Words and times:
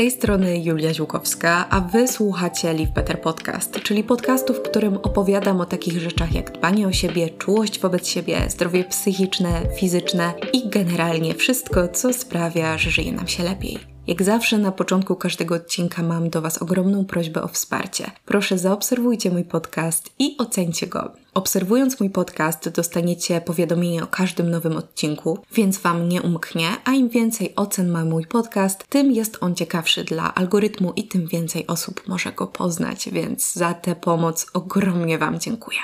tej 0.00 0.10
strony 0.10 0.58
Julia 0.58 0.94
Ziłkowska, 0.94 1.66
a 1.70 1.80
wy 1.80 2.08
słuchacie 2.08 2.72
Live 2.72 2.90
Better 2.90 3.20
Podcast, 3.20 3.80
czyli 3.82 4.04
podcastu, 4.04 4.54
w 4.54 4.62
którym 4.62 4.96
opowiadam 4.96 5.60
o 5.60 5.66
takich 5.66 6.00
rzeczach 6.00 6.34
jak 6.34 6.52
dbanie 6.52 6.88
o 6.88 6.92
siebie, 6.92 7.30
czułość 7.30 7.80
wobec 7.80 8.08
siebie, 8.08 8.40
zdrowie 8.48 8.84
psychiczne, 8.84 9.62
fizyczne 9.76 10.34
i 10.52 10.68
generalnie 10.68 11.34
wszystko, 11.34 11.88
co 11.88 12.12
sprawia, 12.12 12.78
że 12.78 12.90
żyje 12.90 13.12
nam 13.12 13.28
się 13.28 13.42
lepiej. 13.42 13.78
Jak 14.10 14.22
zawsze 14.22 14.58
na 14.58 14.72
początku 14.72 15.16
każdego 15.16 15.54
odcinka 15.54 16.02
mam 16.02 16.30
do 16.30 16.42
Was 16.42 16.62
ogromną 16.62 17.04
prośbę 17.04 17.42
o 17.42 17.48
wsparcie. 17.48 18.10
Proszę 18.24 18.58
zaobserwujcie 18.58 19.30
mój 19.30 19.44
podcast 19.44 20.10
i 20.18 20.36
ocencie 20.38 20.86
go. 20.86 21.12
Obserwując 21.34 22.00
mój 22.00 22.10
podcast, 22.10 22.68
dostaniecie 22.68 23.40
powiadomienie 23.40 24.04
o 24.04 24.06
każdym 24.06 24.50
nowym 24.50 24.76
odcinku, 24.76 25.38
więc 25.52 25.78
Wam 25.78 26.08
nie 26.08 26.22
umknie, 26.22 26.68
a 26.84 26.92
im 26.92 27.08
więcej 27.08 27.52
ocen 27.56 27.88
ma 27.88 28.04
mój 28.04 28.26
podcast, 28.26 28.86
tym 28.88 29.12
jest 29.12 29.38
on 29.40 29.54
ciekawszy 29.54 30.04
dla 30.04 30.34
algorytmu 30.34 30.92
i 30.96 31.08
tym 31.08 31.26
więcej 31.26 31.66
osób 31.66 32.08
może 32.08 32.32
go 32.32 32.46
poznać, 32.46 33.08
więc 33.12 33.52
za 33.52 33.74
tę 33.74 33.96
pomoc 33.96 34.46
ogromnie 34.54 35.18
Wam 35.18 35.40
dziękuję. 35.40 35.78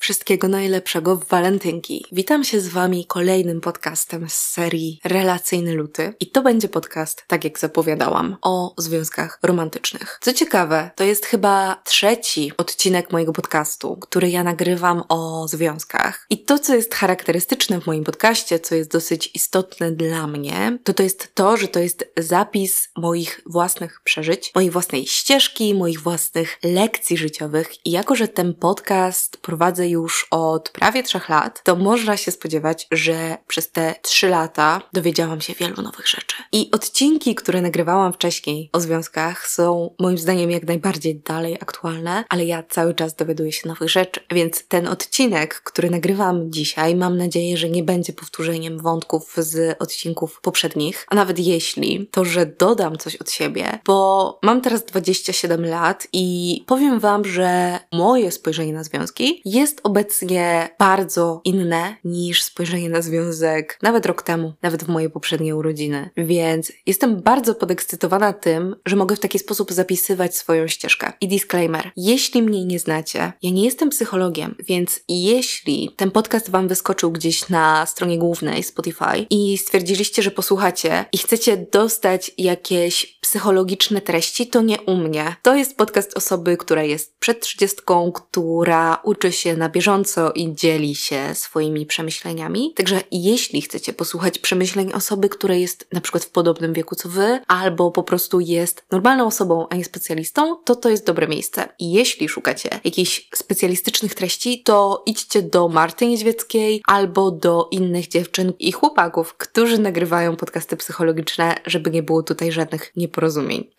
Wszystkiego 0.00 0.48
najlepszego 0.48 1.16
w 1.16 1.24
walentynki. 1.24 2.04
Witam 2.12 2.44
się 2.44 2.60
z 2.60 2.68
Wami 2.68 3.06
kolejnym 3.06 3.60
podcastem 3.60 4.28
z 4.28 4.34
serii 4.34 5.00
Relacyjny 5.04 5.74
Luty. 5.74 6.14
I 6.20 6.30
to 6.30 6.42
będzie 6.42 6.68
podcast, 6.68 7.24
tak 7.26 7.44
jak 7.44 7.58
zapowiadałam, 7.58 8.36
o 8.42 8.74
związkach 8.78 9.38
romantycznych. 9.42 10.18
Co 10.22 10.32
ciekawe, 10.32 10.90
to 10.96 11.04
jest 11.04 11.26
chyba 11.26 11.82
trzeci 11.84 12.52
odcinek 12.56 13.12
mojego 13.12 13.32
podcastu, 13.32 13.96
który 13.96 14.30
ja 14.30 14.44
nagrywam 14.44 15.02
o 15.08 15.48
związkach. 15.48 16.26
I 16.30 16.44
to, 16.44 16.58
co 16.58 16.74
jest 16.74 16.94
charakterystyczne 16.94 17.80
w 17.80 17.86
moim 17.86 18.04
podcaście, 18.04 18.60
co 18.60 18.74
jest 18.74 18.90
dosyć 18.90 19.30
istotne 19.34 19.92
dla 19.92 20.26
mnie, 20.26 20.78
to 20.84 20.94
to 20.94 21.02
jest 21.02 21.34
to, 21.34 21.56
że 21.56 21.68
to 21.68 21.80
jest 21.80 22.12
zapis 22.16 22.88
moich 22.96 23.40
własnych 23.46 24.00
przeżyć, 24.04 24.52
mojej 24.54 24.70
własnej 24.70 25.06
ścieżki, 25.06 25.74
moich 25.74 26.00
własnych 26.00 26.58
lekcji 26.62 27.16
życiowych. 27.16 27.86
I 27.86 27.90
jako, 27.90 28.14
że 28.14 28.28
ten 28.28 28.54
podcast 28.54 29.36
prowadzę 29.36 29.87
już 29.88 30.26
od 30.30 30.70
prawie 30.70 31.02
trzech 31.02 31.28
lat, 31.28 31.62
to 31.64 31.76
można 31.76 32.16
się 32.16 32.30
spodziewać, 32.30 32.86
że 32.92 33.38
przez 33.46 33.70
te 33.70 33.94
trzy 34.02 34.28
lata 34.28 34.82
dowiedziałam 34.92 35.40
się 35.40 35.54
wielu 35.54 35.82
nowych 35.82 36.08
rzeczy. 36.08 36.36
I 36.52 36.70
odcinki, 36.72 37.34
które 37.34 37.60
nagrywałam 37.60 38.12
wcześniej 38.12 38.70
o 38.72 38.80
związkach, 38.80 39.48
są 39.48 39.94
moim 39.98 40.18
zdaniem 40.18 40.50
jak 40.50 40.64
najbardziej 40.64 41.16
dalej 41.16 41.54
aktualne, 41.54 42.24
ale 42.28 42.44
ja 42.44 42.62
cały 42.62 42.94
czas 42.94 43.14
dowiaduję 43.14 43.52
się 43.52 43.68
nowych 43.68 43.88
rzeczy. 43.90 44.20
Więc 44.30 44.68
ten 44.68 44.88
odcinek, 44.88 45.60
który 45.60 45.90
nagrywam 45.90 46.52
dzisiaj, 46.52 46.96
mam 46.96 47.16
nadzieję, 47.16 47.56
że 47.56 47.70
nie 47.70 47.82
będzie 47.82 48.12
powtórzeniem 48.12 48.78
wątków 48.78 49.34
z 49.36 49.76
odcinków 49.82 50.40
poprzednich, 50.40 51.06
a 51.08 51.14
nawet 51.14 51.38
jeśli, 51.38 52.08
to 52.10 52.24
że 52.24 52.46
dodam 52.46 52.98
coś 52.98 53.16
od 53.16 53.30
siebie, 53.30 53.78
bo 53.86 54.38
mam 54.42 54.60
teraz 54.60 54.84
27 54.84 55.66
lat 55.66 56.08
i 56.12 56.64
powiem 56.66 57.00
Wam, 57.00 57.24
że 57.24 57.78
moje 57.92 58.30
spojrzenie 58.30 58.72
na 58.72 58.84
związki 58.84 59.42
jest 59.44 59.77
jest 59.78 59.86
obecnie 59.86 60.68
bardzo 60.78 61.40
inne 61.44 61.96
niż 62.04 62.42
spojrzenie 62.42 62.90
na 62.90 63.02
związek 63.02 63.78
nawet 63.82 64.06
rok 64.06 64.22
temu, 64.22 64.52
nawet 64.62 64.84
w 64.84 64.88
moje 64.88 65.10
poprzednie 65.10 65.56
urodziny. 65.56 66.10
Więc 66.16 66.72
jestem 66.86 67.22
bardzo 67.22 67.54
podekscytowana 67.54 68.32
tym, 68.32 68.76
że 68.86 68.96
mogę 68.96 69.16
w 69.16 69.20
taki 69.20 69.38
sposób 69.38 69.72
zapisywać 69.72 70.36
swoją 70.36 70.68
ścieżkę. 70.68 71.12
I 71.20 71.28
disclaimer: 71.28 71.90
jeśli 71.96 72.42
mnie 72.42 72.64
nie 72.64 72.78
znacie, 72.78 73.32
ja 73.42 73.50
nie 73.50 73.64
jestem 73.64 73.90
psychologiem, 73.90 74.54
więc 74.58 75.00
jeśli 75.08 75.94
ten 75.96 76.10
podcast 76.10 76.50
Wam 76.50 76.68
wyskoczył 76.68 77.12
gdzieś 77.12 77.48
na 77.48 77.86
stronie 77.86 78.18
głównej 78.18 78.62
Spotify 78.62 79.26
i 79.30 79.58
stwierdziliście, 79.58 80.22
że 80.22 80.30
posłuchacie 80.30 81.04
i 81.12 81.18
chcecie 81.18 81.66
dostać 81.72 82.30
jakieś 82.38 83.17
psychologiczne 83.28 84.00
treści, 84.00 84.46
to 84.46 84.62
nie 84.62 84.80
u 84.80 84.96
mnie. 84.96 85.36
To 85.42 85.54
jest 85.54 85.76
podcast 85.76 86.16
osoby, 86.16 86.56
która 86.56 86.82
jest 86.82 87.16
przed 87.18 87.40
trzydziestką, 87.40 88.12
która 88.12 89.00
uczy 89.02 89.32
się 89.32 89.56
na 89.56 89.68
bieżąco 89.68 90.32
i 90.32 90.54
dzieli 90.54 90.94
się 90.94 91.34
swoimi 91.34 91.86
przemyśleniami. 91.86 92.72
Także 92.76 93.00
jeśli 93.12 93.62
chcecie 93.62 93.92
posłuchać 93.92 94.38
przemyśleń 94.38 94.92
osoby, 94.92 95.28
która 95.28 95.54
jest 95.54 95.86
na 95.92 96.00
przykład 96.00 96.24
w 96.24 96.30
podobnym 96.30 96.72
wieku 96.72 96.94
co 96.94 97.08
wy, 97.08 97.40
albo 97.46 97.90
po 97.90 98.02
prostu 98.02 98.40
jest 98.40 98.84
normalną 98.90 99.26
osobą, 99.26 99.66
a 99.70 99.76
nie 99.76 99.84
specjalistą, 99.84 100.56
to 100.64 100.76
to 100.76 100.88
jest 100.88 101.06
dobre 101.06 101.28
miejsce. 101.28 101.68
I 101.78 101.92
jeśli 101.92 102.28
szukacie 102.28 102.80
jakichś 102.84 103.28
specjalistycznych 103.34 104.14
treści, 104.14 104.62
to 104.62 105.02
idźcie 105.06 105.42
do 105.42 105.68
Marty 105.68 106.06
Niedźwieckiej 106.06 106.82
albo 106.86 107.30
do 107.30 107.68
innych 107.70 108.08
dziewczyn 108.08 108.52
i 108.58 108.72
chłopaków, 108.72 109.34
którzy 109.34 109.78
nagrywają 109.78 110.36
podcasty 110.36 110.76
psychologiczne, 110.76 111.54
żeby 111.66 111.90
nie 111.90 112.02
było 112.02 112.22
tutaj 112.22 112.52
żadnych 112.52 112.92
nieporozumień. 112.96 113.17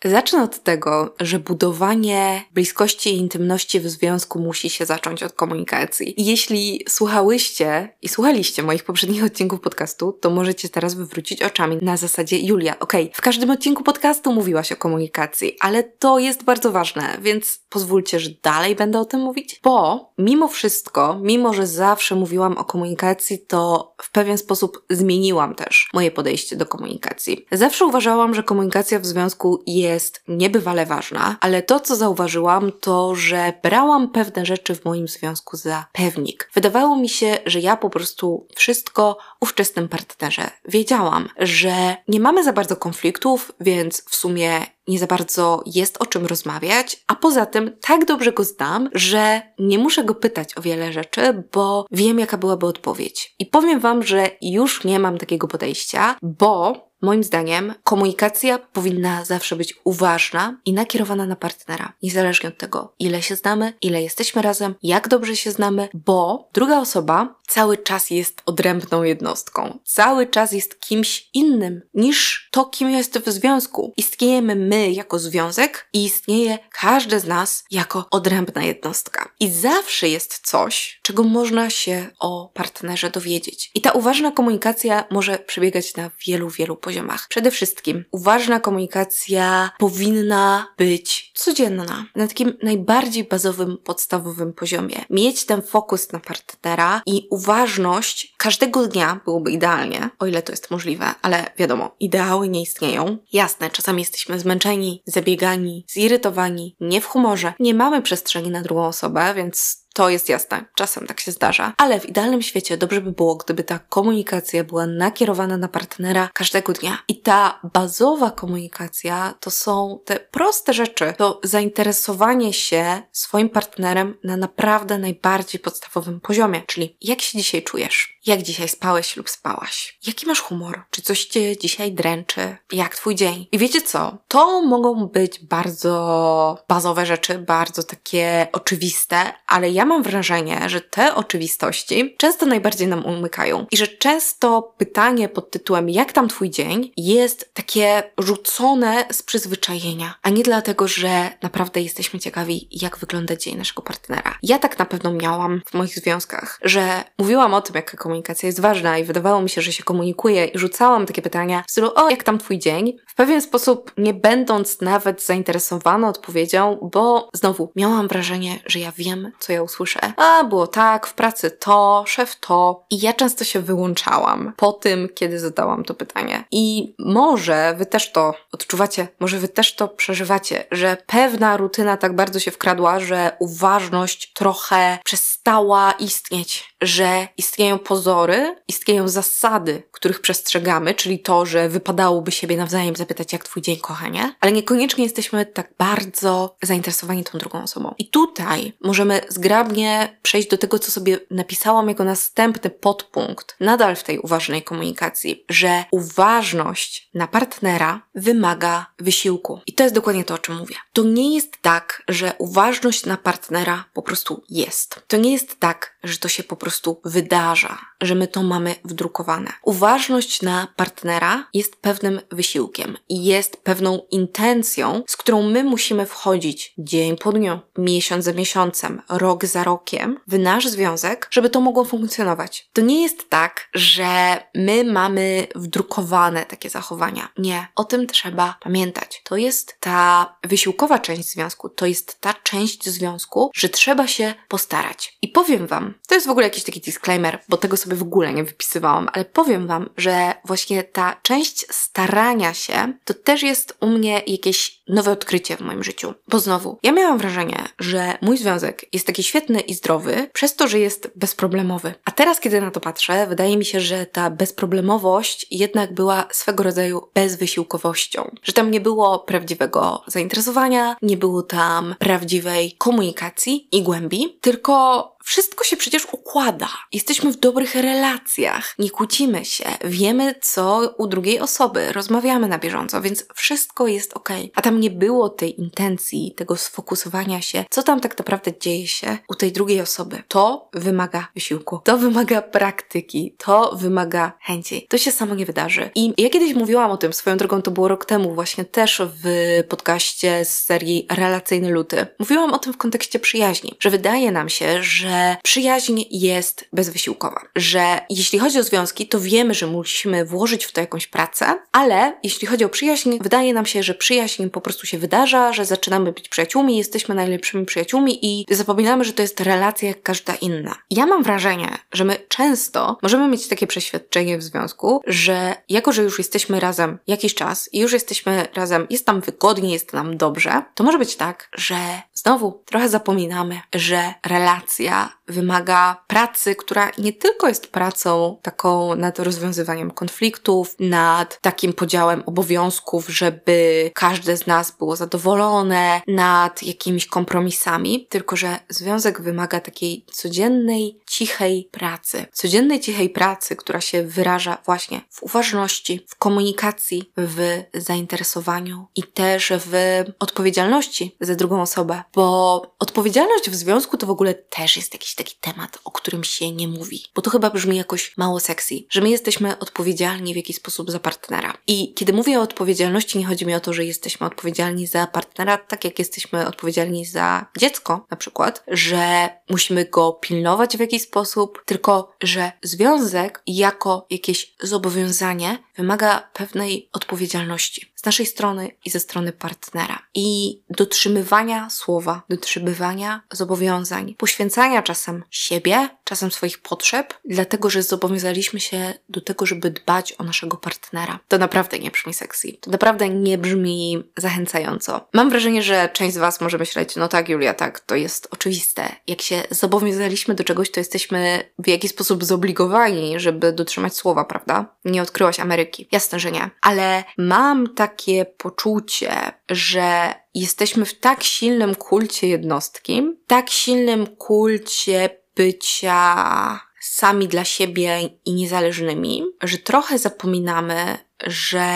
Zacznę 0.04 0.42
od 0.42 0.62
tego, 0.62 1.14
że 1.20 1.38
budowanie 1.38 2.44
bliskości 2.54 3.10
i 3.10 3.18
intymności 3.18 3.80
w 3.80 3.88
związku 3.88 4.38
musi 4.38 4.70
się 4.70 4.86
zacząć 4.86 5.22
od 5.22 5.32
komunikacji. 5.32 6.14
Jeśli 6.16 6.84
słuchałyście 6.88 7.96
i 8.02 8.08
słuchaliście 8.08 8.62
moich 8.62 8.84
poprzednich 8.84 9.24
odcinków 9.24 9.60
podcastu, 9.60 10.12
to 10.20 10.30
możecie 10.30 10.68
teraz 10.68 10.94
wywrócić 10.94 11.42
oczami 11.42 11.78
na 11.82 11.96
zasadzie 11.96 12.38
Julia, 12.38 12.78
okej, 12.78 13.02
okay, 13.02 13.14
w 13.14 13.20
każdym 13.20 13.50
odcinku 13.50 13.82
podcastu 13.82 14.32
mówiłaś 14.32 14.72
o 14.72 14.76
komunikacji, 14.76 15.56
ale 15.60 15.82
to 15.82 16.18
jest 16.18 16.44
bardzo 16.44 16.72
ważne, 16.72 17.18
więc 17.22 17.60
pozwólcie, 17.68 18.20
że 18.20 18.30
dalej 18.42 18.76
będę 18.76 18.98
o 18.98 19.04
tym 19.04 19.20
mówić, 19.20 19.60
bo 19.62 20.10
mimo 20.18 20.48
wszystko, 20.48 21.18
mimo 21.22 21.54
że 21.54 21.66
zawsze 21.66 22.14
mówiłam 22.14 22.58
o 22.58 22.64
komunikacji, 22.64 23.38
to 23.38 23.94
w 24.02 24.10
pewien 24.10 24.38
sposób 24.38 24.84
zmieniłam 24.90 25.54
też 25.54 25.88
moje 25.94 26.10
podejście 26.10 26.56
do 26.56 26.66
komunikacji. 26.66 27.46
Zawsze 27.52 27.84
uważałam, 27.84 28.34
że 28.34 28.42
komunikacja 28.42 28.98
w 28.98 29.06
związku 29.06 29.29
jest 29.66 30.22
niebywale 30.28 30.86
ważna, 30.86 31.36
ale 31.40 31.62
to, 31.62 31.80
co 31.80 31.96
zauważyłam, 31.96 32.72
to, 32.80 33.14
że 33.14 33.52
brałam 33.62 34.10
pewne 34.10 34.46
rzeczy 34.46 34.74
w 34.74 34.84
moim 34.84 35.08
związku 35.08 35.56
za 35.56 35.86
pewnik. 35.92 36.50
Wydawało 36.54 36.96
mi 36.96 37.08
się, 37.08 37.38
że 37.46 37.60
ja 37.60 37.76
po 37.76 37.90
prostu 37.90 38.46
wszystko 38.56 39.18
ówczesnym 39.40 39.88
partnerze 39.88 40.50
wiedziałam, 40.68 41.28
że 41.38 41.96
nie 42.08 42.20
mamy 42.20 42.44
za 42.44 42.52
bardzo 42.52 42.76
konfliktów, 42.76 43.52
więc 43.60 44.04
w 44.08 44.16
sumie 44.16 44.60
nie 44.88 44.98
za 44.98 45.06
bardzo 45.06 45.62
jest 45.66 45.96
o 46.02 46.06
czym 46.06 46.26
rozmawiać, 46.26 47.04
a 47.06 47.14
poza 47.14 47.46
tym 47.46 47.76
tak 47.80 48.04
dobrze 48.04 48.32
go 48.32 48.44
znam, 48.44 48.88
że 48.92 49.42
nie 49.58 49.78
muszę 49.78 50.04
go 50.04 50.14
pytać 50.14 50.58
o 50.58 50.62
wiele 50.62 50.92
rzeczy, 50.92 51.42
bo 51.52 51.86
wiem, 51.90 52.18
jaka 52.18 52.36
byłaby 52.38 52.66
odpowiedź. 52.66 53.34
I 53.38 53.46
powiem 53.46 53.80
Wam, 53.80 54.02
że 54.02 54.30
już 54.42 54.84
nie 54.84 54.98
mam 54.98 55.18
takiego 55.18 55.48
podejścia, 55.48 56.16
bo 56.22 56.89
Moim 57.02 57.24
zdaniem 57.24 57.74
komunikacja 57.84 58.58
powinna 58.58 59.24
zawsze 59.24 59.56
być 59.56 59.74
uważna 59.84 60.60
i 60.64 60.72
nakierowana 60.72 61.26
na 61.26 61.36
partnera, 61.36 61.92
niezależnie 62.02 62.48
od 62.48 62.58
tego, 62.58 62.94
ile 62.98 63.22
się 63.22 63.36
znamy, 63.36 63.72
ile 63.82 64.02
jesteśmy 64.02 64.42
razem, 64.42 64.74
jak 64.82 65.08
dobrze 65.08 65.36
się 65.36 65.50
znamy, 65.50 65.88
bo 65.94 66.48
druga 66.52 66.80
osoba 66.80 67.34
cały 67.48 67.78
czas 67.78 68.10
jest 68.10 68.42
odrębną 68.46 69.02
jednostką, 69.02 69.78
cały 69.84 70.26
czas 70.26 70.52
jest 70.52 70.80
kimś 70.80 71.28
innym 71.34 71.82
niż 71.94 72.48
to, 72.50 72.64
kim 72.64 72.90
jest 72.90 73.18
w 73.18 73.30
związku. 73.30 73.92
Istniejemy 73.96 74.56
my 74.56 74.90
jako 74.90 75.18
związek 75.18 75.88
i 75.92 76.04
istnieje 76.04 76.58
każdy 76.72 77.20
z 77.20 77.26
nas 77.26 77.64
jako 77.70 78.06
odrębna 78.10 78.62
jednostka. 78.62 79.32
I 79.40 79.50
zawsze 79.50 80.08
jest 80.08 80.40
coś, 80.48 81.00
czego 81.02 81.22
można 81.22 81.70
się 81.70 82.06
o 82.18 82.50
partnerze 82.54 83.10
dowiedzieć. 83.10 83.70
I 83.74 83.80
ta 83.80 83.92
uważna 83.92 84.30
komunikacja 84.30 85.04
może 85.10 85.38
przebiegać 85.38 85.96
na 85.96 86.10
wielu, 86.26 86.50
wielu 86.50 86.76
poziomach 86.76 86.89
poziomach. 86.90 87.26
Przede 87.28 87.50
wszystkim 87.50 88.04
uważna 88.10 88.60
komunikacja 88.60 89.70
powinna 89.78 90.74
być 90.78 91.32
codzienna, 91.34 92.06
na 92.16 92.28
takim 92.28 92.52
najbardziej 92.62 93.24
bazowym, 93.24 93.78
podstawowym 93.84 94.52
poziomie. 94.52 95.04
Mieć 95.10 95.46
ten 95.46 95.62
fokus 95.62 96.12
na 96.12 96.20
partnera 96.20 97.02
i 97.06 97.26
uważność 97.30 98.34
każdego 98.36 98.86
dnia 98.86 99.20
byłoby 99.24 99.52
idealnie, 99.52 100.10
o 100.18 100.26
ile 100.26 100.42
to 100.42 100.52
jest 100.52 100.70
możliwe, 100.70 101.14
ale 101.22 101.52
wiadomo, 101.58 101.96
ideały 102.00 102.48
nie 102.48 102.62
istnieją. 102.62 103.18
Jasne, 103.32 103.70
czasami 103.70 104.02
jesteśmy 104.02 104.40
zmęczeni, 104.40 105.02
zabiegani, 105.06 105.84
zirytowani, 105.90 106.76
nie 106.80 107.00
w 107.00 107.06
humorze, 107.06 107.52
nie 107.60 107.74
mamy 107.74 108.02
przestrzeni 108.02 108.50
na 108.50 108.62
drugą 108.62 108.86
osobę, 108.86 109.34
więc 109.36 109.79
to 109.94 110.08
jest 110.08 110.28
jasne, 110.28 110.64
czasem 110.74 111.06
tak 111.06 111.20
się 111.20 111.32
zdarza, 111.32 111.74
ale 111.76 112.00
w 112.00 112.08
idealnym 112.08 112.42
świecie 112.42 112.76
dobrze 112.76 113.00
by 113.00 113.12
było, 113.12 113.36
gdyby 113.36 113.64
ta 113.64 113.78
komunikacja 113.78 114.64
była 114.64 114.86
nakierowana 114.86 115.56
na 115.56 115.68
partnera 115.68 116.28
każdego 116.34 116.72
dnia. 116.72 116.98
I 117.08 117.20
ta 117.20 117.60
bazowa 117.72 118.30
komunikacja 118.30 119.34
to 119.40 119.50
są 119.50 120.00
te 120.04 120.20
proste 120.20 120.72
rzeczy, 120.72 121.14
to 121.18 121.40
zainteresowanie 121.44 122.52
się 122.52 123.02
swoim 123.12 123.48
partnerem 123.48 124.18
na 124.24 124.36
naprawdę 124.36 124.98
najbardziej 124.98 125.60
podstawowym 125.60 126.20
poziomie, 126.20 126.62
czyli 126.66 126.96
jak 127.00 127.20
się 127.20 127.38
dzisiaj 127.38 127.62
czujesz? 127.62 128.20
Jak 128.26 128.42
dzisiaj 128.42 128.68
spałeś 128.68 129.16
lub 129.16 129.30
spałaś? 129.30 129.98
Jaki 130.06 130.26
masz 130.26 130.40
humor? 130.40 130.82
Czy 130.90 131.02
coś 131.02 131.24
cię 131.24 131.58
dzisiaj 131.58 131.92
dręczy? 131.92 132.56
Jak 132.72 132.96
twój 132.96 133.14
dzień? 133.14 133.46
I 133.52 133.58
wiecie 133.58 133.82
co? 133.82 134.18
To 134.28 134.62
mogą 134.62 135.06
być 135.06 135.38
bardzo 135.38 136.58
bazowe 136.68 137.06
rzeczy, 137.06 137.38
bardzo 137.38 137.82
takie 137.82 138.48
oczywiste, 138.52 139.32
ale 139.46 139.70
ja 139.70 139.79
mam 139.84 140.02
wrażenie, 140.02 140.60
że 140.66 140.80
te 140.80 141.14
oczywistości 141.14 142.14
często 142.18 142.46
najbardziej 142.46 142.88
nam 142.88 143.06
umykają. 143.06 143.66
I 143.70 143.76
że 143.76 143.88
często 143.88 144.74
pytanie 144.78 145.28
pod 145.28 145.50
tytułem 145.50 145.90
jak 145.90 146.12
tam 146.12 146.28
twój 146.28 146.50
dzień 146.50 146.92
jest 146.96 147.54
takie 147.54 148.02
rzucone 148.18 149.04
z 149.12 149.22
przyzwyczajenia, 149.22 150.14
a 150.22 150.30
nie 150.30 150.42
dlatego, 150.42 150.88
że 150.88 151.30
naprawdę 151.42 151.80
jesteśmy 151.80 152.20
ciekawi, 152.20 152.68
jak 152.70 152.98
wygląda 152.98 153.36
dzień 153.36 153.56
naszego 153.56 153.82
partnera. 153.82 154.38
Ja 154.42 154.58
tak 154.58 154.78
na 154.78 154.84
pewno 154.84 155.12
miałam 155.12 155.62
w 155.70 155.74
moich 155.74 155.98
związkach, 155.98 156.58
że 156.62 157.04
mówiłam 157.18 157.54
o 157.54 157.60
tym, 157.60 157.76
jaka 157.76 157.96
komunikacja 157.96 158.46
jest 158.46 158.60
ważna 158.60 158.98
i 158.98 159.04
wydawało 159.04 159.42
mi 159.42 159.50
się, 159.50 159.62
że 159.62 159.72
się 159.72 159.82
komunikuje 159.82 160.44
i 160.44 160.58
rzucałam 160.58 161.06
takie 161.06 161.22
pytania 161.22 161.64
w 161.66 161.70
stylu, 161.70 161.90
o, 161.94 162.10
jak 162.10 162.22
tam 162.22 162.38
twój 162.38 162.58
dzień? 162.58 162.96
W 163.06 163.14
pewien 163.14 163.42
sposób 163.42 163.92
nie 163.96 164.14
będąc 164.14 164.80
nawet 164.80 165.22
zainteresowana 165.22 166.08
odpowiedzią, 166.08 166.90
bo 166.92 167.28
znowu 167.32 167.72
miałam 167.76 168.08
wrażenie, 168.08 168.58
że 168.66 168.78
ja 168.78 168.92
wiem, 168.96 169.32
co 169.38 169.52
ja 169.52 169.62
usłyszę. 169.70 170.00
A, 170.16 170.44
było 170.44 170.66
tak, 170.66 171.06
w 171.06 171.14
pracy 171.14 171.50
to, 171.50 172.04
szef 172.06 172.36
to. 172.40 172.84
I 172.90 173.00
ja 173.00 173.12
często 173.12 173.44
się 173.44 173.60
wyłączałam 173.60 174.52
po 174.56 174.72
tym, 174.72 175.08
kiedy 175.14 175.38
zadałam 175.38 175.84
to 175.84 175.94
pytanie. 175.94 176.44
I 176.50 176.94
może 176.98 177.74
wy 177.78 177.86
też 177.86 178.12
to 178.12 178.34
odczuwacie, 178.52 179.08
może 179.20 179.38
wy 179.38 179.48
też 179.48 179.76
to 179.76 179.88
przeżywacie, 179.88 180.64
że 180.70 180.96
pewna 181.06 181.56
rutyna 181.56 181.96
tak 181.96 182.16
bardzo 182.16 182.38
się 182.38 182.50
wkradła, 182.50 183.00
że 183.00 183.36
uważność 183.38 184.32
trochę 184.32 184.98
przestała 185.04 185.92
istnieć, 185.92 186.69
że 186.82 187.28
istnieją 187.36 187.78
pozory, 187.78 188.56
istnieją 188.68 189.08
zasady, 189.08 189.82
których 189.92 190.20
przestrzegamy, 190.20 190.94
czyli 190.94 191.18
to, 191.18 191.46
że 191.46 191.68
wypadałoby 191.68 192.32
siebie 192.32 192.56
nawzajem 192.56 192.96
zapytać, 192.96 193.32
jak 193.32 193.44
twój 193.44 193.62
dzień, 193.62 193.76
kochanie, 193.76 194.34
ale 194.40 194.52
niekoniecznie 194.52 195.04
jesteśmy 195.04 195.46
tak 195.46 195.72
bardzo 195.78 196.56
zainteresowani 196.62 197.24
tą 197.24 197.38
drugą 197.38 197.62
osobą. 197.62 197.94
I 197.98 198.10
tutaj 198.10 198.72
możemy 198.80 199.20
zgrabnie 199.28 200.18
przejść 200.22 200.48
do 200.48 200.58
tego, 200.58 200.78
co 200.78 200.90
sobie 200.90 201.18
napisałam 201.30 201.88
jako 201.88 202.04
następny 202.04 202.70
podpunkt, 202.70 203.56
nadal 203.60 203.96
w 203.96 204.04
tej 204.04 204.18
uważnej 204.18 204.62
komunikacji, 204.62 205.44
że 205.48 205.84
uważność 205.90 207.10
na 207.14 207.26
partnera 207.26 208.02
wymaga 208.14 208.86
wysiłku. 208.98 209.60
I 209.66 209.72
to 209.72 209.82
jest 209.82 209.94
dokładnie 209.94 210.24
to, 210.24 210.34
o 210.34 210.38
czym 210.38 210.56
mówię. 210.56 210.74
To 210.92 211.02
nie 211.02 211.34
jest 211.34 211.62
tak, 211.62 212.02
że 212.08 212.32
uważność 212.38 213.06
na 213.06 213.16
partnera 213.16 213.84
po 213.92 214.02
prostu 214.02 214.42
jest. 214.48 215.02
To 215.06 215.16
nie 215.16 215.32
jest 215.32 215.60
tak, 215.60 215.96
że 216.04 216.18
to 216.18 216.28
się 216.28 216.42
po 216.42 216.56
prostu 216.56 217.00
wydarza, 217.04 217.78
że 218.00 218.14
my 218.14 218.28
to 218.28 218.42
mamy 218.42 218.74
wdrukowane. 218.84 219.52
Uważność 219.62 220.42
na 220.42 220.68
partnera 220.76 221.48
jest 221.54 221.76
pewnym 221.76 222.20
wysiłkiem 222.30 222.96
i 223.08 223.24
jest 223.24 223.56
pewną 223.56 224.00
intencją, 224.10 225.02
z 225.06 225.16
którą 225.16 225.42
my 225.42 225.64
musimy 225.64 226.06
wchodzić 226.06 226.74
dzień 226.78 227.16
po 227.16 227.32
dniu, 227.32 227.60
miesiąc 227.78 228.24
za 228.24 228.32
miesiącem, 228.32 229.02
rok 229.08 229.44
za 229.44 229.64
rokiem 229.64 230.20
w 230.26 230.38
nasz 230.38 230.68
związek, 230.68 231.28
żeby 231.30 231.50
to 231.50 231.60
mogło 231.60 231.84
funkcjonować. 231.84 232.68
To 232.72 232.80
nie 232.80 233.02
jest 233.02 233.30
tak, 233.30 233.68
że 233.74 234.42
my 234.54 234.84
mamy 234.84 235.46
wdrukowane 235.54 236.46
takie 236.46 236.70
zachowania. 236.70 237.28
Nie, 237.38 237.68
o 237.76 237.84
tym 237.84 238.06
trzeba 238.06 238.56
pamiętać. 238.60 239.22
To 239.24 239.36
jest 239.36 239.76
ta 239.80 240.36
wysiłkowa 240.44 240.98
część 240.98 241.28
związku, 241.28 241.68
to 241.68 241.86
jest 241.86 242.20
ta 242.20 242.34
część 242.34 242.88
związku, 242.88 243.50
że 243.54 243.68
trzeba 243.68 244.06
się 244.06 244.34
postarać. 244.48 245.18
I 245.22 245.28
powiem 245.28 245.66
Wam, 245.66 245.89
to 246.08 246.14
jest 246.14 246.26
w 246.26 246.30
ogóle 246.30 246.46
jakiś 246.46 246.64
taki 246.64 246.80
disclaimer, 246.80 247.38
bo 247.48 247.56
tego 247.56 247.76
sobie 247.76 247.96
w 247.96 248.02
ogóle 248.02 248.32
nie 248.32 248.44
wypisywałam, 248.44 249.08
ale 249.12 249.24
powiem 249.24 249.66
Wam, 249.66 249.88
że 249.96 250.34
właśnie 250.44 250.82
ta 250.82 251.16
część 251.22 251.66
starania 251.70 252.54
się 252.54 252.92
to 253.04 253.14
też 253.14 253.42
jest 253.42 253.76
u 253.80 253.86
mnie 253.86 254.22
jakieś 254.26 254.80
nowe 254.88 255.10
odkrycie 255.10 255.56
w 255.56 255.60
moim 255.60 255.84
życiu. 255.84 256.14
Bo 256.28 256.38
znowu, 256.38 256.78
ja 256.82 256.92
miałam 256.92 257.18
wrażenie, 257.18 257.68
że 257.78 258.18
mój 258.22 258.38
związek 258.38 258.86
jest 258.92 259.06
taki 259.06 259.22
świetny 259.22 259.60
i 259.60 259.74
zdrowy 259.74 260.30
przez 260.32 260.56
to, 260.56 260.68
że 260.68 260.78
jest 260.78 261.10
bezproblemowy. 261.16 261.94
A 262.04 262.10
teraz, 262.10 262.40
kiedy 262.40 262.60
na 262.60 262.70
to 262.70 262.80
patrzę, 262.80 263.26
wydaje 263.26 263.56
mi 263.56 263.64
się, 263.64 263.80
że 263.80 264.06
ta 264.06 264.30
bezproblemowość 264.30 265.46
jednak 265.50 265.94
była 265.94 266.28
swego 266.32 266.62
rodzaju 266.62 267.08
bezwysiłkowością. 267.14 268.30
Że 268.42 268.52
tam 268.52 268.70
nie 268.70 268.80
było 268.80 269.18
prawdziwego 269.18 270.02
zainteresowania, 270.06 270.96
nie 271.02 271.16
było 271.16 271.42
tam 271.42 271.94
prawdziwej 271.98 272.72
komunikacji 272.72 273.68
i 273.72 273.82
głębi, 273.82 274.38
tylko 274.40 275.19
wszystko 275.30 275.64
się 275.64 275.76
przecież 275.76 276.06
układa. 276.12 276.68
Jesteśmy 276.92 277.32
w 277.32 277.36
dobrych 277.36 277.74
relacjach, 277.74 278.74
nie 278.78 278.90
kłócimy 278.90 279.44
się, 279.44 279.64
wiemy 279.84 280.34
co 280.42 280.94
u 280.98 281.06
drugiej 281.06 281.40
osoby, 281.40 281.92
rozmawiamy 281.92 282.48
na 282.48 282.58
bieżąco, 282.58 283.02
więc 283.02 283.24
wszystko 283.34 283.86
jest 283.86 284.16
ok. 284.16 284.28
A 284.54 284.62
tam 284.62 284.80
nie 284.80 284.90
było 284.90 285.28
tej 285.28 285.60
intencji, 285.60 286.34
tego 286.36 286.56
sfokusowania 286.56 287.40
się, 287.40 287.64
co 287.70 287.82
tam 287.82 288.00
tak 288.00 288.18
naprawdę 288.18 288.52
dzieje 288.60 288.88
się 288.88 289.18
u 289.28 289.34
tej 289.34 289.52
drugiej 289.52 289.80
osoby. 289.80 290.22
To 290.28 290.68
wymaga 290.72 291.28
wysiłku, 291.34 291.80
to 291.84 291.98
wymaga 291.98 292.42
praktyki, 292.42 293.34
to 293.38 293.76
wymaga 293.76 294.32
chęci. 294.40 294.86
To 294.88 294.98
się 294.98 295.12
samo 295.12 295.34
nie 295.34 295.46
wydarzy. 295.46 295.90
I 295.94 296.14
ja 296.18 296.30
kiedyś 296.30 296.54
mówiłam 296.54 296.90
o 296.90 296.96
tym, 296.96 297.12
swoją 297.12 297.36
drogą 297.36 297.62
to 297.62 297.70
było 297.70 297.88
rok 297.88 298.04
temu, 298.04 298.34
właśnie 298.34 298.64
też 298.64 299.02
w 299.04 299.24
podcaście 299.68 300.44
z 300.44 300.62
serii 300.62 301.06
Relacyjny 301.10 301.70
Luty. 301.70 302.06
Mówiłam 302.18 302.52
o 302.54 302.58
tym 302.58 302.72
w 302.72 302.76
kontekście 302.76 303.18
przyjaźni, 303.18 303.76
że 303.80 303.90
wydaje 303.90 304.32
nam 304.32 304.48
się, 304.48 304.82
że 304.82 305.19
przyjaźń 305.42 306.04
jest 306.10 306.68
bezwysiłkowa, 306.72 307.40
że 307.56 308.00
jeśli 308.10 308.38
chodzi 308.38 308.58
o 308.58 308.62
związki, 308.62 309.08
to 309.08 309.20
wiemy, 309.20 309.54
że 309.54 309.66
musimy 309.66 310.24
włożyć 310.24 310.64
w 310.64 310.72
to 310.72 310.80
jakąś 310.80 311.06
pracę, 311.06 311.58
ale 311.72 312.18
jeśli 312.22 312.46
chodzi 312.48 312.64
o 312.64 312.68
przyjaźń, 312.68 313.18
wydaje 313.20 313.54
nam 313.54 313.66
się, 313.66 313.82
że 313.82 313.94
przyjaźń 313.94 314.48
po 314.48 314.60
prostu 314.60 314.86
się 314.86 314.98
wydarza, 314.98 315.52
że 315.52 315.64
zaczynamy 315.64 316.12
być 316.12 316.28
przyjaciółmi, 316.28 316.76
jesteśmy 316.76 317.14
najlepszymi 317.14 317.66
przyjaciółmi 317.66 318.18
i 318.22 318.46
zapominamy, 318.50 319.04
że 319.04 319.12
to 319.12 319.22
jest 319.22 319.40
relacja 319.40 319.88
jak 319.88 320.02
każda 320.02 320.34
inna. 320.34 320.76
Ja 320.90 321.06
mam 321.06 321.22
wrażenie, 321.22 321.78
że 321.92 322.04
my 322.04 322.16
często 322.28 322.98
możemy 323.02 323.28
mieć 323.28 323.48
takie 323.48 323.66
przeświadczenie 323.66 324.38
w 324.38 324.42
związku, 324.42 325.02
że 325.06 325.54
jako, 325.68 325.92
że 325.92 326.02
już 326.02 326.18
jesteśmy 326.18 326.60
razem 326.60 326.98
jakiś 327.06 327.34
czas 327.34 327.68
i 327.72 327.78
już 327.78 327.92
jesteśmy 327.92 328.48
razem, 328.54 328.86
jest 328.90 329.06
nam 329.06 329.20
wygodnie, 329.20 329.72
jest 329.72 329.92
nam 329.92 330.16
dobrze, 330.16 330.62
to 330.74 330.84
może 330.84 330.98
być 330.98 331.16
tak, 331.16 331.48
że 331.54 331.76
znowu 332.22 332.62
trochę 332.66 332.88
zapominamy, 332.88 333.60
że 333.74 334.14
relacja 334.26 335.12
wymaga 335.28 336.04
pracy, 336.06 336.54
która 336.54 336.90
nie 336.98 337.12
tylko 337.12 337.48
jest 337.48 337.72
pracą 337.72 338.38
taką 338.42 338.94
nad 338.94 339.18
rozwiązywaniem 339.18 339.90
konfliktów, 339.90 340.74
nad 340.80 341.40
takim 341.40 341.72
podziałem 341.72 342.22
obowiązków, 342.26 343.08
żeby 343.08 343.90
każde 343.94 344.36
z 344.36 344.46
nas 344.46 344.70
było 344.78 344.96
zadowolone, 344.96 346.00
nad 346.06 346.62
jakimiś 346.62 347.06
kompromisami, 347.06 348.06
tylko 348.08 348.36
że 348.36 348.58
związek 348.68 349.20
wymaga 349.20 349.60
takiej 349.60 350.04
codziennej, 350.12 351.00
cichej 351.06 351.68
pracy. 351.70 352.26
Codziennej, 352.32 352.80
cichej 352.80 353.10
pracy, 353.10 353.56
która 353.56 353.80
się 353.80 354.02
wyraża 354.02 354.58
właśnie 354.64 355.00
w 355.10 355.22
uważności, 355.22 356.06
w 356.08 356.16
komunikacji, 356.16 357.12
w 357.16 357.62
zainteresowaniu 357.74 358.86
i 358.96 359.02
też 359.02 359.52
w 359.56 360.04
odpowiedzialności 360.18 361.16
za 361.20 361.34
drugą 361.34 361.62
osobę, 361.62 362.02
bo 362.14 362.62
odpowiedzialność 362.78 363.50
w 363.50 363.54
związku 363.54 363.96
to 363.96 364.06
w 364.06 364.10
ogóle 364.10 364.34
też 364.34 364.76
jest 364.76 364.92
jakiś 364.92 365.14
taki 365.14 365.34
temat, 365.40 365.78
o 365.84 365.90
którym 365.90 366.24
się 366.24 366.52
nie 366.52 366.68
mówi, 366.68 367.04
bo 367.14 367.22
to 367.22 367.30
chyba 367.30 367.50
brzmi 367.50 367.76
jakoś 367.76 368.16
mało 368.16 368.40
sexy, 368.40 368.74
że 368.90 369.00
my 369.00 369.10
jesteśmy 369.10 369.58
odpowiedzialni 369.58 370.32
w 370.32 370.36
jakiś 370.36 370.56
sposób 370.56 370.90
za 370.90 371.00
partnera. 371.00 371.54
I 371.66 371.94
kiedy 371.94 372.12
mówię 372.12 372.38
o 372.38 372.42
odpowiedzialności, 372.42 373.18
nie 373.18 373.26
chodzi 373.26 373.46
mi 373.46 373.54
o 373.54 373.60
to, 373.60 373.72
że 373.72 373.84
jesteśmy 373.84 374.26
odpowiedzialni 374.26 374.86
za 374.86 375.06
partnera, 375.06 375.58
tak 375.58 375.84
jak 375.84 375.98
jesteśmy 375.98 376.46
odpowiedzialni 376.46 377.06
za 377.06 377.46
dziecko 377.58 378.06
na 378.10 378.16
przykład, 378.16 378.64
że 378.68 379.28
musimy 379.50 379.84
go 379.84 380.12
pilnować 380.12 380.76
w 380.76 380.80
jakiś 380.80 381.02
sposób, 381.02 381.62
tylko 381.66 382.12
że 382.22 382.52
związek 382.62 383.42
jako 383.46 384.06
jakieś 384.10 384.54
zobowiązanie 384.60 385.58
wymaga 385.76 386.30
pewnej 386.32 386.88
odpowiedzialności 386.92 387.92
z 388.00 388.04
naszej 388.04 388.26
strony 388.26 388.70
i 388.84 388.90
ze 388.90 389.00
strony 389.00 389.32
partnera. 389.32 389.98
I 390.14 390.60
dotrzymywania 390.70 391.70
słowa, 391.70 392.22
dotrzymywania 392.28 393.22
zobowiązań, 393.32 394.14
poświęcania 394.14 394.82
czasem 394.82 395.24
siebie, 395.30 395.88
czasem 396.10 396.30
swoich 396.30 396.58
potrzeb, 396.58 397.14
dlatego 397.24 397.70
że 397.70 397.82
zobowiązaliśmy 397.82 398.60
się 398.60 398.94
do 399.08 399.20
tego, 399.20 399.46
żeby 399.46 399.70
dbać 399.70 400.14
o 400.18 400.24
naszego 400.24 400.56
partnera. 400.56 401.18
To 401.28 401.38
naprawdę 401.38 401.78
nie 401.78 401.90
brzmi 401.90 402.14
sexy. 402.14 402.52
To 402.60 402.70
naprawdę 402.70 403.08
nie 403.08 403.38
brzmi 403.38 404.02
zachęcająco. 404.16 405.08
Mam 405.14 405.30
wrażenie, 405.30 405.62
że 405.62 405.88
część 405.92 406.14
z 406.14 406.18
Was 406.18 406.40
może 406.40 406.58
myśleć, 406.58 406.96
no 406.96 407.08
tak, 407.08 407.28
Julia, 407.28 407.54
tak, 407.54 407.80
to 407.80 407.94
jest 407.94 408.28
oczywiste. 408.30 408.96
Jak 409.06 409.22
się 409.22 409.42
zobowiązaliśmy 409.50 410.34
do 410.34 410.44
czegoś, 410.44 410.70
to 410.70 410.80
jesteśmy 410.80 411.44
w 411.58 411.68
jakiś 411.68 411.90
sposób 411.90 412.24
zobligowani, 412.24 413.20
żeby 413.20 413.52
dotrzymać 413.52 413.94
słowa, 413.94 414.24
prawda? 414.24 414.76
Nie 414.84 415.02
odkryłaś 415.02 415.40
Ameryki. 415.40 415.88
Jasne, 415.92 416.20
że 416.20 416.32
nie. 416.32 416.50
Ale 416.62 417.04
mam 417.18 417.74
takie 417.74 418.24
poczucie, 418.24 419.32
że 419.50 420.14
jesteśmy 420.34 420.86
w 420.86 421.00
tak 421.00 421.22
silnym 421.22 421.74
kulcie 421.74 422.28
jednostki, 422.28 423.02
tak 423.26 423.50
silnym 423.50 424.06
kulcie 424.06 425.19
bycia 425.40 426.60
sami 426.80 427.28
dla 427.28 427.44
siebie 427.44 428.00
i 428.24 428.32
niezależnymi, 428.32 429.24
że 429.42 429.58
trochę 429.58 429.98
zapominamy, 429.98 430.98
że 431.26 431.66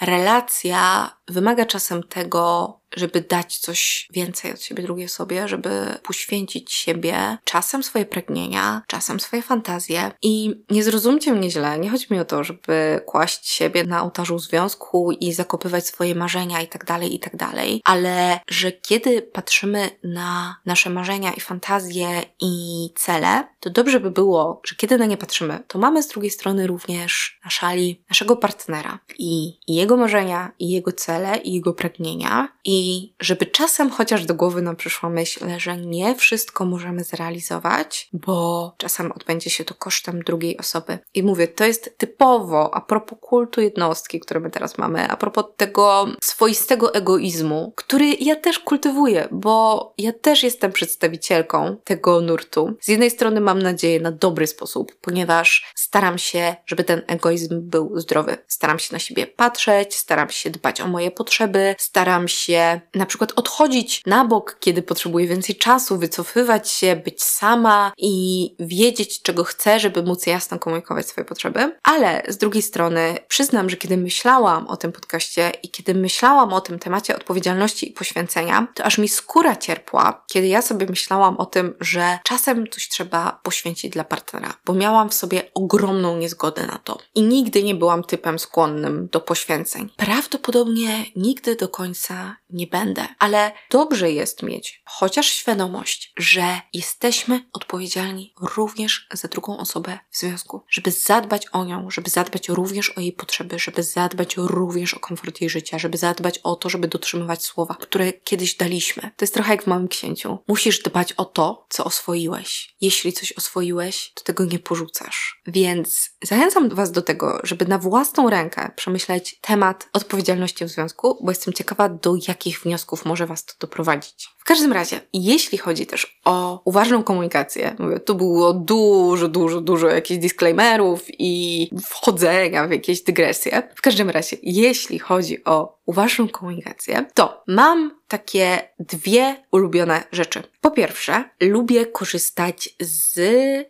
relacja 0.00 1.10
wymaga 1.28 1.66
czasem 1.66 2.02
tego, 2.02 2.78
żeby 2.96 3.20
dać 3.20 3.58
coś 3.58 4.08
więcej 4.12 4.52
od 4.52 4.62
siebie 4.62 4.82
drugiej 4.82 5.06
osobie, 5.06 5.48
żeby 5.48 5.70
poświęcić 6.02 6.72
siebie, 6.72 7.38
czasem 7.44 7.82
swoje 7.82 8.06
pragnienia, 8.06 8.82
czasem 8.86 9.20
swoje 9.20 9.42
fantazje. 9.42 10.10
I 10.22 10.64
nie 10.70 10.84
zrozumcie 10.84 11.32
mnie 11.32 11.50
źle, 11.50 11.78
nie 11.78 11.90
chodzi 11.90 12.06
mi 12.10 12.20
o 12.20 12.24
to, 12.24 12.44
żeby 12.44 13.00
kłaść 13.06 13.48
siebie 13.48 13.84
na 13.84 14.02
ołtarzu 14.02 14.38
związku 14.38 15.12
i 15.12 15.32
zakopywać 15.32 15.86
swoje 15.86 16.14
marzenia 16.14 16.62
i 16.62 16.68
tak 16.68 16.84
dalej, 16.84 17.14
i 17.14 17.18
tak 17.18 17.36
dalej, 17.36 17.82
ale 17.84 18.40
że 18.48 18.72
kiedy 18.72 19.22
patrzymy 19.22 19.90
na 20.04 20.56
nasze 20.66 20.90
marzenia 20.90 21.32
i 21.32 21.40
fantazje 21.40 22.22
i 22.40 22.88
cele, 22.96 23.48
to 23.60 23.70
dobrze 23.70 24.00
by 24.00 24.10
było, 24.10 24.60
że 24.66 24.76
kiedy 24.76 24.98
na 24.98 25.06
nie 25.06 25.16
patrzymy, 25.16 25.60
to 25.66 25.78
mamy 25.78 26.02
z 26.02 26.08
drugiej 26.08 26.30
strony 26.30 26.66
również 26.66 27.38
na 27.44 27.50
szali 27.50 28.04
naszego 28.10 28.36
partnera 28.36 28.98
i 29.18 29.58
jego 29.66 29.87
marzenia, 29.96 30.52
i 30.58 30.70
jego 30.70 30.92
cele, 30.92 31.36
i 31.36 31.52
jego 31.52 31.72
pragnienia 31.72 32.48
i 32.64 33.12
żeby 33.20 33.46
czasem 33.46 33.90
chociaż 33.90 34.24
do 34.24 34.34
głowy 34.34 34.62
nam 34.62 34.76
przyszła 34.76 35.08
myśl, 35.08 35.46
że 35.56 35.76
nie 35.76 36.14
wszystko 36.14 36.64
możemy 36.64 37.04
zrealizować, 37.04 38.08
bo 38.12 38.74
czasem 38.76 39.12
odbędzie 39.12 39.50
się 39.50 39.64
to 39.64 39.74
kosztem 39.74 40.22
drugiej 40.22 40.58
osoby. 40.58 40.98
I 41.14 41.22
mówię, 41.22 41.48
to 41.48 41.64
jest 41.64 41.98
typowo 41.98 42.74
a 42.74 42.80
propos 42.80 43.18
kultu 43.20 43.60
jednostki, 43.60 44.20
który 44.20 44.40
my 44.40 44.50
teraz 44.50 44.78
mamy, 44.78 45.10
a 45.10 45.16
propos 45.16 45.44
tego 45.56 46.06
swoistego 46.22 46.94
egoizmu, 46.94 47.72
który 47.76 48.14
ja 48.14 48.36
też 48.36 48.58
kultywuję, 48.58 49.28
bo 49.30 49.94
ja 49.98 50.12
też 50.12 50.42
jestem 50.42 50.72
przedstawicielką 50.72 51.76
tego 51.84 52.20
nurtu. 52.20 52.76
Z 52.80 52.88
jednej 52.88 53.10
strony 53.10 53.40
mam 53.40 53.62
nadzieję 53.62 54.00
na 54.00 54.12
dobry 54.12 54.46
sposób, 54.46 54.92
ponieważ 55.00 55.72
staram 55.74 56.18
się, 56.18 56.56
żeby 56.66 56.84
ten 56.84 57.02
egoizm 57.06 57.60
był 57.60 58.00
zdrowy. 58.00 58.38
Staram 58.46 58.78
się 58.78 58.92
na 58.92 58.98
siebie 58.98 59.26
patrzeć, 59.26 59.77
staram 59.90 60.30
się 60.30 60.50
dbać 60.50 60.80
o 60.80 60.88
moje 60.88 61.10
potrzeby, 61.10 61.74
staram 61.78 62.28
się 62.28 62.80
na 62.94 63.06
przykład 63.06 63.32
odchodzić 63.36 64.02
na 64.06 64.24
bok, 64.24 64.56
kiedy 64.60 64.82
potrzebuję 64.82 65.26
więcej 65.26 65.56
czasu, 65.56 65.98
wycofywać 65.98 66.70
się, 66.70 66.96
być 66.96 67.22
sama 67.22 67.92
i 67.98 68.54
wiedzieć, 68.60 69.22
czego 69.22 69.44
chcę, 69.44 69.80
żeby 69.80 70.02
móc 70.02 70.26
jasno 70.26 70.58
komunikować 70.58 71.06
swoje 71.06 71.24
potrzeby. 71.24 71.76
Ale 71.82 72.22
z 72.28 72.36
drugiej 72.36 72.62
strony 72.62 73.16
przyznam, 73.28 73.70
że 73.70 73.76
kiedy 73.76 73.96
myślałam 73.96 74.68
o 74.68 74.76
tym 74.76 74.92
podcaście 74.92 75.52
i 75.62 75.68
kiedy 75.68 75.94
myślałam 75.94 76.52
o 76.52 76.60
tym 76.60 76.78
temacie 76.78 77.16
odpowiedzialności 77.16 77.88
i 77.88 77.92
poświęcenia, 77.92 78.66
to 78.74 78.84
aż 78.84 78.98
mi 78.98 79.08
skóra 79.08 79.56
cierpła, 79.56 80.24
kiedy 80.26 80.46
ja 80.46 80.62
sobie 80.62 80.86
myślałam 80.86 81.36
o 81.36 81.46
tym, 81.46 81.74
że 81.80 82.18
czasem 82.24 82.68
coś 82.70 82.88
trzeba 82.88 83.40
poświęcić 83.42 83.92
dla 83.92 84.04
partnera, 84.04 84.54
bo 84.64 84.74
miałam 84.74 85.10
w 85.10 85.14
sobie 85.14 85.42
ogromną 85.54 86.16
niezgodę 86.16 86.66
na 86.66 86.78
to. 86.84 86.98
I 87.14 87.22
nigdy 87.22 87.62
nie 87.62 87.74
byłam 87.74 88.04
typem 88.04 88.38
skłonnym 88.38 89.08
do 89.12 89.20
poświęceń. 89.68 89.96
Prawdopodobnie 89.96 91.04
nigdy 91.16 91.56
do 91.56 91.68
końca 91.68 92.36
nie 92.50 92.66
będę, 92.66 93.06
ale 93.18 93.52
dobrze 93.70 94.12
jest 94.12 94.42
mieć 94.42 94.82
chociaż 94.84 95.26
świadomość, 95.26 96.12
że 96.16 96.60
jesteśmy 96.72 97.44
odpowiedzialni 97.52 98.34
również 98.40 99.06
za 99.12 99.28
drugą 99.28 99.58
osobę 99.58 99.98
w 100.10 100.18
związku, 100.18 100.62
żeby 100.70 100.90
zadbać 100.90 101.46
o 101.52 101.64
nią, 101.64 101.90
żeby 101.90 102.10
zadbać 102.10 102.48
również 102.48 102.90
o 102.90 103.00
jej 103.00 103.12
potrzeby, 103.12 103.58
żeby 103.58 103.82
zadbać 103.82 104.36
również 104.36 104.94
o 104.94 105.00
komfort 105.00 105.40
jej 105.40 105.50
życia, 105.50 105.78
żeby 105.78 105.98
zadbać 105.98 106.38
o 106.38 106.56
to, 106.56 106.68
żeby 106.68 106.88
dotrzymywać 106.88 107.44
słowa, 107.44 107.76
które 107.80 108.12
kiedyś 108.12 108.56
daliśmy. 108.56 109.02
To 109.02 109.24
jest 109.24 109.34
trochę 109.34 109.52
jak 109.52 109.64
w 109.64 109.66
Małym 109.66 109.88
Księciu. 109.88 110.38
Musisz 110.48 110.82
dbać 110.82 111.12
o 111.12 111.24
to, 111.24 111.66
co 111.68 111.84
oswoiłeś. 111.84 112.76
Jeśli 112.80 113.12
coś 113.12 113.32
oswoiłeś, 113.32 114.12
to 114.14 114.24
tego 114.24 114.44
nie 114.44 114.58
porzucasz. 114.58 115.42
Więc 115.46 116.10
zachęcam 116.22 116.68
Was 116.68 116.92
do 116.92 117.02
tego, 117.02 117.40
żeby 117.42 117.66
na 117.66 117.78
własną 117.78 118.30
rękę 118.30 118.70
przemyśleć 118.76 119.38
temat 119.40 119.57
odpowiedzialności 119.92 120.64
w 120.64 120.68
związku, 120.68 121.18
bo 121.24 121.30
jestem 121.30 121.54
ciekawa, 121.54 121.88
do 121.88 122.14
jakich 122.28 122.60
wniosków 122.60 123.04
może 123.04 123.26
Was 123.26 123.44
to 123.44 123.54
doprowadzić. 123.60 124.28
W 124.48 124.50
każdym 124.50 124.72
razie, 124.72 125.00
jeśli 125.12 125.58
chodzi 125.58 125.86
też 125.86 126.20
o 126.24 126.62
uważną 126.64 127.02
komunikację, 127.02 127.76
mówię, 127.78 128.00
tu 128.00 128.14
było 128.14 128.52
dużo, 128.52 129.28
dużo, 129.28 129.60
dużo 129.60 129.88
jakichś 129.88 130.20
disclaimerów 130.20 131.04
i 131.08 131.70
wchodzenia 131.84 132.66
w 132.66 132.70
jakieś 132.70 133.02
dygresje. 133.02 133.62
W 133.74 133.82
każdym 133.82 134.10
razie, 134.10 134.36
jeśli 134.42 134.98
chodzi 134.98 135.44
o 135.44 135.78
uważną 135.86 136.28
komunikację, 136.28 137.06
to 137.14 137.42
mam 137.46 137.98
takie 138.08 138.68
dwie 138.78 139.44
ulubione 139.52 140.02
rzeczy. 140.12 140.42
Po 140.60 140.70
pierwsze, 140.70 141.24
lubię 141.40 141.86
korzystać 141.86 142.74
z 142.80 143.20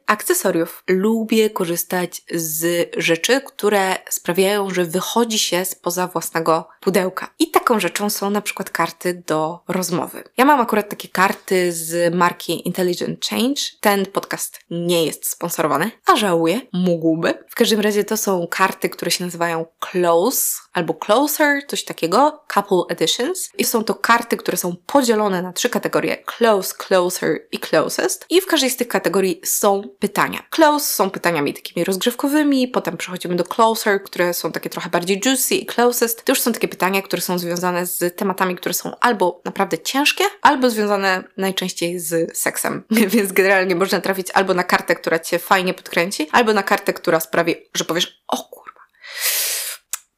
akcesoriów. 0.07 0.85
Lubię 0.89 1.51
korzystać 1.51 2.23
z 2.31 2.91
rzeczy, 2.97 3.41
które 3.41 3.97
sprawiają, 4.11 4.71
że 4.71 4.85
wychodzi 4.85 5.39
się 5.39 5.65
spoza 5.65 6.07
własnego 6.07 6.69
pudełka. 6.81 7.31
I 7.39 7.51
taką 7.51 7.81
rzeczą 7.81 8.11
są 8.11 8.31
na 8.31 8.41
przykład 8.41 8.71
karty 8.71 9.23
do 9.27 9.61
rozmowy. 9.69 10.25
Ja 10.37 10.45
mam 10.45 10.61
akurat 10.69 10.89
takie 10.89 11.09
karty 11.09 11.73
z 11.73 12.15
marki 12.15 12.67
Intelligent 12.67 13.27
Change. 13.27 13.61
Ten 13.81 14.07
podcast 14.07 14.61
nie 14.71 15.05
jest 15.07 15.31
sponsorowany, 15.31 15.91
a 16.07 16.17
żałuję, 16.17 16.61
mógłby. 16.73 17.35
W 17.49 17.55
każdym 17.55 17.81
razie 17.81 18.05
to 18.05 18.17
są 18.17 18.47
karty, 18.51 18.89
które 18.89 19.11
się 19.11 19.25
nazywają 19.25 19.67
Close 19.81 20.61
albo 20.73 20.95
Closer, 20.95 21.67
coś 21.67 21.85
takiego, 21.85 22.45
Couple 22.55 22.83
Editions. 22.89 23.51
I 23.59 23.65
są 23.65 23.85
to 23.85 23.95
karty, 23.95 24.37
które 24.37 24.57
są 24.57 24.77
podzielone 24.87 25.43
na 25.43 25.53
trzy 25.53 25.71
kategorie: 25.71 26.17
Close, 26.17 26.75
Closer 26.75 27.39
i 27.53 27.59
Closest. 27.59 28.27
I 28.31 28.41
w 28.41 28.47
każdej 28.47 28.71
z 28.71 28.77
tych 28.77 28.89
kategorii 28.89 29.41
są 29.45 29.83
pytania. 29.99 30.43
Close 30.51 30.95
są 30.95 31.11
pytaniami 31.11 31.55
takimi 31.55 31.85
rozgrzewkowymi, 31.85 32.69
potem 32.69 32.97
przechodzimy 32.97 33.37
do 33.37 33.45
Closer, 33.45 34.03
które 34.03 34.35
są 34.35 34.53
takie 34.53 34.71
trochę 34.71 34.91
bardziej 34.91 35.21
juicy 35.27 35.55
i 35.55 35.67
Closest. 35.67 36.25
To 36.25 36.33
już 36.33 36.41
są 36.41 36.53
takie 36.53 36.69
pytania, 36.69 37.03
które 37.03 37.23
są 37.23 37.39
związane 37.39 37.87
z 37.87 38.17
tematami, 38.17 38.57
które 38.57 38.75
są 38.75 38.93
albo 39.01 39.41
naprawdę 39.45 39.79
ciężkie, 39.79 40.25
albo 40.43 40.58
związane 40.67 41.25
najczęściej 41.37 42.01
z 42.01 42.39
seksem. 42.39 42.83
Więc 43.15 43.33
generalnie 43.33 43.75
można 43.75 44.01
trafić 44.01 44.31
albo 44.35 44.55
na 44.55 44.65
kartę, 44.65 44.95
która 44.95 45.19
cię 45.19 45.39
fajnie 45.39 45.75
podkręci, 45.75 46.29
albo 46.33 46.53
na 46.53 46.63
kartę, 46.63 46.93
która 46.93 47.21
sprawi, 47.21 47.55
że 47.75 47.85
powiesz, 47.85 48.23
o 48.29 48.37
kurwa, 48.37 48.68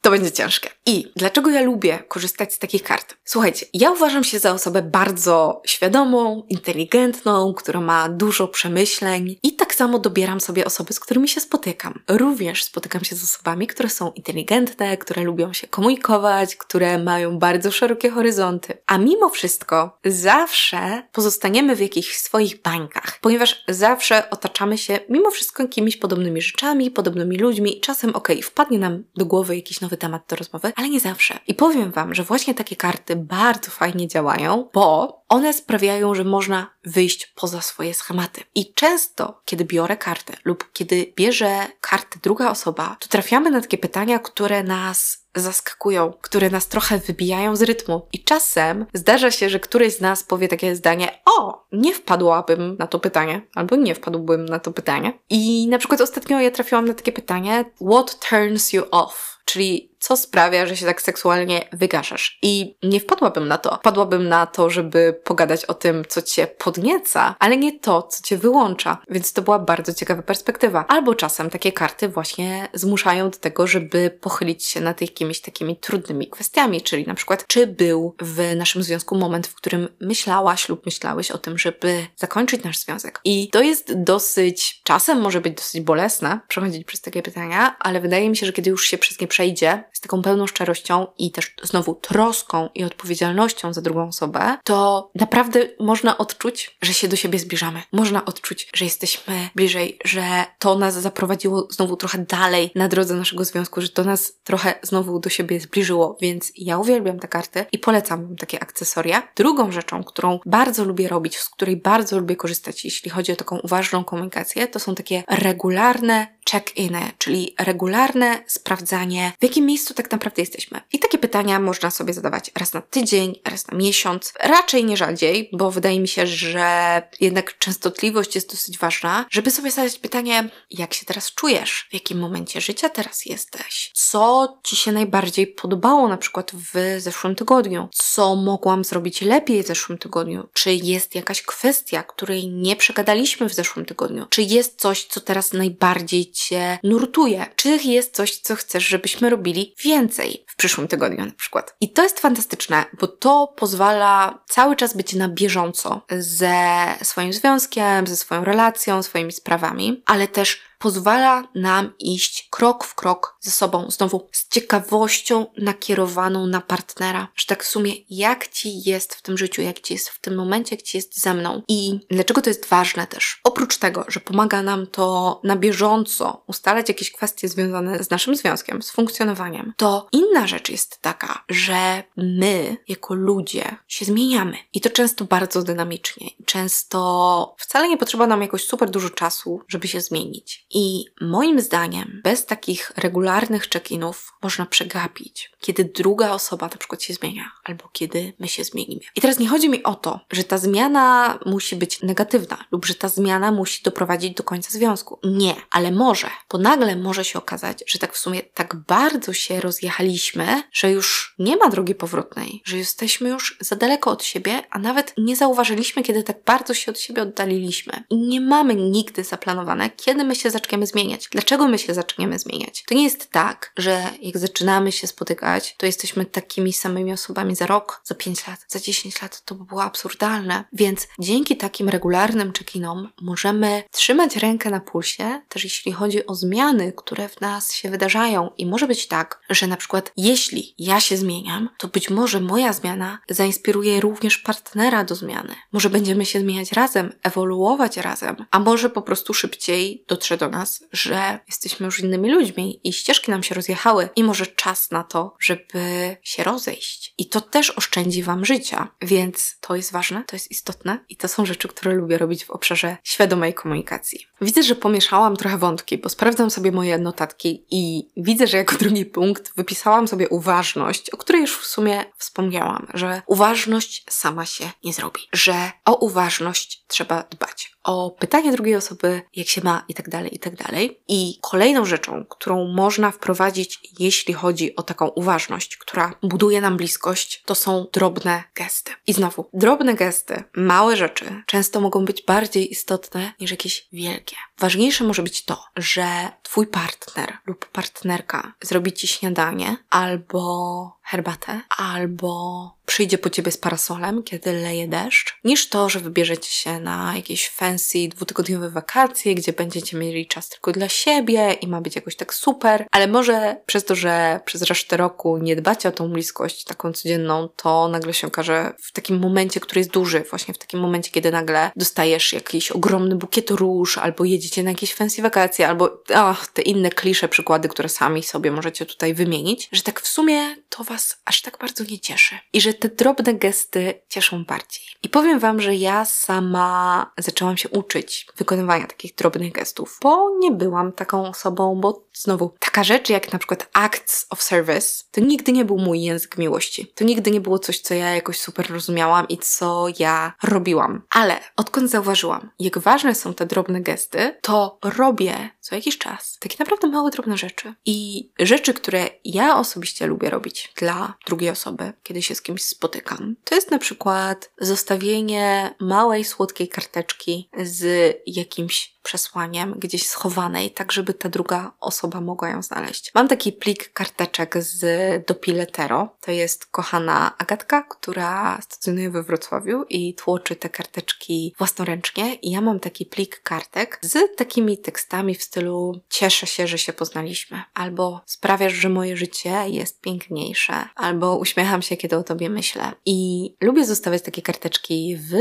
to 0.00 0.10
będzie 0.10 0.32
ciężkie. 0.32 0.70
I 0.86 1.12
dlaczego 1.16 1.50
ja 1.50 1.62
lubię 1.62 1.98
korzystać 2.08 2.54
z 2.54 2.58
takich 2.58 2.82
kart? 2.82 3.16
Słuchajcie, 3.24 3.66
ja 3.74 3.90
uważam 3.90 4.24
się 4.24 4.38
za 4.38 4.52
osobę 4.52 4.82
bardzo 4.82 5.62
świadomą, 5.66 6.42
inteligentną, 6.48 7.54
która 7.54 7.80
ma 7.80 8.08
dużo 8.08 8.48
przemyśleń 8.48 9.36
i 9.42 9.56
tak 9.56 9.74
samo 9.74 9.98
dobieram 9.98 10.40
sobie 10.40 10.64
osoby, 10.64 10.92
z 10.92 11.00
którymi 11.00 11.28
się 11.28 11.40
spotykam. 11.40 12.02
Również 12.08 12.64
spotykam 12.64 13.04
się 13.04 13.16
z 13.16 13.24
osobami, 13.24 13.66
które 13.66 13.88
są 13.88 14.12
inteligentne, 14.12 14.96
które 14.96 15.22
lubią 15.22 15.52
się 15.52 15.66
komunikować, 15.66 16.56
które 16.56 16.98
mają 16.98 17.38
bardzo 17.38 17.70
szerokie 17.70 18.10
horyzonty. 18.10 18.78
A 18.86 18.98
mimo 18.98 19.28
wszystko 19.28 19.98
zawsze 20.04 21.02
pozostaniemy 21.12 21.76
w 21.76 21.80
jakichś 21.80 22.16
swoich 22.16 22.62
bańkach, 22.62 23.18
ponieważ 23.20 23.64
zawsze 23.68 24.30
otaczamy 24.30 24.78
się 24.78 25.00
mimo 25.08 25.30
wszystko 25.30 25.62
jakimiś 25.62 25.96
podobnymi 25.96 26.42
rzeczami, 26.42 26.90
podobnymi 26.90 27.38
ludźmi 27.38 27.76
i 27.78 27.80
czasem 27.80 28.10
okej, 28.10 28.36
okay, 28.36 28.50
wpadnie 28.50 28.78
nam 28.78 29.04
do 29.16 29.26
głowy 29.26 29.56
jakiś 29.56 29.80
nowy 29.80 29.89
temat 29.96 30.22
do 30.28 30.36
rozmowy, 30.36 30.72
ale 30.76 30.88
nie 30.88 31.00
zawsze. 31.00 31.38
I 31.46 31.54
powiem 31.54 31.90
Wam, 31.90 32.14
że 32.14 32.22
właśnie 32.22 32.54
takie 32.54 32.76
karty 32.76 33.16
bardzo 33.16 33.70
fajnie 33.70 34.08
działają, 34.08 34.68
bo 34.74 35.20
one 35.28 35.52
sprawiają, 35.52 36.14
że 36.14 36.24
można 36.24 36.70
wyjść 36.84 37.32
poza 37.36 37.60
swoje 37.60 37.94
schematy. 37.94 38.40
I 38.54 38.74
często, 38.74 39.40
kiedy 39.44 39.64
biorę 39.64 39.96
kartę 39.96 40.36
lub 40.44 40.72
kiedy 40.72 41.12
bierze 41.16 41.66
kartę 41.80 42.18
druga 42.22 42.50
osoba, 42.50 42.96
to 43.00 43.08
trafiamy 43.08 43.50
na 43.50 43.60
takie 43.60 43.78
pytania, 43.78 44.18
które 44.18 44.62
nas 44.62 45.20
zaskakują, 45.36 46.12
które 46.20 46.50
nas 46.50 46.68
trochę 46.68 46.98
wybijają 46.98 47.56
z 47.56 47.62
rytmu. 47.62 48.06
I 48.12 48.24
czasem 48.24 48.86
zdarza 48.94 49.30
się, 49.30 49.50
że 49.50 49.60
któryś 49.60 49.94
z 49.94 50.00
nas 50.00 50.22
powie 50.22 50.48
takie 50.48 50.76
zdanie: 50.76 51.20
O, 51.24 51.66
nie 51.72 51.94
wpadłabym 51.94 52.76
na 52.78 52.86
to 52.86 52.98
pytanie, 52.98 53.42
albo 53.54 53.76
nie 53.76 53.94
wpadłbym 53.94 54.46
na 54.46 54.58
to 54.58 54.72
pytanie. 54.72 55.12
I 55.30 55.68
na 55.68 55.78
przykład 55.78 56.00
ostatnio 56.00 56.40
ja 56.40 56.50
trafiłam 56.50 56.84
na 56.84 56.94
takie 56.94 57.12
pytanie: 57.12 57.64
What 57.90 58.28
turns 58.28 58.72
you 58.72 58.82
off? 58.90 59.29
Czyli 59.50 59.89
co 60.00 60.16
sprawia, 60.16 60.66
że 60.66 60.76
się 60.76 60.86
tak 60.86 61.02
seksualnie 61.02 61.68
wygaszasz. 61.72 62.38
I 62.42 62.76
nie 62.82 63.00
wpadłabym 63.00 63.48
na 63.48 63.58
to. 63.58 63.76
Wpadłabym 63.76 64.28
na 64.28 64.46
to, 64.46 64.70
żeby 64.70 65.20
pogadać 65.24 65.64
o 65.64 65.74
tym, 65.74 66.04
co 66.08 66.22
cię 66.22 66.46
podnieca, 66.46 67.34
ale 67.38 67.56
nie 67.56 67.78
to, 67.78 68.02
co 68.02 68.22
cię 68.22 68.36
wyłącza. 68.36 68.98
Więc 69.10 69.32
to 69.32 69.42
była 69.42 69.58
bardzo 69.58 69.94
ciekawa 69.94 70.22
perspektywa. 70.22 70.84
Albo 70.88 71.14
czasem 71.14 71.50
takie 71.50 71.72
karty 71.72 72.08
właśnie 72.08 72.68
zmuszają 72.74 73.30
do 73.30 73.38
tego, 73.38 73.66
żeby 73.66 74.18
pochylić 74.20 74.64
się 74.64 74.80
nad 74.80 75.00
jakimiś 75.00 75.40
takimi 75.40 75.76
trudnymi 75.76 76.28
kwestiami, 76.28 76.82
czyli 76.82 77.06
na 77.06 77.14
przykład, 77.14 77.46
czy 77.46 77.66
był 77.66 78.14
w 78.22 78.56
naszym 78.56 78.82
związku 78.82 79.14
moment, 79.16 79.46
w 79.46 79.54
którym 79.54 79.88
myślałaś 80.00 80.68
lub 80.68 80.86
myślałeś 80.86 81.30
o 81.30 81.38
tym, 81.38 81.58
żeby 81.58 82.06
zakończyć 82.16 82.64
nasz 82.64 82.78
związek. 82.78 83.20
I 83.24 83.48
to 83.48 83.62
jest 83.62 84.02
dosyć, 84.02 84.80
czasem 84.84 85.20
może 85.20 85.40
być 85.40 85.56
dosyć 85.56 85.80
bolesne 85.80 86.40
przechodzić 86.48 86.84
przez 86.84 87.00
takie 87.00 87.22
pytania, 87.22 87.76
ale 87.78 88.00
wydaje 88.00 88.30
mi 88.30 88.36
się, 88.36 88.46
że 88.46 88.52
kiedy 88.52 88.70
już 88.70 88.84
się 88.84 88.98
przez 88.98 89.20
nie 89.20 89.26
przejdzie, 89.26 89.84
z 89.92 90.00
taką 90.00 90.22
pełną 90.22 90.46
szczerością 90.46 91.06
i 91.18 91.30
też 91.30 91.54
znowu 91.62 91.94
troską 91.94 92.68
i 92.74 92.84
odpowiedzialnością 92.84 93.72
za 93.72 93.80
drugą 93.80 94.08
osobę, 94.08 94.56
to 94.64 95.10
naprawdę 95.14 95.68
można 95.80 96.18
odczuć, 96.18 96.76
że 96.82 96.94
się 96.94 97.08
do 97.08 97.16
siebie 97.16 97.38
zbliżamy. 97.38 97.82
Można 97.92 98.24
odczuć, 98.24 98.68
że 98.74 98.84
jesteśmy 98.84 99.48
bliżej, 99.54 99.98
że 100.04 100.44
to 100.58 100.78
nas 100.78 100.94
zaprowadziło 100.94 101.68
znowu 101.70 101.96
trochę 101.96 102.18
dalej 102.18 102.70
na 102.74 102.88
drodze 102.88 103.14
naszego 103.14 103.44
związku, 103.44 103.80
że 103.80 103.88
to 103.88 104.04
nas 104.04 104.32
trochę 104.44 104.74
znowu 104.82 105.20
do 105.20 105.30
siebie 105.30 105.60
zbliżyło, 105.60 106.16
więc 106.20 106.52
ja 106.56 106.78
uwielbiam 106.78 107.18
te 107.18 107.28
karty 107.28 107.66
i 107.72 107.78
polecam 107.78 108.26
wam 108.26 108.36
takie 108.36 108.62
akcesoria. 108.62 109.28
Drugą 109.36 109.72
rzeczą, 109.72 110.04
którą 110.04 110.38
bardzo 110.46 110.84
lubię 110.84 111.08
robić, 111.08 111.38
z 111.38 111.48
której 111.48 111.76
bardzo 111.76 112.18
lubię 112.18 112.36
korzystać, 112.36 112.84
jeśli 112.84 113.10
chodzi 113.10 113.32
o 113.32 113.36
taką 113.36 113.58
uważną 113.58 114.04
komunikację, 114.04 114.68
to 114.68 114.78
są 114.80 114.94
takie 114.94 115.24
regularne 115.28 116.39
check-iny, 116.50 117.12
czyli 117.18 117.54
regularne 117.58 118.44
sprawdzanie, 118.46 119.32
w 119.40 119.42
jakim 119.42 119.66
miejscu 119.66 119.94
tak 119.94 120.10
naprawdę 120.10 120.42
jesteśmy. 120.42 120.80
I 120.92 120.98
takie 120.98 121.18
pytania 121.18 121.60
można 121.60 121.90
sobie 121.90 122.14
zadawać 122.14 122.50
raz 122.58 122.72
na 122.72 122.80
tydzień, 122.80 123.40
raz 123.44 123.66
na 123.68 123.78
miesiąc, 123.78 124.32
raczej 124.40 124.84
nie 124.84 124.96
rzadziej, 124.96 125.50
bo 125.52 125.70
wydaje 125.70 126.00
mi 126.00 126.08
się, 126.08 126.26
że 126.26 127.02
jednak 127.20 127.58
częstotliwość 127.58 128.34
jest 128.34 128.50
dosyć 128.50 128.78
ważna, 128.78 129.26
żeby 129.30 129.50
sobie 129.50 129.70
zadać 129.70 129.98
pytanie, 129.98 130.48
jak 130.70 130.94
się 130.94 131.06
teraz 131.06 131.34
czujesz, 131.34 131.86
w 131.90 131.94
jakim 131.94 132.18
momencie 132.18 132.60
życia 132.60 132.88
teraz 132.88 133.26
jesteś, 133.26 133.90
co 133.94 134.58
Ci 134.64 134.76
się 134.76 134.92
najbardziej 134.92 135.46
podobało 135.46 136.08
na 136.08 136.16
przykład 136.16 136.52
w 136.54 137.00
zeszłym 137.00 137.34
tygodniu, 137.34 137.88
co 137.92 138.36
mogłam 138.36 138.84
zrobić 138.84 139.22
lepiej 139.22 139.62
w 139.62 139.66
zeszłym 139.66 139.98
tygodniu, 139.98 140.48
czy 140.52 140.72
jest 140.72 141.14
jakaś 141.14 141.42
kwestia, 141.42 142.02
której 142.02 142.48
nie 142.48 142.76
przegadaliśmy 142.76 143.48
w 143.48 143.54
zeszłym 143.54 143.86
tygodniu, 143.86 144.26
czy 144.30 144.42
jest 144.42 144.80
coś, 144.80 145.04
co 145.04 145.20
teraz 145.20 145.52
najbardziej 145.52 146.30
Cię 146.40 146.78
nurtuje, 146.82 147.46
czy 147.56 147.68
jest 147.68 148.14
coś, 148.14 148.36
co 148.36 148.56
chcesz, 148.56 148.88
żebyśmy 148.88 149.30
robili 149.30 149.74
więcej 149.84 150.44
w 150.46 150.56
przyszłym 150.56 150.88
tygodniu 150.88 151.26
na 151.26 151.32
przykład. 151.32 151.76
I 151.80 151.92
to 151.92 152.02
jest 152.02 152.20
fantastyczne, 152.20 152.84
bo 153.00 153.06
to 153.06 153.54
pozwala 153.56 154.38
cały 154.48 154.76
czas 154.76 154.96
być 154.96 155.14
na 155.14 155.28
bieżąco 155.28 156.00
ze 156.10 156.54
swoim 157.02 157.32
związkiem, 157.32 158.06
ze 158.06 158.16
swoją 158.16 158.44
relacją, 158.44 159.02
swoimi 159.02 159.32
sprawami, 159.32 160.02
ale 160.06 160.28
też 160.28 160.69
pozwala 160.80 161.48
nam 161.54 161.92
iść 161.98 162.48
krok 162.50 162.84
w 162.84 162.94
krok 162.94 163.36
ze 163.40 163.50
sobą, 163.50 163.90
znowu 163.90 164.28
z 164.32 164.48
ciekawością 164.48 165.46
nakierowaną 165.58 166.46
na 166.46 166.60
partnera, 166.60 167.28
że 167.36 167.46
tak 167.46 167.64
w 167.64 167.68
sumie 167.68 167.92
jak 168.10 168.48
ci 168.48 168.90
jest 168.90 169.14
w 169.14 169.22
tym 169.22 169.38
życiu, 169.38 169.62
jak 169.62 169.80
ci 169.80 169.94
jest 169.94 170.08
w 170.08 170.20
tym 170.20 170.34
momencie, 170.34 170.76
jak 170.76 170.82
ci 170.82 170.96
jest 170.98 171.20
ze 171.20 171.34
mną. 171.34 171.62
I 171.68 172.00
dlaczego 172.10 172.42
to 172.42 172.50
jest 172.50 172.66
ważne 172.66 173.06
też? 173.06 173.40
Oprócz 173.44 173.78
tego, 173.78 174.04
że 174.08 174.20
pomaga 174.20 174.62
nam 174.62 174.86
to 174.86 175.40
na 175.44 175.56
bieżąco 175.56 176.42
ustalać 176.46 176.88
jakieś 176.88 177.12
kwestie 177.12 177.48
związane 177.48 178.04
z 178.04 178.10
naszym 178.10 178.36
związkiem, 178.36 178.82
z 178.82 178.90
funkcjonowaniem, 178.90 179.72
to 179.76 180.08
inna 180.12 180.46
rzecz 180.46 180.68
jest 180.68 180.98
taka, 181.00 181.44
że 181.48 182.02
my 182.16 182.76
jako 182.88 183.14
ludzie 183.14 183.76
się 183.88 184.04
zmieniamy 184.04 184.56
i 184.72 184.80
to 184.80 184.90
często 184.90 185.24
bardzo 185.24 185.62
dynamicznie. 185.62 186.30
Często 186.44 187.54
wcale 187.58 187.88
nie 187.88 187.98
potrzeba 187.98 188.26
nam 188.26 188.42
jakoś 188.42 188.64
super 188.64 188.90
dużo 188.90 189.10
czasu, 189.10 189.60
żeby 189.68 189.88
się 189.88 190.00
zmienić. 190.00 190.66
I 190.70 191.04
moim 191.20 191.60
zdaniem, 191.60 192.20
bez 192.24 192.46
takich 192.46 192.92
regularnych 192.96 193.68
check-inów 193.68 194.32
można 194.42 194.66
przegapić, 194.66 195.50
kiedy 195.60 195.84
druga 195.84 196.30
osoba 196.32 196.66
na 196.66 196.76
przykład 196.76 197.02
się 197.02 197.14
zmienia, 197.14 197.50
albo 197.64 197.88
kiedy 197.92 198.32
my 198.38 198.48
się 198.48 198.64
zmienimy. 198.64 199.00
I 199.16 199.20
teraz 199.20 199.38
nie 199.38 199.48
chodzi 199.48 199.68
mi 199.68 199.82
o 199.82 199.94
to, 199.94 200.20
że 200.32 200.44
ta 200.44 200.58
zmiana 200.58 201.38
musi 201.46 201.76
być 201.76 202.02
negatywna, 202.02 202.64
lub 202.72 202.86
że 202.86 202.94
ta 202.94 203.08
zmiana 203.08 203.52
musi 203.52 203.82
doprowadzić 203.82 204.34
do 204.34 204.42
końca 204.42 204.70
związku. 204.70 205.18
Nie, 205.24 205.54
ale 205.70 205.92
może, 205.92 206.30
bo 206.50 206.58
nagle 206.58 206.96
może 206.96 207.24
się 207.24 207.38
okazać, 207.38 207.84
że 207.86 207.98
tak 207.98 208.14
w 208.14 208.18
sumie 208.18 208.42
tak 208.42 208.76
bardzo 208.76 209.32
się 209.32 209.60
rozjechaliśmy, 209.60 210.62
że 210.72 210.90
już 210.90 211.34
nie 211.38 211.56
ma 211.56 211.68
drogi 211.68 211.94
powrotnej, 211.94 212.62
że 212.64 212.76
jesteśmy 212.76 213.28
już 213.28 213.56
za 213.60 213.76
daleko 213.76 214.10
od 214.10 214.24
siebie, 214.24 214.62
a 214.70 214.78
nawet 214.78 215.14
nie 215.18 215.36
zauważyliśmy, 215.36 216.02
kiedy 216.02 216.22
tak 216.22 216.44
bardzo 216.44 216.74
się 216.74 216.90
od 216.90 217.00
siebie 217.00 217.22
oddaliliśmy. 217.22 218.04
I 218.10 218.16
nie 218.16 218.40
mamy 218.40 218.74
nigdy 218.74 219.24
zaplanowane, 219.24 219.90
kiedy 219.90 220.24
my 220.24 220.34
się 220.34 220.50
zaczniemy 220.60 220.86
zmieniać. 220.86 221.28
Dlaczego 221.32 221.68
my 221.68 221.78
się 221.78 221.94
zaczniemy 221.94 222.38
zmieniać? 222.38 222.84
To 222.88 222.94
nie 222.94 223.04
jest 223.04 223.30
tak, 223.30 223.72
że 223.76 224.10
jak 224.22 224.38
zaczynamy 224.38 224.92
się 224.92 225.06
spotykać, 225.06 225.74
to 225.78 225.86
jesteśmy 225.86 226.24
takimi 226.24 226.72
samymi 226.72 227.12
osobami 227.12 227.56
za 227.56 227.66
rok, 227.66 228.00
za 228.04 228.14
5 228.14 228.46
lat, 228.46 228.64
za 228.68 228.80
10 228.80 229.22
lat. 229.22 229.44
To 229.44 229.54
by 229.54 229.64
było 229.64 229.82
absurdalne. 229.82 230.64
Więc 230.72 231.08
dzięki 231.18 231.56
takim 231.56 231.88
regularnym 231.88 232.52
check-inom 232.52 233.08
możemy 233.20 233.82
trzymać 233.90 234.36
rękę 234.36 234.70
na 234.70 234.80
pulsie, 234.80 235.40
też 235.48 235.64
jeśli 235.64 235.92
chodzi 235.92 236.26
o 236.26 236.34
zmiany, 236.34 236.92
które 236.96 237.28
w 237.28 237.40
nas 237.40 237.72
się 237.72 237.90
wydarzają. 237.90 238.50
I 238.58 238.66
może 238.66 238.86
być 238.86 239.08
tak, 239.08 239.40
że 239.50 239.66
na 239.66 239.76
przykład 239.76 240.12
jeśli 240.16 240.74
ja 240.78 241.00
się 241.00 241.16
zmieniam, 241.16 241.68
to 241.78 241.88
być 241.88 242.10
może 242.10 242.40
moja 242.40 242.72
zmiana 242.72 243.18
zainspiruje 243.30 244.00
również 244.00 244.38
partnera 244.38 245.04
do 245.04 245.14
zmiany. 245.14 245.54
Może 245.72 245.90
będziemy 245.90 246.26
się 246.26 246.40
zmieniać 246.40 246.72
razem, 246.72 247.12
ewoluować 247.22 247.96
razem, 247.96 248.36
a 248.50 248.58
może 248.58 248.90
po 248.90 249.02
prostu 249.02 249.34
szybciej 249.34 250.04
dotrze 250.08 250.36
do 250.36 250.49
nas, 250.50 250.84
że 250.92 251.38
jesteśmy 251.46 251.86
już 251.86 252.00
innymi 252.00 252.30
ludźmi 252.30 252.80
i 252.84 252.92
ścieżki 252.92 253.30
nam 253.30 253.42
się 253.42 253.54
rozjechały 253.54 254.08
i 254.16 254.24
może 254.24 254.46
czas 254.46 254.90
na 254.90 255.04
to, 255.04 255.36
żeby 255.40 256.16
się 256.22 256.44
rozejść. 256.44 257.14
I 257.18 257.28
to 257.28 257.40
też 257.40 257.70
oszczędzi 257.70 258.22
Wam 258.22 258.44
życia, 258.44 258.88
więc 259.02 259.56
to 259.60 259.76
jest 259.76 259.92
ważne, 259.92 260.24
to 260.24 260.36
jest 260.36 260.50
istotne 260.50 261.04
i 261.08 261.16
to 261.16 261.28
są 261.28 261.46
rzeczy, 261.46 261.68
które 261.68 261.92
lubię 261.92 262.18
robić 262.18 262.44
w 262.44 262.50
obszarze 262.50 262.96
świadomej 263.04 263.54
komunikacji. 263.54 264.26
Widzę, 264.40 264.62
że 264.62 264.74
pomieszałam 264.74 265.36
trochę 265.36 265.58
wątki, 265.58 265.98
bo 265.98 266.08
sprawdzam 266.08 266.50
sobie 266.50 266.72
moje 266.72 266.98
notatki 266.98 267.66
i 267.70 268.10
widzę, 268.16 268.46
że 268.46 268.56
jako 268.56 268.76
drugi 268.76 269.06
punkt 269.06 269.52
wypisałam 269.56 270.08
sobie 270.08 270.28
uważność, 270.28 271.10
o 271.10 271.16
której 271.16 271.40
już 271.42 271.58
w 271.58 271.66
sumie 271.66 272.04
wspomniałam, 272.18 272.86
że 272.94 273.22
uważność 273.26 274.04
sama 274.10 274.46
się 274.46 274.70
nie 274.84 274.92
zrobi, 274.92 275.20
że 275.32 275.70
o 275.84 275.94
uważność 275.94 276.84
trzeba 276.88 277.22
dbać 277.22 277.72
o 277.84 278.10
pytanie 278.10 278.52
drugiej 278.52 278.76
osoby, 278.76 279.22
jak 279.36 279.48
się 279.48 279.60
ma 279.64 279.84
i 279.88 279.94
tak 279.94 280.08
dalej, 280.08 280.34
i 280.34 280.38
tak 280.38 280.56
dalej. 280.56 281.00
I 281.08 281.38
kolejną 281.40 281.84
rzeczą, 281.84 282.24
którą 282.24 282.68
można 282.68 283.10
wprowadzić, 283.10 283.80
jeśli 283.98 284.34
chodzi 284.34 284.76
o 284.76 284.82
taką 284.82 285.08
uważność, 285.08 285.76
która 285.76 286.14
buduje 286.22 286.60
nam 286.60 286.76
bliskość, 286.76 287.42
to 287.46 287.54
są 287.54 287.86
drobne 287.92 288.44
gesty. 288.54 288.92
I 289.06 289.12
znowu, 289.12 289.48
drobne 289.52 289.94
gesty, 289.94 290.44
małe 290.56 290.96
rzeczy 290.96 291.42
często 291.46 291.80
mogą 291.80 292.04
być 292.04 292.22
bardziej 292.22 292.72
istotne 292.72 293.32
niż 293.40 293.50
jakieś 293.50 293.88
wielkie. 293.92 294.36
Ważniejsze 294.58 295.04
może 295.04 295.22
być 295.22 295.44
to, 295.44 295.64
że 295.76 296.06
twój 296.42 296.66
partner 296.66 297.38
lub 297.46 297.66
partnerka 297.66 298.52
zrobi 298.62 298.92
ci 298.92 299.06
śniadanie 299.08 299.76
albo 299.90 300.99
herbatę, 301.10 301.60
albo 301.78 302.80
przyjdzie 302.86 303.18
po 303.18 303.30
ciebie 303.30 303.52
z 303.52 303.56
parasolem, 303.56 304.22
kiedy 304.22 304.52
leje 304.52 304.88
deszcz, 304.88 305.38
niż 305.44 305.68
to, 305.68 305.88
że 305.88 306.00
wybierzecie 306.00 306.50
się 306.50 306.80
na 306.80 307.12
jakieś 307.16 307.48
fancy 307.48 308.08
dwutygodniowe 308.08 308.70
wakacje, 308.70 309.34
gdzie 309.34 309.52
będziecie 309.52 309.96
mieli 309.96 310.26
czas 310.26 310.48
tylko 310.48 310.72
dla 310.72 310.88
siebie 310.88 311.52
i 311.52 311.68
ma 311.68 311.80
być 311.80 311.96
jakoś 311.96 312.16
tak 312.16 312.34
super, 312.34 312.86
ale 312.90 313.06
może 313.06 313.56
przez 313.66 313.84
to, 313.84 313.94
że 313.94 314.40
przez 314.44 314.62
resztę 314.62 314.96
roku 314.96 315.38
nie 315.38 315.56
dbacie 315.56 315.88
o 315.88 315.92
tą 315.92 316.08
bliskość 316.08 316.64
taką 316.64 316.92
codzienną, 316.92 317.48
to 317.56 317.88
nagle 317.88 318.14
się 318.14 318.26
okaże 318.26 318.72
w 318.82 318.92
takim 318.92 319.18
momencie, 319.18 319.60
który 319.60 319.80
jest 319.80 319.90
duży, 319.90 320.24
właśnie 320.30 320.54
w 320.54 320.58
takim 320.58 320.80
momencie, 320.80 321.10
kiedy 321.10 321.30
nagle 321.30 321.70
dostajesz 321.76 322.32
jakiś 322.32 322.70
ogromny 322.70 323.16
bukiet 323.16 323.50
róż, 323.50 323.98
albo 323.98 324.24
jedziecie 324.24 324.62
na 324.62 324.70
jakieś 324.70 324.94
fancy 324.94 325.22
wakacje, 325.22 325.68
albo 325.68 326.02
ach, 326.14 326.46
te 326.46 326.62
inne 326.62 326.90
klisze 326.90 327.28
przykłady, 327.28 327.68
które 327.68 327.88
sami 327.88 328.22
sobie 328.22 328.50
możecie 328.50 328.86
tutaj 328.86 329.14
wymienić, 329.14 329.68
że 329.72 329.82
tak 329.82 330.00
w 330.00 330.08
sumie 330.08 330.56
to 330.68 330.84
was 330.84 330.99
Was 331.00 331.20
aż 331.24 331.42
tak 331.42 331.58
bardzo 331.58 331.84
nie 331.84 331.98
cieszy. 331.98 332.38
I 332.52 332.60
że 332.60 332.74
te 332.74 332.88
drobne 332.88 333.34
gesty 333.34 334.02
cieszą 334.08 334.44
bardziej. 334.44 334.82
I 335.02 335.08
powiem 335.08 335.38
Wam, 335.38 335.60
że 335.60 335.74
ja 335.74 336.04
sama 336.04 337.10
zaczęłam 337.18 337.56
się 337.56 337.68
uczyć 337.68 338.26
wykonywania 338.36 338.86
takich 338.86 339.14
drobnych 339.14 339.52
gestów, 339.52 339.98
bo 340.02 340.30
nie 340.38 340.50
byłam 340.50 340.92
taką 340.92 341.28
osobą, 341.28 341.80
bo 341.80 342.04
znowu, 342.14 342.54
taka 342.58 342.84
rzecz 342.84 343.08
jak 343.10 343.32
na 343.32 343.38
przykład 343.38 343.68
acts 343.72 344.26
of 344.30 344.42
service, 344.42 345.04
to 345.10 345.20
nigdy 345.20 345.52
nie 345.52 345.64
był 345.64 345.78
mój 345.78 346.02
język 346.02 346.38
miłości. 346.38 346.92
To 346.94 347.04
nigdy 347.04 347.30
nie 347.30 347.40
było 347.40 347.58
coś, 347.58 347.80
co 347.80 347.94
ja 347.94 348.14
jakoś 348.14 348.38
super 348.38 348.70
rozumiałam 348.70 349.28
i 349.28 349.38
co 349.38 349.86
ja 349.98 350.32
robiłam. 350.42 351.02
Ale 351.10 351.40
odkąd 351.56 351.90
zauważyłam, 351.90 352.50
jak 352.58 352.78
ważne 352.78 353.14
są 353.14 353.34
te 353.34 353.46
drobne 353.46 353.80
gesty, 353.80 354.38
to 354.42 354.78
robię 354.82 355.50
co 355.60 355.74
jakiś 355.74 355.98
czas 355.98 356.38
takie 356.40 356.56
naprawdę 356.58 356.88
małe, 356.88 357.10
drobne 357.10 357.36
rzeczy. 357.36 357.74
I 357.84 358.30
rzeczy, 358.38 358.74
które 358.74 359.10
ja 359.24 359.56
osobiście 359.56 360.06
lubię 360.06 360.30
robić 360.30 360.72
dla 360.76 361.14
drugiej 361.26 361.50
osoby, 361.50 361.92
kiedy 362.02 362.22
się 362.22 362.34
z 362.34 362.42
kimś 362.42 362.62
spotykam, 362.62 363.36
to 363.44 363.54
jest 363.54 363.70
na 363.70 363.78
przykład 363.78 364.50
zostawienie 364.58 365.74
małej, 365.80 366.24
słodkiej 366.24 366.68
karteczki 366.68 367.48
z 367.62 368.16
jakimś 368.26 369.00
przesłaniem 369.02 369.74
gdzieś 369.78 370.06
schowanej, 370.06 370.70
tak 370.70 370.92
żeby 370.92 371.14
ta 371.14 371.28
druga 371.28 371.72
osoba 371.80 372.20
mogła 372.20 372.48
ją 372.48 372.62
znaleźć. 372.62 373.10
Mam 373.14 373.28
taki 373.28 373.52
plik 373.52 373.92
karteczek 373.92 374.62
z 374.62 375.26
Dopiletero. 375.26 376.16
To 376.20 376.32
jest 376.32 376.66
kochana 376.66 377.34
Agatka, 377.38 377.82
która 377.82 378.60
stacjonuje 378.62 379.10
we 379.10 379.22
Wrocławiu 379.22 379.84
i 379.88 380.14
tłoczy 380.14 380.56
te 380.56 380.68
karteczki 380.68 381.54
własnoręcznie. 381.58 382.34
I 382.34 382.50
ja 382.50 382.60
mam 382.60 382.80
taki 382.80 383.06
plik 383.06 383.42
kartek 383.42 383.98
z 384.02 384.36
takimi 384.36 384.78
tekstami 384.78 385.34
w 385.34 385.42
stylu 385.42 385.59
stylu 385.60 386.00
cieszę 386.08 386.46
się, 386.46 386.66
że 386.66 386.78
się 386.78 386.92
poznaliśmy, 386.92 387.62
albo 387.74 388.20
sprawiasz, 388.26 388.72
że 388.72 388.88
moje 388.88 389.16
życie 389.16 389.54
jest 389.66 390.00
piękniejsze, 390.00 390.74
albo 390.96 391.36
uśmiecham 391.36 391.82
się, 391.82 391.96
kiedy 391.96 392.16
o 392.16 392.22
tobie 392.22 392.50
myślę. 392.50 392.92
I 393.06 393.50
lubię 393.60 393.84
zostawiać 393.84 394.22
takie 394.22 394.42
karteczki 394.42 395.16
w 395.16 395.34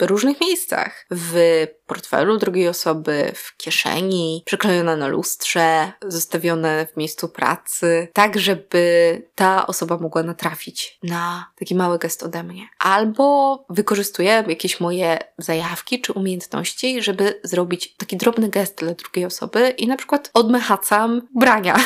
różnych 0.00 0.40
miejscach. 0.40 1.06
W 1.10 1.66
portfelu 1.86 2.38
drugiej 2.38 2.68
osoby, 2.68 3.32
w 3.34 3.56
kieszeni, 3.56 4.42
przyklejone 4.46 4.96
na 4.96 5.06
lustrze, 5.06 5.92
zostawione 6.02 6.86
w 6.86 6.96
miejscu 6.96 7.28
pracy, 7.28 8.08
tak 8.12 8.38
żeby 8.38 9.22
ta 9.34 9.66
osoba 9.66 9.98
mogła 9.98 10.22
natrafić 10.22 10.98
na 11.02 11.46
taki 11.58 11.74
mały 11.74 11.98
gest 11.98 12.22
ode 12.22 12.42
mnie. 12.42 12.68
Albo 12.78 13.64
wykorzystuję 13.70 14.44
jakieś 14.48 14.80
moje 14.80 15.18
zajawki 15.38 16.00
czy 16.00 16.12
umiejętności, 16.12 17.02
żeby 17.02 17.40
zrobić 17.44 17.94
taki 17.96 18.16
drobny 18.16 18.48
gest 18.48 18.78
dla 18.78 18.94
drugiej 18.94 19.24
osoby 19.24 19.55
i 19.70 19.86
na 19.86 19.96
przykład 19.96 20.30
odmechacam 20.34 21.22
brania, 21.34 21.76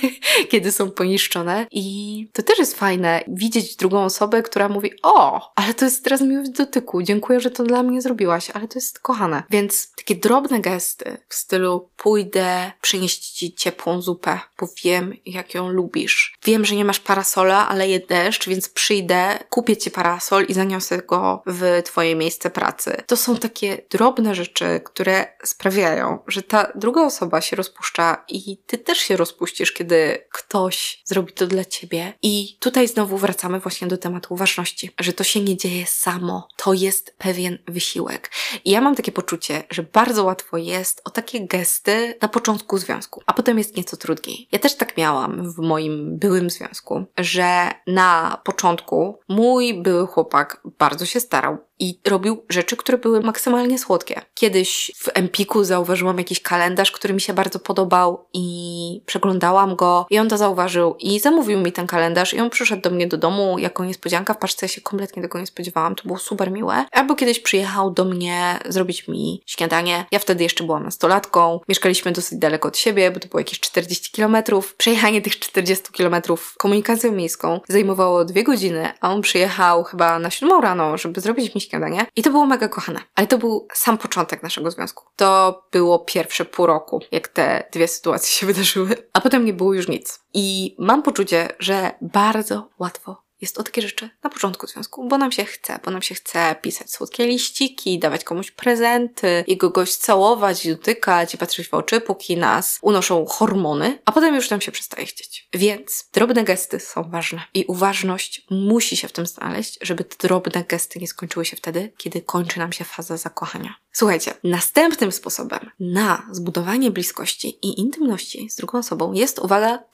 kiedy 0.50 0.72
są 0.72 0.90
poniszczone. 0.90 1.66
I 1.70 2.28
to 2.32 2.42
też 2.42 2.58
jest 2.58 2.78
fajne, 2.78 3.20
widzieć 3.28 3.76
drugą 3.76 4.04
osobę, 4.04 4.42
która 4.42 4.68
mówi: 4.68 4.90
O, 5.02 5.52
ale 5.54 5.74
to 5.74 5.84
jest 5.84 6.04
teraz 6.04 6.20
miłość 6.20 6.50
dotyku, 6.50 7.02
dziękuję, 7.02 7.40
że 7.40 7.50
to 7.50 7.64
dla 7.64 7.82
mnie 7.82 8.02
zrobiłaś, 8.02 8.50
ale 8.50 8.68
to 8.68 8.78
jest 8.78 8.98
kochane. 8.98 9.42
Więc 9.50 9.92
takie 9.96 10.14
drobne 10.14 10.60
gesty 10.60 11.18
w 11.28 11.34
stylu: 11.34 11.88
pójdę 11.96 12.72
przynieść 12.80 13.30
ci 13.30 13.54
ciepłą 13.54 14.02
zupę, 14.02 14.40
bo 14.60 14.68
wiem, 14.84 15.14
jak 15.26 15.54
ją 15.54 15.68
lubisz. 15.68 16.36
Wiem, 16.44 16.64
że 16.64 16.74
nie 16.74 16.84
masz 16.84 17.00
parasola, 17.00 17.68
ale 17.68 17.88
je 17.88 18.00
deszcz, 18.00 18.48
więc 18.48 18.68
przyjdę, 18.68 19.38
kupię 19.50 19.76
ci 19.76 19.90
parasol 19.90 20.44
i 20.44 20.54
zaniosę 20.54 20.98
go 20.98 21.42
w 21.46 21.82
twoje 21.84 22.16
miejsce 22.16 22.50
pracy. 22.50 22.96
To 23.06 23.16
są 23.16 23.36
takie 23.36 23.82
drobne 23.90 24.34
rzeczy, 24.34 24.80
które 24.84 25.26
sprawiają, 25.44 26.18
że 26.26 26.42
ta 26.42 26.72
druga 26.74 27.02
osoba 27.02 27.15
się 27.40 27.56
rozpuszcza 27.56 28.24
i 28.28 28.56
ty 28.66 28.78
też 28.78 28.98
się 28.98 29.16
rozpuścisz, 29.16 29.72
kiedy 29.72 30.18
ktoś 30.32 31.02
zrobi 31.04 31.32
to 31.32 31.46
dla 31.46 31.64
ciebie. 31.64 32.12
I 32.22 32.56
tutaj 32.60 32.88
znowu 32.88 33.18
wracamy 33.18 33.60
właśnie 33.60 33.88
do 33.88 33.98
tematu 33.98 34.34
uważności, 34.34 34.90
że 35.00 35.12
to 35.12 35.24
się 35.24 35.40
nie 35.40 35.56
dzieje 35.56 35.86
samo. 35.86 36.48
To 36.56 36.72
jest 36.72 37.14
pewien 37.18 37.58
wysiłek. 37.68 38.30
I 38.64 38.70
ja 38.70 38.80
mam 38.80 38.94
takie 38.94 39.12
poczucie, 39.12 39.64
że 39.70 39.82
bardzo 39.82 40.24
łatwo 40.24 40.56
jest 40.56 41.02
o 41.04 41.10
takie 41.10 41.46
gesty 41.46 42.14
na 42.22 42.28
początku 42.28 42.78
związku, 42.78 43.22
a 43.26 43.32
potem 43.32 43.58
jest 43.58 43.76
nieco 43.76 43.96
trudniej. 43.96 44.48
Ja 44.52 44.58
też 44.58 44.74
tak 44.76 44.96
miałam 44.96 45.52
w 45.52 45.58
moim 45.58 46.18
byłym 46.18 46.50
związku, 46.50 47.04
że 47.18 47.70
na 47.86 48.40
początku 48.44 49.18
mój 49.28 49.82
były 49.82 50.06
chłopak 50.06 50.60
bardzo 50.78 51.06
się 51.06 51.20
starał 51.20 51.58
i 51.78 52.00
robił 52.06 52.44
rzeczy, 52.48 52.76
które 52.76 52.98
były 52.98 53.20
maksymalnie 53.20 53.78
słodkie. 53.78 54.20
Kiedyś 54.34 54.92
w 54.96 55.08
Empiku 55.14 55.64
zauważyłam 55.64 56.18
jakiś 56.18 56.42
kalendarz, 56.42 56.92
który 56.92 57.14
mi 57.14 57.20
się 57.20 57.32
bardzo 57.32 57.58
podobał 57.58 58.26
i 58.32 59.02
przeglądałam 59.06 59.76
go 59.76 60.06
i 60.10 60.18
on 60.18 60.28
to 60.28 60.38
zauważył 60.38 60.94
i 60.98 61.20
zamówił 61.20 61.60
mi 61.60 61.72
ten 61.72 61.86
kalendarz 61.86 62.34
i 62.34 62.40
on 62.40 62.50
przyszedł 62.50 62.82
do 62.82 62.90
mnie 62.90 63.06
do 63.06 63.16
domu 63.16 63.58
jako 63.58 63.84
niespodzianka. 63.84 64.34
W 64.34 64.38
paczce 64.38 64.66
ja 64.66 64.68
się 64.68 64.80
kompletnie 64.80 65.22
tego 65.22 65.38
nie 65.38 65.46
spodziewałam, 65.46 65.94
to 65.94 66.02
było 66.04 66.18
super 66.18 66.50
miłe. 66.50 66.84
Albo 66.92 67.14
kiedyś 67.14 67.40
przyjechał 67.40 67.90
do 67.90 68.04
mnie 68.04 68.58
zrobić 68.68 69.08
mi 69.08 69.42
śniadanie. 69.46 70.06
Ja 70.10 70.18
wtedy 70.18 70.44
jeszcze 70.44 70.64
byłam 70.64 70.84
nastolatką, 70.84 71.60
mieszkaliśmy 71.68 72.12
dosyć 72.12 72.38
daleko 72.38 72.68
od 72.68 72.78
siebie, 72.78 73.10
bo 73.10 73.20
to 73.20 73.28
było 73.28 73.40
jakieś 73.40 73.60
40 73.60 74.12
kilometrów. 74.12 74.74
Przejechanie 74.76 75.22
tych 75.22 75.38
40 75.38 75.92
kilometrów 75.92 76.54
komunikacją 76.58 77.12
miejską 77.12 77.60
zajmowało 77.68 78.24
dwie 78.24 78.44
godziny, 78.44 78.92
a 79.00 79.12
on 79.12 79.22
przyjechał 79.22 79.84
chyba 79.84 80.18
na 80.18 80.30
siódmą 80.30 80.60
rano, 80.60 80.98
żeby 80.98 81.20
zrobić 81.20 81.54
mi 81.54 81.60
śniadanie. 81.68 82.06
I 82.16 82.22
to 82.22 82.30
było 82.30 82.46
mega 82.46 82.68
kochane. 82.68 83.00
Ale 83.14 83.26
to 83.26 83.38
był 83.38 83.68
sam 83.72 83.98
początek 83.98 84.42
naszego 84.42 84.70
związku. 84.70 85.04
To 85.16 85.62
było 85.72 85.98
pierwsze 85.98 86.44
pół 86.44 86.66
roku, 86.66 87.00
jak 87.12 87.28
te 87.28 87.68
dwie 87.72 87.88
sytuacje 87.88 88.28
się 88.28 88.46
wydarzyły. 88.46 88.96
A 89.12 89.20
potem 89.20 89.44
nie 89.44 89.52
było 89.52 89.74
już 89.74 89.88
nic. 89.88 90.20
I 90.34 90.76
mam 90.78 91.02
poczucie, 91.02 91.48
że 91.58 91.90
bardzo 92.00 92.68
łatwo 92.78 93.25
jest 93.40 93.58
o 93.58 93.62
takie 93.62 93.82
rzeczy 93.82 94.10
na 94.22 94.30
początku 94.30 94.66
związku, 94.66 95.08
bo 95.08 95.18
nam 95.18 95.32
się 95.32 95.44
chce, 95.44 95.80
bo 95.84 95.90
nam 95.90 96.02
się 96.02 96.14
chce 96.14 96.56
pisać 96.62 96.90
słodkie 96.90 97.26
liściki, 97.26 97.98
dawać 97.98 98.24
komuś 98.24 98.50
prezenty, 98.50 99.44
jego 99.46 99.70
gość 99.70 99.96
całować, 99.96 100.68
dotykać 100.68 101.36
patrzeć 101.36 101.68
w 101.68 101.74
oczy, 101.74 102.00
póki 102.00 102.36
nas 102.36 102.78
unoszą 102.82 103.26
hormony, 103.26 103.98
a 104.04 104.12
potem 104.12 104.34
już 104.34 104.50
nam 104.50 104.60
się 104.60 104.72
przestaje 104.72 105.06
chcieć. 105.06 105.48
Więc 105.52 106.08
drobne 106.12 106.44
gesty 106.44 106.80
są 106.80 107.10
ważne 107.10 107.42
i 107.54 107.64
uważność 107.64 108.46
musi 108.50 108.96
się 108.96 109.08
w 109.08 109.12
tym 109.12 109.26
znaleźć, 109.26 109.78
żeby 109.82 110.04
te 110.04 110.28
drobne 110.28 110.64
gesty 110.68 110.98
nie 110.98 111.08
skończyły 111.08 111.44
się 111.44 111.56
wtedy, 111.56 111.92
kiedy 111.96 112.20
kończy 112.20 112.58
nam 112.58 112.72
się 112.72 112.84
faza 112.84 113.16
zakochania. 113.16 113.74
Słuchajcie, 113.92 114.34
następnym 114.44 115.12
sposobem 115.12 115.70
na 115.80 116.26
zbudowanie 116.32 116.90
bliskości 116.90 117.58
i 117.62 117.80
intymności 117.80 118.50
z 118.50 118.56
drugą 118.56 118.78
osobą 118.78 119.12
jest, 119.12 119.38
uwaga, 119.38 119.84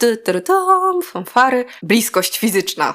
fanfary, 1.02 1.64
bliskość 1.82 2.38
fizyczna. 2.38 2.94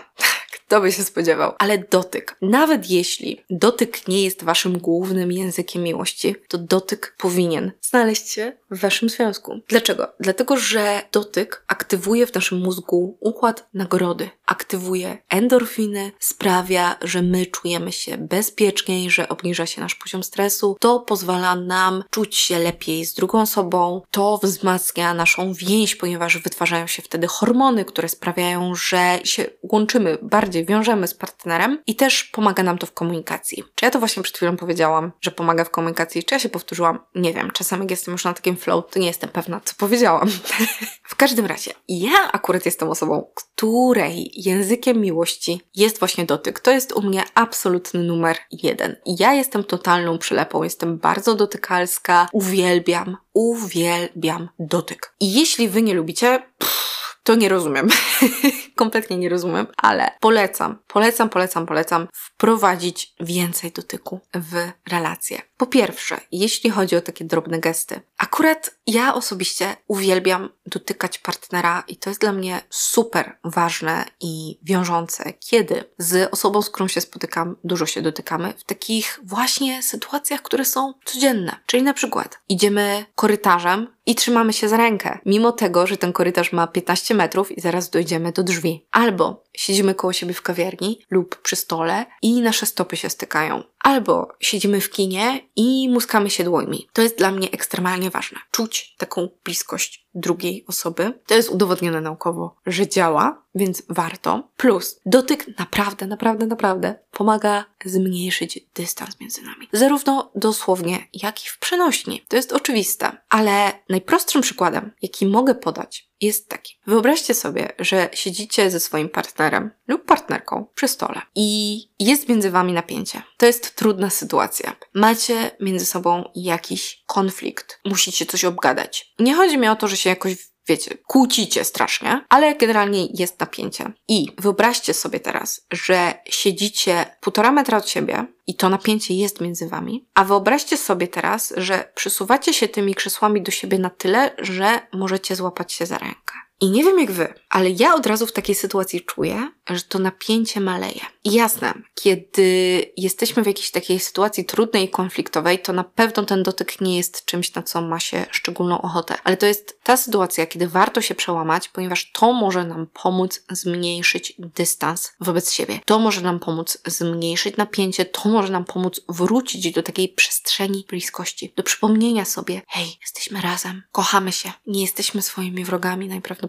Kto 0.67 0.81
by 0.81 0.91
się 0.91 1.03
spodziewał? 1.03 1.53
Ale 1.57 1.77
dotyk. 1.77 2.37
Nawet 2.41 2.89
jeśli 2.89 3.43
dotyk 3.49 4.07
nie 4.07 4.23
jest 4.23 4.43
waszym 4.43 4.77
głównym 4.77 5.31
językiem 5.31 5.83
miłości, 5.83 6.35
to 6.47 6.57
dotyk 6.57 7.15
powinien 7.17 7.71
znaleźć 7.81 8.29
się 8.29 8.53
w 8.71 8.79
waszym 8.79 9.09
związku. 9.09 9.59
Dlaczego? 9.67 10.13
Dlatego, 10.19 10.57
że 10.57 11.01
dotyk 11.11 11.63
aktywuje 11.67 12.27
w 12.27 12.35
naszym 12.35 12.57
mózgu 12.57 13.17
układ 13.19 13.67
nagrody, 13.73 14.29
aktywuje 14.45 15.17
endorfiny, 15.29 16.11
sprawia, 16.19 16.95
że 17.01 17.21
my 17.21 17.45
czujemy 17.45 17.91
się 17.91 18.17
bezpieczniej, 18.17 19.09
że 19.09 19.29
obniża 19.29 19.65
się 19.65 19.81
nasz 19.81 19.95
poziom 19.95 20.23
stresu. 20.23 20.77
To 20.79 20.99
pozwala 20.99 21.55
nam 21.55 22.03
czuć 22.09 22.35
się 22.35 22.59
lepiej 22.59 23.05
z 23.05 23.13
drugą 23.13 23.41
osobą, 23.41 24.01
to 24.11 24.39
wzmacnia 24.43 25.13
naszą 25.13 25.53
więź, 25.53 25.95
ponieważ 25.95 26.37
wytwarzają 26.37 26.87
się 26.87 27.01
wtedy 27.01 27.27
hormony, 27.27 27.85
które 27.85 28.09
sprawiają, 28.09 28.75
że 28.75 29.19
się 29.23 29.45
łączymy 29.63 30.17
bardziej, 30.21 30.56
wiążemy 30.65 31.07
z 31.07 31.13
partnerem 31.13 31.83
i 31.87 31.95
też 31.95 32.23
pomaga 32.23 32.63
nam 32.63 32.77
to 32.77 32.87
w 32.87 32.91
komunikacji. 32.91 33.63
Czy 33.75 33.85
ja 33.85 33.91
to 33.91 33.99
właśnie 33.99 34.23
przed 34.23 34.37
chwilą 34.37 34.57
powiedziałam, 34.57 35.11
że 35.21 35.31
pomaga 35.31 35.63
w 35.63 35.69
komunikacji, 35.69 36.23
czy 36.23 36.35
ja 36.35 36.39
się 36.39 36.49
powtórzyłam? 36.49 36.99
Nie 37.15 37.33
wiem, 37.33 37.51
czasami 37.51 37.87
jestem 37.89 38.11
już 38.11 38.23
na 38.23 38.33
takim 38.33 38.57
flow, 38.57 38.85
to 38.91 38.99
nie 38.99 39.07
jestem 39.07 39.29
pewna, 39.29 39.61
co 39.65 39.73
powiedziałam. 39.77 40.29
w 41.03 41.15
każdym 41.15 41.45
razie, 41.45 41.73
ja 41.87 42.31
akurat 42.31 42.65
jestem 42.65 42.89
osobą, 42.89 43.27
której 43.33 44.31
językiem 44.35 45.01
miłości 45.01 45.61
jest 45.75 45.99
właśnie 45.99 46.25
dotyk. 46.25 46.59
To 46.59 46.71
jest 46.71 46.91
u 46.91 47.01
mnie 47.01 47.23
absolutny 47.33 47.99
numer 48.03 48.37
jeden. 48.51 48.95
Ja 49.05 49.33
jestem 49.33 49.63
totalną 49.63 50.17
przylepą, 50.17 50.63
jestem 50.63 50.97
bardzo 50.97 51.35
dotykalska, 51.35 52.27
uwielbiam, 52.31 53.17
uwielbiam 53.33 54.49
dotyk. 54.59 55.13
I 55.19 55.33
jeśli 55.33 55.69
wy 55.69 55.81
nie 55.81 55.93
lubicie, 55.93 56.43
pff, 56.57 56.96
to 57.27 57.35
nie 57.35 57.49
rozumiem. 57.49 57.87
Kompletnie 58.75 59.17
nie 59.17 59.29
rozumiem, 59.29 59.67
ale 59.77 60.11
polecam, 60.19 60.79
polecam, 60.87 61.29
polecam, 61.29 61.65
polecam 61.65 62.07
wprowadzić 62.13 63.13
więcej 63.19 63.71
dotyku 63.71 64.19
w 64.33 64.71
relacje. 64.89 65.41
Po 65.57 65.65
pierwsze, 65.65 66.19
jeśli 66.31 66.69
chodzi 66.69 66.95
o 66.95 67.01
takie 67.01 67.25
drobne 67.25 67.59
gesty, 67.59 68.01
akurat 68.17 68.75
ja 68.87 69.13
osobiście 69.13 69.75
uwielbiam 69.87 70.49
dotykać 70.65 71.19
partnera 71.19 71.83
i 71.87 71.97
to 71.97 72.09
jest 72.09 72.21
dla 72.21 72.31
mnie 72.31 72.61
super 72.69 73.37
ważne 73.43 74.05
i 74.19 74.59
wiążące, 74.63 75.33
kiedy 75.33 75.83
z 75.97 76.33
osobą, 76.33 76.61
z 76.61 76.69
którą 76.69 76.87
się 76.87 77.01
spotykam, 77.01 77.55
dużo 77.63 77.85
się 77.85 78.01
dotykamy 78.01 78.53
w 78.57 78.63
takich 78.63 79.19
właśnie 79.23 79.83
sytuacjach, 79.83 80.41
które 80.41 80.65
są 80.65 80.93
codzienne. 81.05 81.55
Czyli 81.65 81.83
na 81.83 81.93
przykład 81.93 82.39
idziemy 82.49 83.05
korytarzem 83.15 83.96
i 84.07 84.15
trzymamy 84.15 84.53
się 84.53 84.69
za 84.69 84.77
rękę, 84.77 85.19
mimo 85.25 85.51
tego, 85.51 85.87
że 85.87 85.97
ten 85.97 86.13
korytarz 86.13 86.53
ma 86.53 86.67
15 86.67 87.13
metrów 87.13 87.57
i 87.57 87.61
zaraz 87.61 87.89
dojdziemy 87.89 88.31
do 88.31 88.43
drzwi. 88.43 88.85
Albo 88.91 89.43
siedzimy 89.57 89.95
koło 89.95 90.13
siebie 90.13 90.33
w 90.33 90.41
kawiarni 90.41 90.99
lub 91.09 91.41
przy 91.41 91.55
stole 91.55 92.05
i 92.21 92.41
nasze 92.41 92.65
stopy 92.65 92.97
się 92.97 93.09
stykają. 93.09 93.63
Albo 93.79 94.27
siedzimy 94.39 94.81
w 94.81 94.89
kinie 94.89 95.39
i 95.55 95.89
muskamy 95.89 96.29
się 96.29 96.43
dłońmi. 96.43 96.87
To 96.93 97.01
jest 97.01 97.17
dla 97.17 97.31
mnie 97.31 97.51
ekstremalnie 97.51 98.09
ważne. 98.09 98.39
Czuć 98.51 98.95
taką 98.97 99.29
bliskość 99.43 100.07
drugiej 100.15 100.65
osoby. 100.67 101.19
To 101.25 101.35
jest 101.35 101.49
udowodnione 101.49 102.01
naukowo, 102.01 102.55
że 102.65 102.87
działa, 102.87 103.43
więc 103.55 103.83
warto. 103.89 104.49
Plus 104.57 104.99
dotyk 105.05 105.57
naprawdę, 105.57 106.07
naprawdę, 106.07 106.45
naprawdę 106.47 106.95
pomaga 107.11 107.65
zmniejszyć 107.85 108.59
dystans 108.75 109.19
między 109.19 109.41
nami. 109.41 109.67
Zarówno 109.73 110.31
dosłownie, 110.35 111.07
jak 111.13 111.45
i 111.45 111.49
w 111.49 111.59
przenośni. 111.59 112.25
To 112.27 112.35
jest 112.35 112.53
oczywiste. 112.53 113.17
Ale 113.29 113.71
najprostszym 113.89 114.41
przykładem, 114.41 114.91
jaki 115.01 115.25
mogę 115.25 115.55
podać, 115.55 116.06
jest 116.21 116.49
taki. 116.49 116.79
Wyobraźcie 116.87 117.33
sobie, 117.33 117.69
że 117.79 118.09
siedzicie 118.13 118.71
ze 118.71 118.79
swoim 118.79 119.09
partnerem 119.09 119.71
lub 119.87 120.05
partnerką 120.05 120.65
przy 120.75 120.87
stole 120.87 121.21
i 121.35 121.79
jest 121.99 122.29
między 122.29 122.51
wami 122.51 122.73
napięcie. 122.73 123.21
To 123.37 123.45
jest 123.45 123.75
trudna 123.75 124.09
sytuacja. 124.09 124.75
Macie 124.93 125.51
między 125.59 125.85
sobą 125.85 126.29
jakiś 126.35 127.03
konflikt. 127.05 127.79
Musicie 127.85 128.25
coś 128.25 128.45
obgadać. 128.45 129.13
Nie 129.19 129.35
chodzi 129.35 129.57
mi 129.57 129.67
o 129.67 129.75
to, 129.75 129.87
że 129.87 129.97
się 129.97 130.09
jakoś 130.09 130.35
wiecie, 130.67 130.97
kłócicie 131.07 131.63
strasznie, 131.63 132.25
ale 132.29 132.55
generalnie 132.55 133.05
jest 133.13 133.39
napięcie. 133.39 133.91
I 134.07 134.27
wyobraźcie 134.37 134.93
sobie 134.93 135.19
teraz, 135.19 135.65
że 135.71 136.13
siedzicie 136.29 137.05
półtora 137.21 137.51
metra 137.51 137.77
od 137.77 137.89
siebie 137.89 138.25
i 138.47 138.55
to 138.55 138.69
napięcie 138.69 139.13
jest 139.13 139.41
między 139.41 139.69
wami, 139.69 140.07
a 140.13 140.23
wyobraźcie 140.23 140.77
sobie 140.77 141.07
teraz, 141.07 141.53
że 141.57 141.91
przysuwacie 141.95 142.53
się 142.53 142.67
tymi 142.67 142.95
krzesłami 142.95 143.41
do 143.41 143.51
siebie 143.51 143.79
na 143.79 143.89
tyle, 143.89 144.31
że 144.37 144.81
możecie 144.93 145.35
złapać 145.35 145.73
się 145.73 145.85
za 145.85 145.97
rękę. 145.97 146.33
I 146.61 146.69
nie 146.69 146.83
wiem 146.83 146.99
jak 146.99 147.11
wy, 147.11 147.33
ale 147.49 147.69
ja 147.69 147.95
od 147.95 148.05
razu 148.05 148.27
w 148.27 148.31
takiej 148.31 148.55
sytuacji 148.55 149.01
czuję, 149.01 149.51
że 149.69 149.81
to 149.81 149.99
napięcie 149.99 150.59
maleje. 150.59 151.01
I 151.23 151.33
jasne, 151.33 151.73
kiedy 151.95 152.81
jesteśmy 152.97 153.43
w 153.43 153.47
jakiejś 153.47 153.71
takiej 153.71 153.99
sytuacji 153.99 154.45
trudnej 154.45 154.83
i 154.83 154.89
konfliktowej, 154.89 155.59
to 155.59 155.73
na 155.73 155.83
pewno 155.83 156.23
ten 156.23 156.43
dotyk 156.43 156.81
nie 156.81 156.97
jest 156.97 157.25
czymś, 157.25 157.53
na 157.53 157.63
co 157.63 157.81
ma 157.81 157.99
się 157.99 158.25
szczególną 158.31 158.81
ochotę. 158.81 159.15
Ale 159.23 159.37
to 159.37 159.45
jest 159.45 159.79
ta 159.83 159.97
sytuacja, 159.97 160.45
kiedy 160.45 160.67
warto 160.67 161.01
się 161.01 161.15
przełamać, 161.15 161.69
ponieważ 161.69 162.11
to 162.11 162.33
może 162.33 162.65
nam 162.65 162.87
pomóc 163.03 163.43
zmniejszyć 163.51 164.33
dystans 164.39 165.11
wobec 165.19 165.51
siebie. 165.51 165.79
To 165.85 165.99
może 165.99 166.21
nam 166.21 166.39
pomóc 166.39 166.77
zmniejszyć 166.85 167.57
napięcie, 167.57 168.05
to 168.05 168.29
może 168.29 168.53
nam 168.53 168.65
pomóc 168.65 169.01
wrócić 169.09 169.71
do 169.71 169.83
takiej 169.83 170.09
przestrzeni 170.09 170.85
bliskości, 170.89 171.53
do 171.55 171.63
przypomnienia 171.63 172.25
sobie, 172.25 172.61
hej, 172.67 172.97
jesteśmy 173.01 173.41
razem, 173.41 173.83
kochamy 173.91 174.31
się, 174.31 174.51
nie 174.67 174.81
jesteśmy 174.81 175.21
swoimi 175.21 175.65
wrogami 175.65 176.07
najprawdopodobniej. 176.07 176.46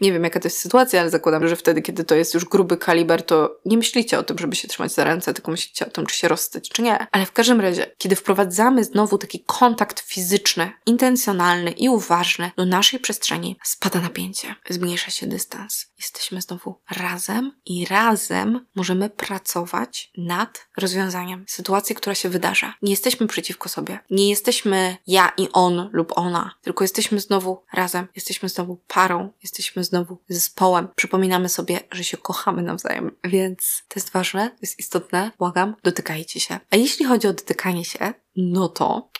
Nie 0.00 0.12
wiem, 0.12 0.24
jaka 0.24 0.40
to 0.40 0.46
jest 0.46 0.58
sytuacja, 0.58 1.00
ale 1.00 1.10
zakładam, 1.10 1.48
że 1.48 1.56
wtedy, 1.56 1.82
kiedy 1.82 2.04
to 2.04 2.14
jest 2.14 2.34
już 2.34 2.44
gruby 2.44 2.76
kaliber, 2.76 3.22
to 3.22 3.56
nie 3.64 3.76
myślicie 3.76 4.18
o 4.18 4.22
tym, 4.22 4.38
żeby 4.38 4.56
się 4.56 4.68
trzymać 4.68 4.92
za 4.92 5.04
ręce, 5.04 5.34
tylko 5.34 5.50
myślicie 5.50 5.86
o 5.86 5.90
tym, 5.90 6.06
czy 6.06 6.16
się 6.16 6.28
rozstać, 6.28 6.68
czy 6.68 6.82
nie. 6.82 7.06
Ale 7.12 7.26
w 7.26 7.32
każdym 7.32 7.60
razie, 7.60 7.94
kiedy 7.98 8.16
wprowadzamy 8.16 8.84
znowu 8.84 9.18
taki 9.18 9.44
kontakt 9.46 10.00
fizyczny, 10.00 10.72
intencjonalny 10.86 11.70
i 11.70 11.88
uważny 11.88 12.50
do 12.56 12.66
naszej 12.66 13.00
przestrzeni, 13.00 13.56
spada 13.62 14.00
napięcie, 14.00 14.54
zmniejsza 14.70 15.10
się 15.10 15.26
dystans. 15.26 15.86
Jesteśmy 15.98 16.40
znowu 16.40 16.80
razem 16.90 17.52
i 17.66 17.86
razem 17.86 18.66
możemy 18.74 19.10
pracować 19.10 20.10
nad 20.18 20.66
rozwiązaniem 20.76 21.44
sytuacji, 21.48 21.96
która 21.96 22.14
się 22.14 22.28
wydarza. 22.28 22.74
Nie 22.82 22.90
jesteśmy 22.90 23.26
przeciwko 23.26 23.68
sobie. 23.68 23.98
Nie 24.10 24.30
jesteśmy 24.30 24.96
ja 25.06 25.32
i 25.36 25.48
on 25.52 25.90
lub 25.92 26.12
ona, 26.18 26.54
tylko 26.62 26.84
jesteśmy 26.84 27.20
znowu 27.20 27.62
razem, 27.72 28.08
jesteśmy 28.16 28.48
znowu 28.48 28.80
parą, 28.88 29.31
jesteśmy 29.42 29.84
znowu 29.84 30.18
zespołem. 30.28 30.88
Przypominamy 30.96 31.48
sobie, 31.48 31.80
że 31.90 32.04
się 32.04 32.16
kochamy 32.16 32.62
nawzajem, 32.62 33.10
więc 33.24 33.82
to 33.88 34.00
jest 34.00 34.10
ważne, 34.10 34.50
to 34.50 34.58
jest 34.62 34.78
istotne. 34.78 35.30
Błagam, 35.38 35.74
dotykajcie 35.82 36.40
się. 36.40 36.58
A 36.70 36.76
jeśli 36.76 37.04
chodzi 37.04 37.28
o 37.28 37.32
dotykanie 37.32 37.84
się, 37.84 38.14
no 38.36 38.68
to 38.68 39.10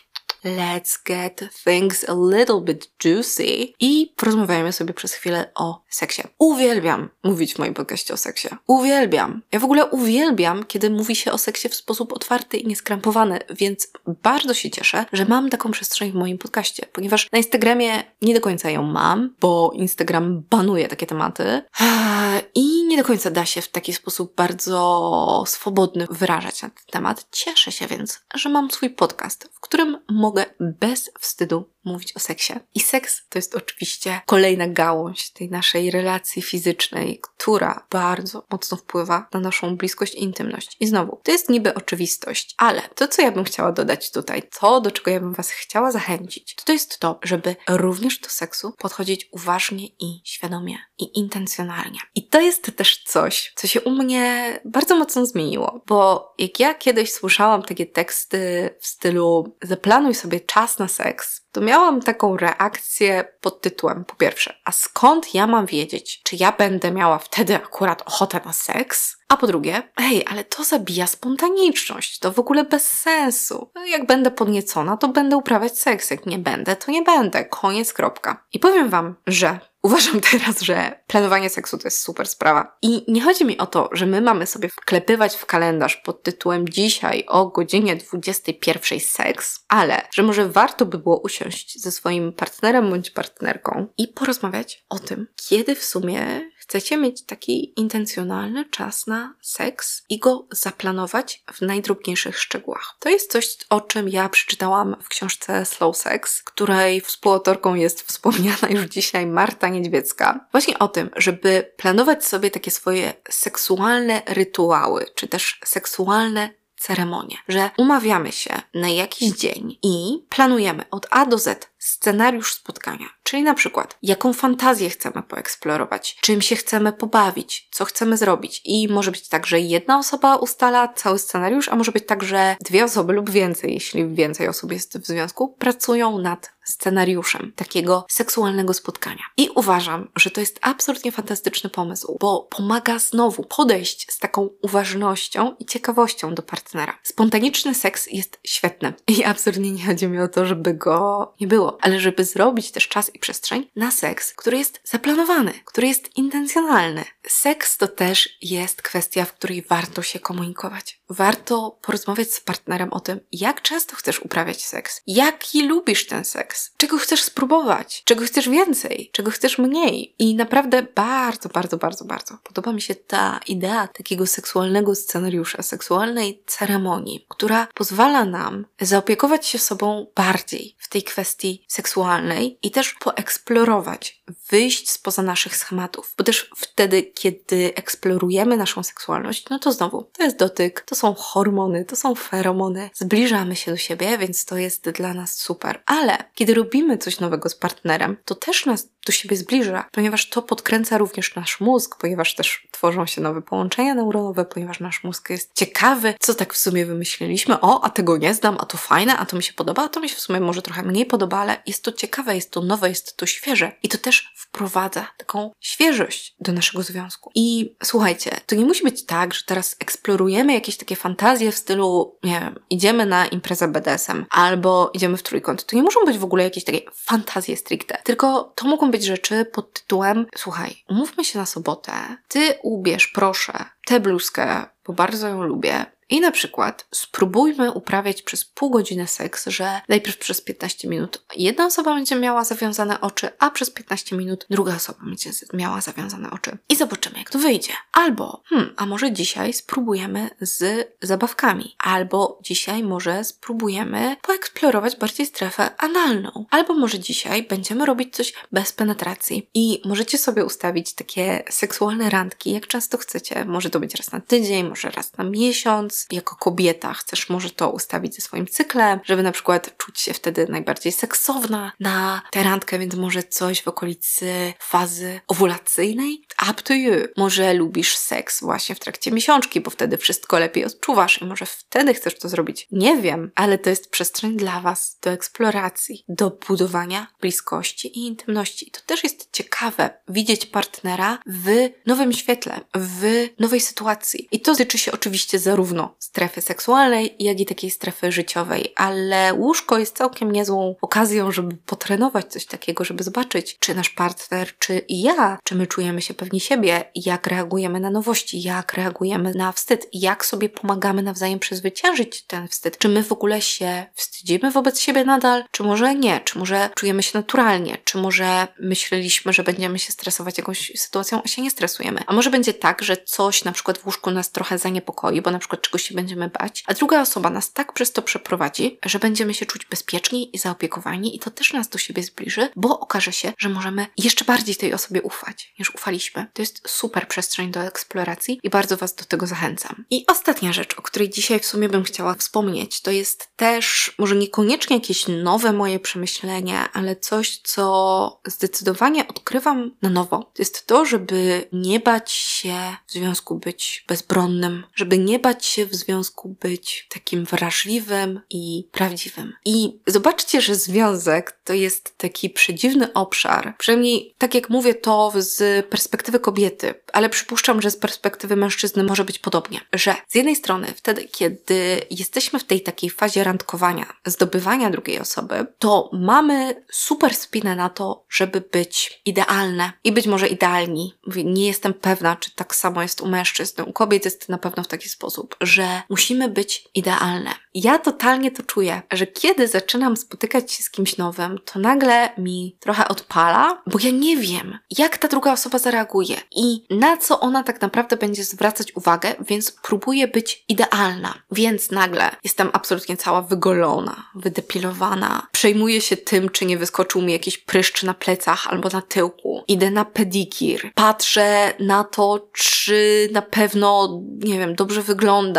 let's 0.43 0.97
get 1.05 1.49
things 1.63 2.09
a 2.09 2.13
little 2.13 2.61
bit 2.61 2.91
juicy 3.03 3.73
i 3.79 4.13
porozmawiajmy 4.15 4.71
sobie 4.71 4.93
przez 4.93 5.13
chwilę 5.13 5.51
o 5.55 5.83
seksie. 5.89 6.21
Uwielbiam 6.39 7.09
mówić 7.23 7.53
w 7.53 7.59
moim 7.59 7.73
podcaście 7.73 8.13
o 8.13 8.17
seksie. 8.17 8.47
Uwielbiam. 8.67 9.41
Ja 9.51 9.59
w 9.59 9.63
ogóle 9.63 9.85
uwielbiam, 9.85 10.65
kiedy 10.65 10.89
mówi 10.89 11.15
się 11.15 11.31
o 11.31 11.37
seksie 11.37 11.69
w 11.69 11.75
sposób 11.75 12.13
otwarty 12.13 12.57
i 12.57 12.67
nieskrampowany, 12.67 13.39
więc 13.49 13.87
bardzo 14.07 14.53
się 14.53 14.69
cieszę, 14.69 15.05
że 15.13 15.25
mam 15.25 15.49
taką 15.49 15.71
przestrzeń 15.71 16.11
w 16.11 16.15
moim 16.15 16.37
podcaście, 16.37 16.85
ponieważ 16.93 17.31
na 17.31 17.37
Instagramie 17.37 18.03
nie 18.21 18.33
do 18.33 18.41
końca 18.41 18.69
ją 18.69 18.83
mam, 18.83 19.35
bo 19.39 19.71
Instagram 19.73 20.43
banuje 20.49 20.87
takie 20.87 21.05
tematy 21.05 21.61
i 22.55 22.87
nie 22.87 22.97
do 22.97 23.03
końca 23.03 23.31
da 23.31 23.45
się 23.45 23.61
w 23.61 23.67
taki 23.67 23.93
sposób 23.93 24.35
bardzo 24.35 25.43
swobodny 25.47 26.07
wyrażać 26.09 26.61
na 26.61 26.69
ten 26.69 26.85
temat. 26.91 27.27
Cieszę 27.31 27.71
się 27.71 27.87
więc, 27.87 28.21
że 28.33 28.49
mam 28.49 28.71
swój 28.71 28.89
podcast, 28.89 29.49
w 29.53 29.59
którym 29.59 29.97
mogę 30.09 30.32
mogę 30.33 30.45
bez 30.59 31.11
wstydu 31.19 31.72
mówić 31.85 32.13
o 32.15 32.19
seksie. 32.19 32.53
I 32.75 32.79
seks 32.79 33.21
to 33.29 33.37
jest 33.37 33.55
oczywiście 33.55 34.21
kolejna 34.25 34.67
gałąź 34.67 35.29
tej 35.29 35.49
naszej 35.49 35.91
relacji 35.91 36.41
fizycznej, 36.41 37.19
która 37.21 37.85
bardzo 37.89 38.45
mocno 38.51 38.77
wpływa 38.77 39.27
na 39.33 39.39
naszą 39.39 39.77
bliskość 39.77 40.15
i 40.15 40.23
intymność. 40.23 40.77
I 40.79 40.87
znowu, 40.87 41.19
to 41.23 41.31
jest 41.31 41.49
niby 41.49 41.73
oczywistość, 41.73 42.55
ale 42.57 42.81
to, 42.81 43.07
co 43.07 43.21
ja 43.21 43.31
bym 43.31 43.43
chciała 43.43 43.71
dodać 43.71 44.11
tutaj, 44.11 44.43
to, 44.59 44.81
do 44.81 44.91
czego 44.91 45.11
ja 45.11 45.19
bym 45.19 45.33
Was 45.33 45.51
chciała 45.51 45.91
zachęcić, 45.91 46.55
to, 46.55 46.63
to 46.65 46.73
jest 46.73 46.99
to, 46.99 47.19
żeby 47.23 47.55
również 47.69 48.19
do 48.19 48.29
seksu 48.29 48.73
podchodzić 48.77 49.29
uważnie 49.31 49.87
i 49.99 50.21
świadomie 50.25 50.77
i 50.97 51.19
intencjonalnie. 51.19 51.99
I 52.15 52.27
to 52.27 52.41
jest 52.41 52.75
też 52.75 53.03
coś, 53.03 53.53
co 53.55 53.67
się 53.67 53.81
u 53.81 53.89
mnie 53.89 54.59
bardzo 54.65 54.95
mocno 54.95 55.25
zmieniło, 55.25 55.83
bo 55.87 56.33
jak 56.37 56.59
ja 56.59 56.73
kiedyś 56.73 57.11
słyszałam 57.13 57.63
takie 57.63 57.85
teksty 57.85 58.69
w 58.79 58.87
stylu 58.87 59.57
zaplanuj 59.61 60.15
sobie 60.15 60.39
czas 60.39 60.79
na 60.79 60.87
seks, 60.87 61.42
to 61.53 61.61
miałam 61.61 62.01
taką 62.01 62.37
reakcję 62.37 63.23
pod 63.41 63.61
tytułem, 63.61 64.05
po 64.05 64.15
pierwsze, 64.15 64.53
a 64.65 64.71
skąd 64.71 65.33
ja 65.33 65.47
mam 65.47 65.65
wiedzieć, 65.65 66.21
czy 66.23 66.35
ja 66.35 66.51
będę 66.51 66.91
miała 66.91 67.19
wtedy 67.19 67.55
akurat 67.55 68.01
ochotę 68.01 68.41
na 68.45 68.53
seks? 68.53 69.17
A 69.29 69.37
po 69.37 69.47
drugie, 69.47 69.83
hej, 69.97 70.25
ale 70.29 70.43
to 70.43 70.63
zabija 70.63 71.07
spontaniczność, 71.07 72.19
to 72.19 72.31
w 72.31 72.39
ogóle 72.39 72.63
bez 72.63 72.91
sensu. 72.91 73.71
Jak 73.87 74.05
będę 74.05 74.31
podniecona, 74.31 74.97
to 74.97 75.07
będę 75.07 75.37
uprawiać 75.37 75.79
seks, 75.79 76.11
jak 76.11 76.25
nie 76.25 76.39
będę, 76.39 76.75
to 76.75 76.91
nie 76.91 77.01
będę. 77.01 77.45
Koniec, 77.45 77.93
kropka. 77.93 78.43
I 78.53 78.59
powiem 78.59 78.89
Wam, 78.89 79.15
że 79.27 79.59
Uważam 79.83 80.21
teraz, 80.31 80.61
że 80.61 80.99
planowanie 81.07 81.49
seksu 81.49 81.77
to 81.77 81.87
jest 81.87 82.01
super 82.01 82.27
sprawa. 82.27 82.77
I 82.81 83.11
nie 83.11 83.21
chodzi 83.21 83.45
mi 83.45 83.57
o 83.57 83.65
to, 83.65 83.89
że 83.91 84.05
my 84.05 84.21
mamy 84.21 84.47
sobie 84.47 84.69
wklepywać 84.69 85.35
w 85.35 85.45
kalendarz 85.45 85.97
pod 85.97 86.23
tytułem 86.23 86.69
dzisiaj 86.69 87.23
o 87.27 87.47
godzinie 87.47 87.95
21 87.95 88.99
seks, 88.99 89.65
ale 89.67 90.01
że 90.13 90.23
może 90.23 90.49
warto 90.49 90.85
by 90.85 90.97
było 90.97 91.19
usiąść 91.19 91.81
ze 91.81 91.91
swoim 91.91 92.33
partnerem 92.33 92.89
bądź 92.89 93.11
partnerką 93.11 93.87
i 93.97 94.07
porozmawiać 94.07 94.85
o 94.89 94.99
tym, 94.99 95.27
kiedy 95.35 95.75
w 95.75 95.83
sumie 95.83 96.51
chcecie 96.63 96.97
mieć 96.97 97.25
taki 97.25 97.79
intencjonalny 97.79 98.65
czas 98.65 99.07
na 99.07 99.33
seks 99.41 100.03
i 100.09 100.19
go 100.19 100.47
zaplanować 100.51 101.43
w 101.53 101.61
najdrobniejszych 101.61 102.39
szczegółach. 102.39 102.95
To 102.99 103.09
jest 103.09 103.31
coś, 103.31 103.57
o 103.69 103.81
czym 103.81 104.09
ja 104.09 104.29
przeczytałam 104.29 104.95
w 105.03 105.09
książce 105.09 105.65
Slow 105.65 105.97
Sex, 105.97 106.43
której 106.43 107.01
współautorką 107.01 107.75
jest 107.75 108.01
wspomniana 108.01 108.69
już 108.69 108.81
dzisiaj 108.81 109.25
Marta 109.25 109.69
Niedźwiecka. 109.69 110.47
Właśnie 110.51 110.79
o 110.79 110.87
tym, 110.87 111.09
żeby 111.15 111.71
planować 111.77 112.25
sobie 112.25 112.51
takie 112.51 112.71
swoje 112.71 113.13
seksualne 113.29 114.21
rytuały, 114.25 115.05
czy 115.15 115.27
też 115.27 115.59
seksualne 115.65 116.49
ceremonie, 116.77 117.37
że 117.47 117.69
umawiamy 117.77 118.31
się 118.31 118.61
na 118.73 118.89
jakiś 118.89 119.31
dzień 119.31 119.77
i 119.83 120.25
planujemy 120.29 120.83
od 120.91 121.07
A 121.09 121.25
do 121.25 121.37
Z 121.37 121.72
scenariusz 121.83 122.53
spotkania. 122.53 123.05
Czyli 123.23 123.43
na 123.43 123.53
przykład, 123.53 123.97
jaką 124.03 124.33
fantazję 124.33 124.89
chcemy 124.89 125.23
poeksplorować, 125.23 126.17
czym 126.21 126.41
się 126.41 126.55
chcemy 126.55 126.93
pobawić, 126.93 127.67
co 127.71 127.85
chcemy 127.85 128.17
zrobić. 128.17 128.61
I 128.65 128.87
może 128.87 129.11
być 129.11 129.27
tak, 129.27 129.45
że 129.45 129.59
jedna 129.59 129.97
osoba 129.99 130.35
ustala 130.35 130.87
cały 130.87 131.19
scenariusz, 131.19 131.69
a 131.69 131.75
może 131.75 131.91
być 131.91 132.05
tak, 132.07 132.23
że 132.23 132.55
dwie 132.61 132.83
osoby 132.83 133.13
lub 133.13 133.29
więcej, 133.29 133.73
jeśli 133.73 134.07
więcej 134.07 134.47
osób 134.47 134.71
jest 134.71 134.97
w 134.97 135.05
związku, 135.05 135.55
pracują 135.59 136.17
nad 136.17 136.53
scenariuszem 136.63 137.51
takiego 137.55 138.05
seksualnego 138.09 138.73
spotkania. 138.73 139.23
I 139.37 139.49
uważam, 139.55 140.09
że 140.15 140.31
to 140.31 140.39
jest 140.39 140.59
absolutnie 140.61 141.11
fantastyczny 141.11 141.69
pomysł, 141.69 142.17
bo 142.19 142.47
pomaga 142.49 142.99
znowu 142.99 143.43
podejść 143.43 144.11
z 144.11 144.19
taką 144.19 144.49
uważnością 144.61 145.55
i 145.59 145.65
ciekawością 145.65 146.35
do 146.35 146.41
partnera. 146.41 146.99
Spontaniczny 147.03 147.75
seks 147.75 148.07
jest 148.11 148.39
świetny 148.43 148.93
i 149.07 149.23
absolutnie 149.23 149.71
nie 149.71 149.85
chodzi 149.85 150.07
mi 150.07 150.19
o 150.19 150.27
to, 150.27 150.45
żeby 150.45 150.73
go 150.73 151.33
nie 151.41 151.47
było 151.47 151.72
ale 151.81 151.99
żeby 151.99 152.25
zrobić 152.25 152.71
też 152.71 152.87
czas 152.87 153.15
i 153.15 153.19
przestrzeń 153.19 153.69
na 153.75 153.91
seks, 153.91 154.33
który 154.33 154.57
jest 154.57 154.79
zaplanowany, 154.83 155.53
który 155.65 155.87
jest 155.87 156.17
intencjonalny. 156.17 157.05
Seks 157.27 157.77
to 157.77 157.87
też 157.87 158.29
jest 158.41 158.81
kwestia, 158.81 159.25
w 159.25 159.33
której 159.33 159.61
warto 159.69 160.01
się 160.01 160.19
komunikować. 160.19 160.99
Warto 161.09 161.77
porozmawiać 161.81 162.33
z 162.33 162.41
partnerem 162.41 162.93
o 162.93 162.99
tym, 162.99 163.19
jak 163.31 163.61
często 163.61 163.95
chcesz 163.95 164.19
uprawiać 164.19 164.65
seks, 164.65 165.01
jaki 165.07 165.67
lubisz 165.67 166.07
ten 166.07 166.25
seks, 166.25 166.71
czego 166.77 166.97
chcesz 166.97 167.23
spróbować, 167.23 168.01
czego 168.05 168.25
chcesz 168.25 168.49
więcej, 168.49 169.09
czego 169.11 169.31
chcesz 169.31 169.57
mniej. 169.57 170.15
I 170.19 170.35
naprawdę 170.35 170.83
bardzo, 170.95 171.49
bardzo, 171.49 171.77
bardzo, 171.77 172.05
bardzo 172.05 172.37
podoba 172.43 172.73
mi 172.73 172.81
się 172.81 172.95
ta 172.95 173.39
idea 173.47 173.87
takiego 173.87 174.27
seksualnego 174.27 174.95
scenariusza, 174.95 175.63
seksualnej 175.63 176.43
ceremonii, 176.45 177.25
która 177.29 177.67
pozwala 177.73 178.25
nam 178.25 178.65
zaopiekować 178.81 179.47
się 179.47 179.59
sobą 179.59 180.07
bardziej 180.15 180.75
w 180.77 180.89
tej 180.89 181.03
kwestii 181.03 181.62
seksualnej 181.67 182.59
i 182.63 182.71
też 182.71 182.93
poeksplorować, 182.93 184.22
wyjść 184.49 184.89
spoza 184.89 185.21
naszych 185.21 185.57
schematów. 185.57 186.13
Bo 186.17 186.23
też 186.23 186.49
wtedy, 186.55 187.03
kiedy 187.03 187.71
eksplorujemy 187.75 188.57
naszą 188.57 188.83
seksualność, 188.83 189.45
no 189.49 189.59
to 189.59 189.71
znowu, 189.71 190.09
to 190.17 190.23
jest 190.23 190.37
dotyk, 190.37 190.81
to 190.81 190.95
są 190.95 191.13
hormony, 191.13 191.85
to 191.85 191.95
są 191.95 192.15
feromony, 192.15 192.89
zbliżamy 192.93 193.55
się 193.55 193.71
do 193.71 193.77
siebie, 193.77 194.17
więc 194.17 194.45
to 194.45 194.57
jest 194.57 194.89
dla 194.89 195.13
nas 195.13 195.35
super. 195.35 195.83
Ale 195.85 196.17
kiedy 196.35 196.53
robimy 196.53 196.97
coś 196.97 197.19
nowego 197.19 197.49
z 197.49 197.55
partnerem, 197.55 198.17
to 198.25 198.35
też 198.35 198.65
nas 198.65 198.87
do 199.05 199.11
siebie 199.11 199.37
zbliża, 199.37 199.89
ponieważ 199.91 200.29
to 200.29 200.41
podkręca 200.41 200.97
również 200.97 201.35
nasz 201.35 201.59
mózg, 201.59 201.95
ponieważ 201.99 202.35
też 202.35 202.67
tworzą 202.71 203.05
się 203.05 203.21
nowe 203.21 203.41
połączenia 203.41 203.95
neuronowe, 203.95 204.45
ponieważ 204.45 204.79
nasz 204.79 205.03
mózg 205.03 205.29
jest 205.29 205.53
ciekawy, 205.53 206.13
co 206.19 206.35
tak 206.35 206.53
w 206.53 206.57
sumie 206.57 206.85
wymyśliliśmy. 206.85 207.59
O, 207.61 207.83
a 207.83 207.89
tego 207.89 208.17
nie 208.17 208.33
znam, 208.33 208.57
a 208.59 208.65
to 208.65 208.77
fajne, 208.77 209.17
a 209.17 209.25
to 209.25 209.37
mi 209.37 209.43
się 209.43 209.53
podoba, 209.53 209.83
a 209.83 209.89
to 209.89 209.99
mi 209.99 210.09
się 210.09 210.15
w 210.15 210.19
sumie 210.19 210.39
może 210.39 210.61
trochę 210.61 210.83
mniej 210.83 211.05
podoba, 211.05 211.37
ale 211.37 211.61
jest 211.65 211.83
to 211.83 211.91
ciekawe, 211.91 212.35
jest 212.35 212.51
to 212.51 212.61
nowe, 212.61 212.89
jest 212.89 213.17
to 213.17 213.25
świeże 213.25 213.71
i 213.83 213.89
to 213.89 213.97
też 213.97 214.12
wprowadza 214.53 215.07
taką 215.17 215.51
świeżość 215.59 216.35
do 216.39 216.51
naszego 216.51 216.83
związku. 216.83 217.31
I 217.35 217.75
słuchajcie, 217.83 218.31
to 218.45 218.55
nie 218.55 218.65
musi 218.65 218.83
być 218.83 219.05
tak, 219.05 219.33
że 219.33 219.41
teraz 219.45 219.75
eksplorujemy 219.79 220.53
jakieś 220.53 220.77
takie 220.77 220.95
fantazje 220.95 221.51
w 221.51 221.57
stylu, 221.57 222.17
nie 222.23 222.39
wiem, 222.39 222.59
idziemy 222.69 223.05
na 223.05 223.25
imprezę 223.25 223.67
BDSM 223.67 224.25
albo 224.29 224.91
idziemy 224.93 225.17
w 225.17 225.23
trójkąt. 225.23 225.65
To 225.65 225.75
nie 225.75 225.83
muszą 225.83 226.05
być 226.05 226.17
w 226.17 226.23
ogóle 226.23 226.43
jakieś 226.43 226.63
takie 226.63 226.81
fantazje 226.93 227.57
stricte, 227.57 227.97
tylko 228.03 228.53
to 228.55 228.67
mogą 228.67 228.91
być 228.91 229.03
rzeczy 229.03 229.45
pod 229.45 229.73
tytułem, 229.73 230.25
słuchaj, 230.35 230.83
umówmy 230.89 231.25
się 231.25 231.39
na 231.39 231.45
sobotę, 231.45 231.91
ty 232.27 232.53
ubierz 232.63 233.07
proszę 233.07 233.65
tę 233.85 233.99
bluzkę, 233.99 234.65
bo 234.85 234.93
bardzo 234.93 235.27
ją 235.27 235.43
lubię, 235.43 235.85
i 236.09 236.21
na 236.21 236.31
przykład 236.31 236.87
spróbujmy 236.91 237.71
uprawiać 237.71 238.21
przez 238.21 238.45
pół 238.45 238.69
godziny 238.69 239.07
seks, 239.07 239.47
że 239.47 239.81
najpierw 239.89 240.17
przez 240.17 240.41
15 240.41 240.87
minut 240.89 241.23
jedna 241.35 241.65
osoba 241.65 241.95
będzie 241.95 242.15
miała 242.15 242.43
zawiązane 242.43 243.01
oczy, 243.01 243.29
a 243.39 243.51
przez 243.51 243.69
15 243.69 244.15
minut 244.15 244.45
druga 244.49 244.75
osoba 244.75 244.99
będzie 245.05 245.29
miała 245.53 245.81
zawiązane 245.81 246.31
oczy. 246.31 246.57
I 246.69 246.75
zobaczymy, 246.75 247.19
jak 247.19 247.29
to 247.29 247.39
wyjdzie. 247.39 247.73
Albo, 247.91 248.41
hmm, 248.45 248.73
a 248.77 248.85
może 248.85 249.11
dzisiaj 249.11 249.53
spróbujemy 249.53 250.29
z 250.41 250.87
zabawkami. 251.01 251.75
Albo 251.79 252.39
dzisiaj 252.41 252.83
może 252.83 253.23
spróbujemy 253.23 254.15
poeksplorować 254.21 254.95
bardziej 254.95 255.25
strefę 255.25 255.69
analną. 255.77 256.45
Albo 256.49 256.73
może 256.73 256.99
dzisiaj 256.99 257.43
będziemy 257.43 257.85
robić 257.85 258.15
coś 258.15 258.33
bez 258.51 258.73
penetracji. 258.73 259.49
I 259.53 259.81
możecie 259.85 260.17
sobie 260.17 260.45
ustawić 260.45 260.93
takie 260.93 261.43
seksualne 261.49 262.09
randki, 262.09 262.51
jak 262.51 262.67
często 262.67 262.97
chcecie. 262.97 263.45
Może 263.45 263.69
to 263.69 263.79
być 263.79 263.95
raz 263.95 264.11
na 264.11 264.21
tydzień, 264.21 264.69
może 264.69 264.89
raz 264.89 265.17
na 265.17 265.23
miesiąc, 265.23 265.92
jako 266.11 266.35
kobieta 266.35 266.93
chcesz 266.93 267.29
może 267.29 267.49
to 267.49 267.69
ustawić 267.69 268.15
ze 268.15 268.21
swoim 268.21 268.47
cyklem, 268.47 268.99
żeby 269.03 269.23
na 269.23 269.31
przykład 269.31 269.77
czuć 269.77 269.99
się 269.99 270.13
wtedy 270.13 270.47
najbardziej 270.49 270.91
seksowna 270.91 271.71
na 271.79 272.21
tę 272.31 272.43
randkę, 272.43 272.79
więc 272.79 272.95
może 272.95 273.23
coś 273.23 273.61
w 273.61 273.67
okolicy 273.67 274.53
fazy 274.59 275.19
owulacyjnej. 275.27 276.25
Up 276.51 276.61
to 276.61 276.73
you. 276.73 276.93
Może 277.17 277.53
lubisz 277.53 277.95
seks 277.97 278.41
właśnie 278.41 278.75
w 278.75 278.79
trakcie 278.79 279.11
miesiączki, 279.11 279.61
bo 279.61 279.69
wtedy 279.69 279.97
wszystko 279.97 280.39
lepiej 280.39 280.65
odczuwasz 280.65 281.21
i 281.21 281.25
może 281.25 281.45
wtedy 281.45 281.93
chcesz 281.93 282.19
to 282.19 282.29
zrobić. 282.29 282.67
Nie 282.71 282.97
wiem, 282.97 283.31
ale 283.35 283.57
to 283.57 283.69
jest 283.69 283.89
przestrzeń 283.89 284.37
dla 284.37 284.61
Was 284.61 284.97
do 285.01 285.09
eksploracji, 285.09 286.03
do 286.07 286.29
budowania 286.47 287.07
bliskości 287.21 287.99
i 287.99 288.07
intymności. 288.07 288.67
I 288.67 288.71
to 288.71 288.79
też 288.85 289.03
jest 289.03 289.29
ciekawe, 289.31 289.89
widzieć 290.07 290.45
partnera 290.45 291.19
w 291.25 291.69
nowym 291.85 292.13
świetle, 292.13 292.59
w 292.75 293.29
nowej 293.39 293.59
sytuacji. 293.59 294.27
I 294.31 294.41
to 294.41 294.55
tyczy 294.55 294.77
się 294.77 294.91
oczywiście 294.91 295.39
zarówno 295.39 295.82
strefy 295.99 296.41
seksualnej, 296.41 297.15
jak 297.19 297.39
i 297.39 297.45
takiej 297.45 297.71
strefy 297.71 298.11
życiowej, 298.11 298.73
ale 298.75 299.33
łóżko 299.33 299.77
jest 299.77 299.97
całkiem 299.97 300.31
niezłą 300.31 300.75
okazją, 300.81 301.31
żeby 301.31 301.55
potrenować 301.65 302.25
coś 302.25 302.45
takiego, 302.45 302.83
żeby 302.83 303.03
zobaczyć, 303.03 303.57
czy 303.59 303.75
nasz 303.75 303.89
partner, 303.89 304.57
czy 304.59 304.81
ja, 304.89 305.37
czy 305.43 305.55
my 305.55 305.67
czujemy 305.67 306.01
się 306.01 306.13
pewni 306.13 306.39
siebie, 306.39 306.85
jak 306.95 307.27
reagujemy 307.27 307.79
na 307.79 307.89
nowości, 307.89 308.41
jak 308.41 308.73
reagujemy 308.73 309.33
na 309.33 309.51
wstyd, 309.51 309.87
jak 309.93 310.25
sobie 310.25 310.49
pomagamy 310.49 311.03
nawzajem 311.03 311.39
przezwyciężyć 311.39 312.23
ten 312.23 312.47
wstyd, 312.47 312.77
czy 312.77 312.89
my 312.89 313.03
w 313.03 313.11
ogóle 313.11 313.41
się 313.41 313.85
wstydzimy 313.93 314.51
wobec 314.51 314.79
siebie 314.79 315.05
nadal, 315.05 315.43
czy 315.51 315.63
może 315.63 315.95
nie, 315.95 316.19
czy 316.19 316.39
może 316.39 316.69
czujemy 316.75 317.03
się 317.03 317.17
naturalnie, 317.17 317.77
czy 317.83 317.97
może 317.97 318.47
myśleliśmy, 318.59 319.33
że 319.33 319.43
będziemy 319.43 319.79
się 319.79 319.91
stresować 319.91 320.37
jakąś 320.37 320.71
sytuacją, 320.75 321.21
a 321.23 321.27
się 321.27 321.41
nie 321.41 321.51
stresujemy. 321.51 322.03
A 322.07 322.13
może 322.13 322.29
będzie 322.29 322.53
tak, 322.53 322.81
że 322.81 322.97
coś 322.97 323.43
na 323.43 323.51
przykład 323.51 323.77
w 323.77 323.85
łóżku 323.85 324.11
nas 324.11 324.31
trochę 324.31 324.57
zaniepokoi, 324.57 325.21
bo 325.21 325.31
na 325.31 325.39
przykład 325.39 325.61
czegoś 325.73 325.87
się 325.87 325.95
będziemy 325.95 326.29
bać, 326.29 326.63
a 326.67 326.73
druga 326.73 327.01
osoba 327.01 327.29
nas 327.29 327.53
tak 327.53 327.73
przez 327.73 327.91
to 327.91 328.01
przeprowadzi, 328.01 328.79
że 328.85 328.99
będziemy 328.99 329.33
się 329.33 329.45
czuć 329.45 329.65
bezpieczni 329.65 330.35
i 330.35 330.39
zaopiekowani 330.39 331.15
i 331.15 331.19
to 331.19 331.31
też 331.31 331.53
nas 331.53 331.69
do 331.69 331.77
siebie 331.77 332.03
zbliży, 332.03 332.49
bo 332.55 332.79
okaże 332.79 333.13
się, 333.13 333.33
że 333.37 333.49
możemy 333.49 333.87
jeszcze 333.97 334.25
bardziej 334.25 334.55
tej 334.55 334.73
osobie 334.73 335.01
ufać, 335.01 335.53
niż 335.59 335.75
ufaliśmy. 335.75 336.27
To 336.33 336.41
jest 336.41 336.69
super 336.69 337.07
przestrzeń 337.07 337.51
do 337.51 337.59
eksploracji 337.59 338.39
i 338.43 338.49
bardzo 338.49 338.77
Was 338.77 338.95
do 338.95 339.05
tego 339.05 339.27
zachęcam. 339.27 339.85
I 339.89 340.05
ostatnia 340.07 340.53
rzecz, 340.53 340.79
o 340.79 340.81
której 340.81 341.09
dzisiaj 341.09 341.39
w 341.39 341.45
sumie 341.45 341.69
bym 341.69 341.83
chciała 341.83 342.13
wspomnieć, 342.15 342.81
to 342.81 342.91
jest 342.91 343.29
też 343.35 343.95
może 343.97 344.15
niekoniecznie 344.15 344.75
jakieś 344.75 345.05
nowe 345.07 345.53
moje 345.53 345.79
przemyślenie, 345.79 346.59
ale 346.73 346.95
coś, 346.95 347.37
co 347.37 348.21
zdecydowanie 348.25 349.07
odkrywam 349.07 349.71
na 349.81 349.89
nowo. 349.89 350.17
To 350.17 350.41
jest 350.41 350.67
to, 350.67 350.85
żeby 350.85 351.47
nie 351.53 351.79
bać 351.79 352.11
się 352.11 352.55
w 352.87 352.91
związku 352.91 353.35
być 353.35 353.85
bezbronnym, 353.87 354.63
żeby 354.75 354.97
nie 354.97 355.19
bać 355.19 355.45
się 355.45 355.62
w 355.65 355.75
związku 355.75 356.35
być 356.41 356.87
takim 356.89 357.25
wrażliwym 357.25 358.21
i 358.29 358.67
prawdziwym. 358.71 359.33
I 359.45 359.79
zobaczcie, 359.87 360.41
że 360.41 360.55
związek 360.55 361.39
to 361.43 361.53
jest 361.53 361.97
taki 361.97 362.29
przedziwny 362.29 362.93
obszar. 362.93 363.55
Przynajmniej 363.57 364.13
tak 364.17 364.35
jak 364.35 364.49
mówię 364.49 364.75
to 364.75 365.13
z 365.15 365.65
perspektywy 365.65 366.19
kobiety, 366.19 366.73
ale 366.93 367.09
przypuszczam, 367.09 367.61
że 367.61 367.71
z 367.71 367.77
perspektywy 367.77 368.35
mężczyzny 368.35 368.83
może 368.83 369.05
być 369.05 369.19
podobnie. 369.19 369.61
Że 369.73 369.95
z 370.07 370.15
jednej 370.15 370.35
strony 370.35 370.67
wtedy, 370.75 371.05
kiedy 371.05 371.81
jesteśmy 371.91 372.39
w 372.39 372.43
tej 372.43 372.61
takiej 372.61 372.89
fazie 372.89 373.23
randkowania, 373.23 373.93
zdobywania 374.05 374.69
drugiej 374.69 374.99
osoby, 374.99 375.45
to 375.59 375.89
mamy 375.93 376.63
super 376.71 377.13
spinę 377.13 377.55
na 377.55 377.69
to, 377.69 378.05
żeby 378.09 378.41
być 378.41 379.01
idealne 379.05 379.71
i 379.83 379.91
być 379.91 380.07
może 380.07 380.27
idealni. 380.27 380.93
Nie 381.25 381.47
jestem 381.47 381.73
pewna, 381.73 382.15
czy 382.15 382.35
tak 382.35 382.55
samo 382.55 382.81
jest 382.81 383.01
u 383.01 383.07
mężczyzn. 383.07 383.61
U 383.61 383.73
kobiet 383.73 384.05
jest 384.05 384.29
na 384.29 384.37
pewno 384.37 384.63
w 384.63 384.67
taki 384.67 384.89
sposób, 384.89 385.35
że 385.41 385.52
musimy 385.89 386.29
być 386.29 386.67
idealne. 386.73 387.31
Ja 387.55 387.79
totalnie 387.79 388.31
to 388.31 388.43
czuję, 388.43 388.81
że 388.91 389.07
kiedy 389.07 389.47
zaczynam 389.47 389.97
spotykać 389.97 390.51
się 390.51 390.63
z 390.63 390.69
kimś 390.69 390.97
nowym, 390.97 391.39
to 391.45 391.59
nagle 391.59 392.09
mi 392.17 392.57
trochę 392.59 392.87
odpala, 392.87 393.61
bo 393.67 393.79
ja 393.83 393.91
nie 393.91 394.17
wiem, 394.17 394.59
jak 394.77 394.97
ta 394.97 395.07
druga 395.07 395.33
osoba 395.33 395.59
zareaguje 395.59 396.15
i 396.35 396.65
na 396.69 396.97
co 396.97 397.19
ona 397.19 397.43
tak 397.43 397.61
naprawdę 397.61 397.97
będzie 397.97 398.23
zwracać 398.23 398.75
uwagę, 398.75 399.15
więc 399.27 399.51
próbuję 399.63 400.07
być 400.07 400.43
idealna. 400.49 401.13
Więc 401.31 401.71
nagle 401.71 402.11
jestem 402.23 402.49
absolutnie 402.53 402.97
cała 402.97 403.21
wygolona, 403.21 404.05
wydepilowana. 404.15 405.27
Przejmuję 405.31 405.81
się 405.81 405.97
tym, 405.97 406.29
czy 406.29 406.45
nie 406.45 406.57
wyskoczył 406.57 407.01
mi 407.01 407.13
jakiś 407.13 407.37
pryszcz 407.37 407.83
na 407.83 407.93
plecach 407.93 408.47
albo 408.47 408.69
na 408.69 408.81
tyłku. 408.81 409.43
Idę 409.47 409.71
na 409.71 409.85
pedikir. 409.85 410.71
Patrzę 410.75 411.53
na 411.59 411.83
to, 411.83 412.29
czy 412.33 413.09
na 413.11 413.21
pewno, 413.21 414.01
nie 414.19 414.39
wiem, 414.39 414.55
dobrze 414.55 414.81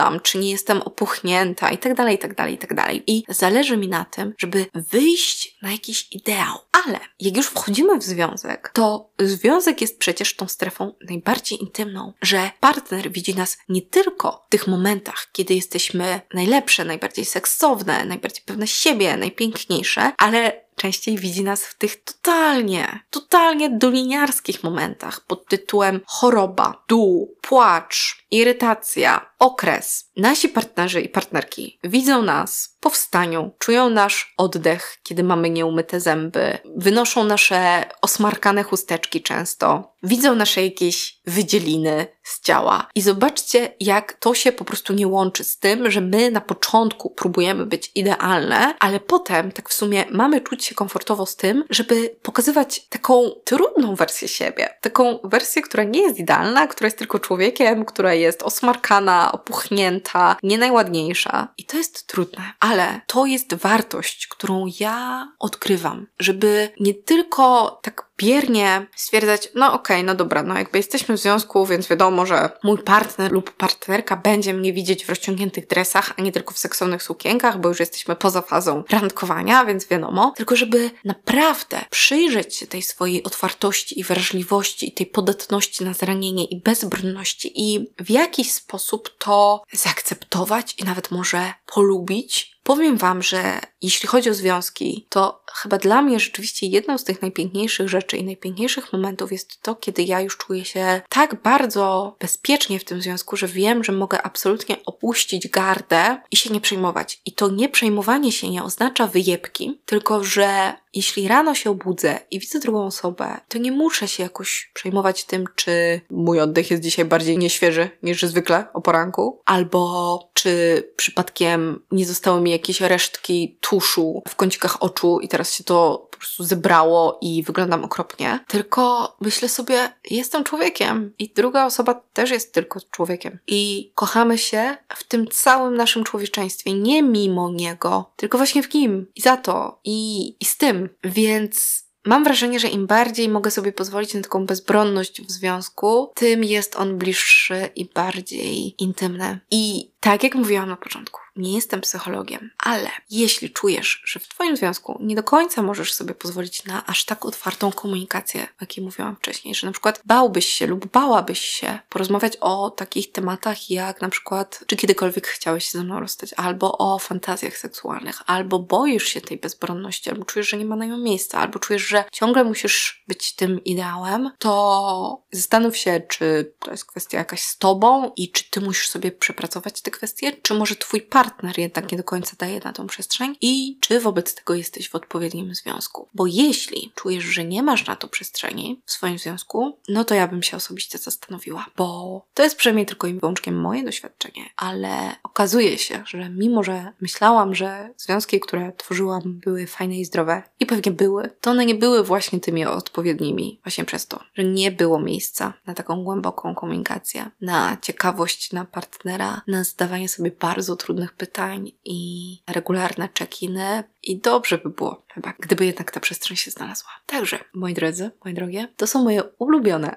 wyglądam, 0.04 0.20
czy 0.20 0.38
nie 0.38 0.50
jestem 0.50 0.82
opuchnięta 0.82 1.70
i 1.70 1.78
tak 1.78 1.94
dalej, 1.94 2.14
i 2.14 2.18
tak 2.18 2.34
dalej, 2.34 2.54
i 2.54 2.58
tak 2.58 2.74
dalej. 2.74 3.02
I 3.06 3.24
zależy 3.28 3.76
mi 3.76 3.88
na 3.88 4.04
tym, 4.04 4.34
żeby 4.38 4.66
wyjść 4.74 5.56
na 5.62 5.72
jakiś 5.72 6.08
ideał. 6.12 6.58
Ale 6.86 7.00
jak 7.20 7.36
już 7.36 7.46
wchodzimy 7.46 7.98
w 7.98 8.02
związek, 8.02 8.70
to 8.74 9.10
związek 9.18 9.80
jest 9.80 9.98
przecież 9.98 10.36
tą 10.36 10.48
strefą 10.48 10.92
najbardziej 11.08 11.62
intymną, 11.62 12.12
że 12.22 12.50
partner 12.60 13.12
widzi 13.12 13.34
nas 13.34 13.58
nie 13.68 13.82
tylko 13.82 14.44
w 14.46 14.50
tych 14.50 14.66
momentach, 14.66 15.28
kiedy 15.32 15.54
jesteśmy 15.54 16.20
najlepsze, 16.34 16.84
najbardziej 16.84 17.24
seksowne, 17.24 18.04
najbardziej 18.04 18.42
pewne 18.46 18.66
siebie, 18.66 19.16
najpiękniejsze, 19.16 20.12
ale 20.18 20.63
częściej 20.76 21.18
widzi 21.18 21.44
nas 21.44 21.64
w 21.64 21.78
tych 21.78 22.04
totalnie, 22.04 23.00
totalnie 23.10 23.70
doliniarskich 23.70 24.64
momentach 24.64 25.20
pod 25.26 25.46
tytułem 25.46 26.00
choroba, 26.06 26.84
dół, 26.88 27.36
płacz, 27.40 28.24
irytacja, 28.30 29.30
okres. 29.38 30.10
Nasi 30.16 30.48
partnerzy 30.48 31.00
i 31.00 31.08
partnerki 31.08 31.78
widzą 31.84 32.22
nas 32.22 32.76
po 32.80 32.90
wstaniu, 32.90 33.50
czują 33.58 33.90
nasz 33.90 34.34
oddech, 34.36 34.98
kiedy 35.02 35.24
mamy 35.24 35.50
nieumyte 35.50 36.00
zęby, 36.00 36.58
wynoszą 36.76 37.24
nasze 37.24 37.84
osmarkane 38.02 38.62
chusteczki 38.62 39.22
często, 39.22 39.94
widzą 40.02 40.34
nasze 40.34 40.64
jakieś 40.64 41.20
wydzieliny 41.26 42.06
z 42.22 42.40
ciała. 42.40 42.88
I 42.94 43.02
zobaczcie, 43.02 43.74
jak 43.80 44.12
to 44.12 44.34
się 44.34 44.52
po 44.52 44.64
prostu 44.64 44.92
nie 44.92 45.08
łączy 45.08 45.44
z 45.44 45.58
tym, 45.58 45.90
że 45.90 46.00
my 46.00 46.30
na 46.30 46.40
początku 46.40 47.10
próbujemy 47.10 47.66
być 47.66 47.90
idealne, 47.94 48.74
ale 48.80 49.00
potem 49.00 49.52
tak 49.52 49.68
w 49.68 49.74
sumie 49.74 50.04
mamy 50.10 50.40
czuć 50.40 50.64
się 50.64 50.74
komfortowo 50.74 51.26
z 51.26 51.36
tym, 51.36 51.64
żeby 51.70 52.16
pokazywać 52.22 52.88
taką 52.88 53.30
trudną 53.44 53.94
wersję 53.94 54.28
siebie. 54.28 54.68
Taką 54.80 55.18
wersję, 55.24 55.62
która 55.62 55.84
nie 55.84 56.02
jest 56.02 56.18
idealna, 56.18 56.66
która 56.66 56.86
jest 56.86 56.98
tylko 56.98 57.18
człowiekiem, 57.18 57.84
która 57.84 58.14
jest 58.14 58.42
osmarkana, 58.42 59.32
opuchnięta, 59.32 60.03
nie 60.42 60.58
najładniejsza. 60.58 61.48
I 61.58 61.64
to 61.64 61.76
jest 61.76 62.06
trudne, 62.06 62.52
ale 62.60 63.00
to 63.06 63.26
jest 63.26 63.54
wartość, 63.54 64.26
którą 64.26 64.66
ja 64.80 65.28
odkrywam, 65.38 66.06
żeby 66.18 66.70
nie 66.80 66.94
tylko 66.94 67.78
tak 67.82 68.10
biernie 68.18 68.86
stwierdzać, 68.96 69.48
no 69.54 69.66
okej, 69.66 69.96
okay, 69.96 70.02
no 70.02 70.14
dobra, 70.14 70.42
no 70.42 70.58
jakby 70.58 70.78
jesteśmy 70.78 71.16
w 71.16 71.20
związku, 71.20 71.66
więc 71.66 71.88
wiadomo, 71.88 72.26
że 72.26 72.50
mój 72.62 72.78
partner 72.78 73.32
lub 73.32 73.50
partnerka 73.50 74.16
będzie 74.16 74.54
mnie 74.54 74.72
widzieć 74.72 75.04
w 75.04 75.08
rozciągniętych 75.08 75.66
dresach, 75.66 76.12
a 76.18 76.22
nie 76.22 76.32
tylko 76.32 76.54
w 76.54 76.58
seksownych 76.58 77.02
sukienkach, 77.02 77.60
bo 77.60 77.68
już 77.68 77.80
jesteśmy 77.80 78.16
poza 78.16 78.42
fazą 78.42 78.84
randkowania, 78.90 79.64
więc 79.64 79.88
wiadomo. 79.88 80.32
Tylko 80.36 80.56
żeby 80.56 80.90
naprawdę 81.04 81.84
przyjrzeć 81.90 82.56
się 82.56 82.66
tej 82.66 82.82
swojej 82.82 83.22
otwartości 83.22 84.00
i 84.00 84.04
wrażliwości, 84.04 84.88
i 84.88 84.92
tej 84.92 85.06
podatności 85.06 85.84
na 85.84 85.94
zranienie 85.94 86.44
i 86.44 86.60
bezbronności 86.60 87.52
i 87.54 87.90
w 88.00 88.10
jakiś 88.10 88.52
sposób 88.52 89.10
to 89.18 89.62
zaakceptować 89.72 90.74
i 90.78 90.84
nawet 90.84 91.10
może 91.10 91.52
polubić, 91.66 92.53
Powiem 92.64 92.96
Wam, 92.96 93.22
że 93.22 93.60
jeśli 93.82 94.08
chodzi 94.08 94.30
o 94.30 94.34
związki, 94.34 95.06
to 95.08 95.44
chyba 95.52 95.78
dla 95.78 96.02
mnie 96.02 96.20
rzeczywiście 96.20 96.66
jedną 96.66 96.98
z 96.98 97.04
tych 97.04 97.22
najpiękniejszych 97.22 97.88
rzeczy 97.88 98.16
i 98.16 98.24
najpiękniejszych 98.24 98.92
momentów 98.92 99.32
jest 99.32 99.62
to, 99.62 99.74
kiedy 99.74 100.02
ja 100.02 100.20
już 100.20 100.36
czuję 100.36 100.64
się 100.64 101.00
tak 101.08 101.42
bardzo 101.42 102.16
bezpiecznie 102.20 102.78
w 102.78 102.84
tym 102.84 103.02
związku, 103.02 103.36
że 103.36 103.48
wiem, 103.48 103.84
że 103.84 103.92
mogę 103.92 104.22
absolutnie 104.22 104.76
opuścić 104.86 105.48
gardę 105.48 106.20
i 106.30 106.36
się 106.36 106.50
nie 106.50 106.60
przejmować. 106.60 107.20
I 107.26 107.32
to 107.32 107.48
nie 107.50 107.68
przejmowanie 107.68 108.32
się 108.32 108.50
nie 108.50 108.62
oznacza 108.62 109.06
wyjebki, 109.06 109.80
tylko 109.86 110.24
że 110.24 110.74
jeśli 110.94 111.28
rano 111.28 111.54
się 111.54 111.70
obudzę 111.70 112.20
i 112.30 112.38
widzę 112.38 112.60
drugą 112.60 112.86
osobę, 112.86 113.40
to 113.48 113.58
nie 113.58 113.72
muszę 113.72 114.08
się 114.08 114.22
jakoś 114.22 114.70
przejmować 114.74 115.24
tym, 115.24 115.44
czy 115.54 116.00
mój 116.10 116.40
oddech 116.40 116.70
jest 116.70 116.82
dzisiaj 116.82 117.04
bardziej 117.04 117.38
nieświeży 117.38 117.90
niż 118.02 118.22
zwykle 118.22 118.66
o 118.72 118.80
poranku, 118.80 119.40
albo 119.44 120.30
czy 120.34 120.82
przypadkiem 120.96 121.82
nie 121.92 122.06
zostały 122.06 122.40
mi 122.40 122.50
jakieś 122.50 122.80
resztki 122.80 123.58
tuszu 123.60 124.22
w 124.28 124.36
kącikach 124.36 124.82
oczu 124.82 125.20
i 125.20 125.28
teraz 125.28 125.52
się 125.52 125.64
to 125.64 126.08
po 126.10 126.18
prostu 126.18 126.44
zebrało 126.44 127.18
i 127.20 127.42
wyglądam 127.42 127.84
okropnie. 127.84 128.44
Tylko 128.48 129.16
myślę 129.20 129.48
sobie, 129.48 129.92
jestem 130.10 130.44
człowiekiem 130.44 131.12
i 131.18 131.28
druga 131.28 131.66
osoba 131.66 131.94
też 132.12 132.30
jest 132.30 132.54
tylko 132.54 132.80
człowiekiem. 132.90 133.38
I 133.46 133.92
kochamy 133.94 134.38
się 134.38 134.76
w 134.96 135.04
tym 135.04 135.28
całym 135.28 135.76
naszym 135.76 136.04
człowieczeństwie, 136.04 136.72
nie 136.72 137.02
mimo 137.02 137.50
niego, 137.50 138.10
tylko 138.16 138.38
właśnie 138.38 138.62
w 138.62 138.74
nim. 138.74 139.06
I 139.14 139.20
za 139.20 139.36
to. 139.36 139.78
I, 139.84 140.28
i 140.40 140.44
z 140.44 140.56
tym. 140.56 140.83
Więc 141.04 141.84
Mam 142.06 142.24
wrażenie, 142.24 142.60
że 142.60 142.68
im 142.68 142.86
bardziej 142.86 143.28
mogę 143.28 143.50
sobie 143.50 143.72
pozwolić 143.72 144.14
na 144.14 144.20
taką 144.20 144.46
bezbronność 144.46 145.22
w 145.22 145.30
związku, 145.30 146.12
tym 146.14 146.44
jest 146.44 146.76
on 146.76 146.98
bliższy 146.98 147.68
i 147.76 147.84
bardziej 147.84 148.82
intymny. 148.82 149.38
I 149.50 149.90
tak 150.04 150.22
jak 150.22 150.34
mówiłam 150.34 150.68
na 150.68 150.76
początku, 150.76 151.20
nie 151.36 151.54
jestem 151.54 151.80
psychologiem, 151.80 152.50
ale 152.58 152.90
jeśli 153.10 153.50
czujesz, 153.50 154.02
że 154.04 154.20
w 154.20 154.28
Twoim 154.28 154.56
związku 154.56 154.98
nie 155.00 155.16
do 155.16 155.22
końca 155.22 155.62
możesz 155.62 155.92
sobie 155.92 156.14
pozwolić 156.14 156.64
na 156.64 156.86
aż 156.86 157.04
tak 157.04 157.24
otwartą 157.26 157.72
komunikację, 157.72 158.42
o 158.42 158.46
jakiej 158.60 158.84
mówiłam 158.84 159.16
wcześniej, 159.16 159.54
że 159.54 159.66
na 159.66 159.72
przykład 159.72 160.00
bałbyś 160.04 160.46
się 160.46 160.66
lub 160.66 160.86
bałabyś 160.86 161.40
się 161.40 161.78
porozmawiać 161.88 162.36
o 162.40 162.70
takich 162.70 163.12
tematach 163.12 163.70
jak 163.70 164.00
na 164.00 164.08
przykład, 164.08 164.64
czy 164.66 164.76
kiedykolwiek 164.76 165.26
chciałeś 165.26 165.64
się 165.64 165.78
ze 165.78 165.84
mną 165.84 166.00
rozstać, 166.00 166.34
albo 166.36 166.78
o 166.78 166.98
fantazjach 166.98 167.58
seksualnych, 167.58 168.22
albo 168.26 168.58
boisz 168.58 169.04
się 169.04 169.20
tej 169.20 169.38
bezbronności, 169.38 170.10
albo 170.10 170.24
czujesz, 170.24 170.48
że 170.48 170.56
nie 170.56 170.64
ma 170.64 170.76
na 170.76 170.84
nią 170.84 170.98
miejsca, 170.98 171.38
albo 171.38 171.58
czujesz, 171.58 171.82
że 171.82 172.04
ciągle 172.12 172.44
musisz 172.44 173.04
być 173.08 173.34
tym 173.34 173.64
ideałem, 173.64 174.30
to 174.38 175.22
zastanów 175.32 175.76
się, 175.76 176.00
czy 176.08 176.52
to 176.58 176.70
jest 176.70 176.84
kwestia 176.84 177.18
jakaś 177.18 177.42
z 177.42 177.58
Tobą 177.58 178.12
i 178.16 178.30
czy 178.30 178.50
Ty 178.50 178.60
musisz 178.60 178.88
sobie 178.88 179.12
przepracować 179.12 179.82
te 179.82 179.93
kwestie, 179.94 180.32
czy 180.42 180.54
może 180.54 180.76
Twój 180.76 181.00
partner 181.00 181.58
jednak 181.58 181.92
nie 181.92 181.98
do 181.98 182.04
końca 182.04 182.36
daje 182.38 182.60
na 182.64 182.72
tą 182.72 182.86
przestrzeń 182.86 183.36
i 183.40 183.78
czy 183.80 184.00
wobec 184.00 184.34
tego 184.34 184.54
jesteś 184.54 184.88
w 184.88 184.94
odpowiednim 184.94 185.54
związku. 185.54 186.08
Bo 186.14 186.26
jeśli 186.26 186.92
czujesz, 186.94 187.24
że 187.24 187.44
nie 187.44 187.62
masz 187.62 187.86
na 187.86 187.96
to 187.96 188.08
przestrzeni 188.08 188.82
w 188.84 188.92
swoim 188.92 189.18
związku, 189.18 189.78
no 189.88 190.04
to 190.04 190.14
ja 190.14 190.28
bym 190.28 190.42
się 190.42 190.56
osobiście 190.56 190.98
zastanowiła, 190.98 191.66
bo 191.76 192.26
to 192.34 192.42
jest 192.42 192.56
przynajmniej 192.56 192.86
tylko 192.86 193.06
i 193.06 193.14
wyłącznie 193.14 193.52
moje 193.52 193.84
doświadczenie, 193.84 194.50
ale 194.56 195.16
okazuje 195.22 195.78
się, 195.78 196.04
że 196.06 196.30
mimo, 196.30 196.62
że 196.62 196.92
myślałam, 197.00 197.54
że 197.54 197.90
związki, 197.96 198.40
które 198.40 198.72
tworzyłam, 198.72 199.22
były 199.24 199.66
fajne 199.66 199.94
i 199.94 200.04
zdrowe 200.04 200.42
i 200.60 200.66
pewnie 200.66 200.92
były, 200.92 201.30
to 201.40 201.50
one 201.50 201.66
nie 201.66 201.74
były 201.74 202.04
właśnie 202.04 202.40
tymi 202.40 202.64
odpowiednimi, 202.64 203.60
właśnie 203.64 203.84
przez 203.84 204.06
to, 204.06 204.20
że 204.34 204.44
nie 204.44 204.70
było 204.70 205.00
miejsca 205.00 205.52
na 205.66 205.74
taką 205.74 206.04
głęboką 206.04 206.54
komunikację, 206.54 207.30
na 207.40 207.76
ciekawość 207.82 208.52
na 208.52 208.64
partnera, 208.64 209.42
na 209.46 209.64
zdawanie 209.84 210.08
sobie 210.08 210.30
bardzo 210.30 210.76
trudnych 210.76 211.12
pytań 211.12 211.72
i 211.84 212.38
regularne 212.46 213.08
check-iny. 213.18 213.84
I 214.02 214.18
dobrze 214.18 214.58
by 214.58 214.70
było 214.70 215.02
chyba, 215.14 215.34
gdyby 215.38 215.66
jednak 215.66 215.90
ta 215.90 216.00
przestrzeń 216.00 216.36
się 216.36 216.50
znalazła. 216.50 216.90
Także, 217.06 217.38
moi 217.54 217.74
drodzy, 217.74 218.10
moje 218.24 218.34
drogie, 218.34 218.68
to 218.76 218.86
są 218.86 219.04
moje 219.04 219.22
ulubione 219.38 219.96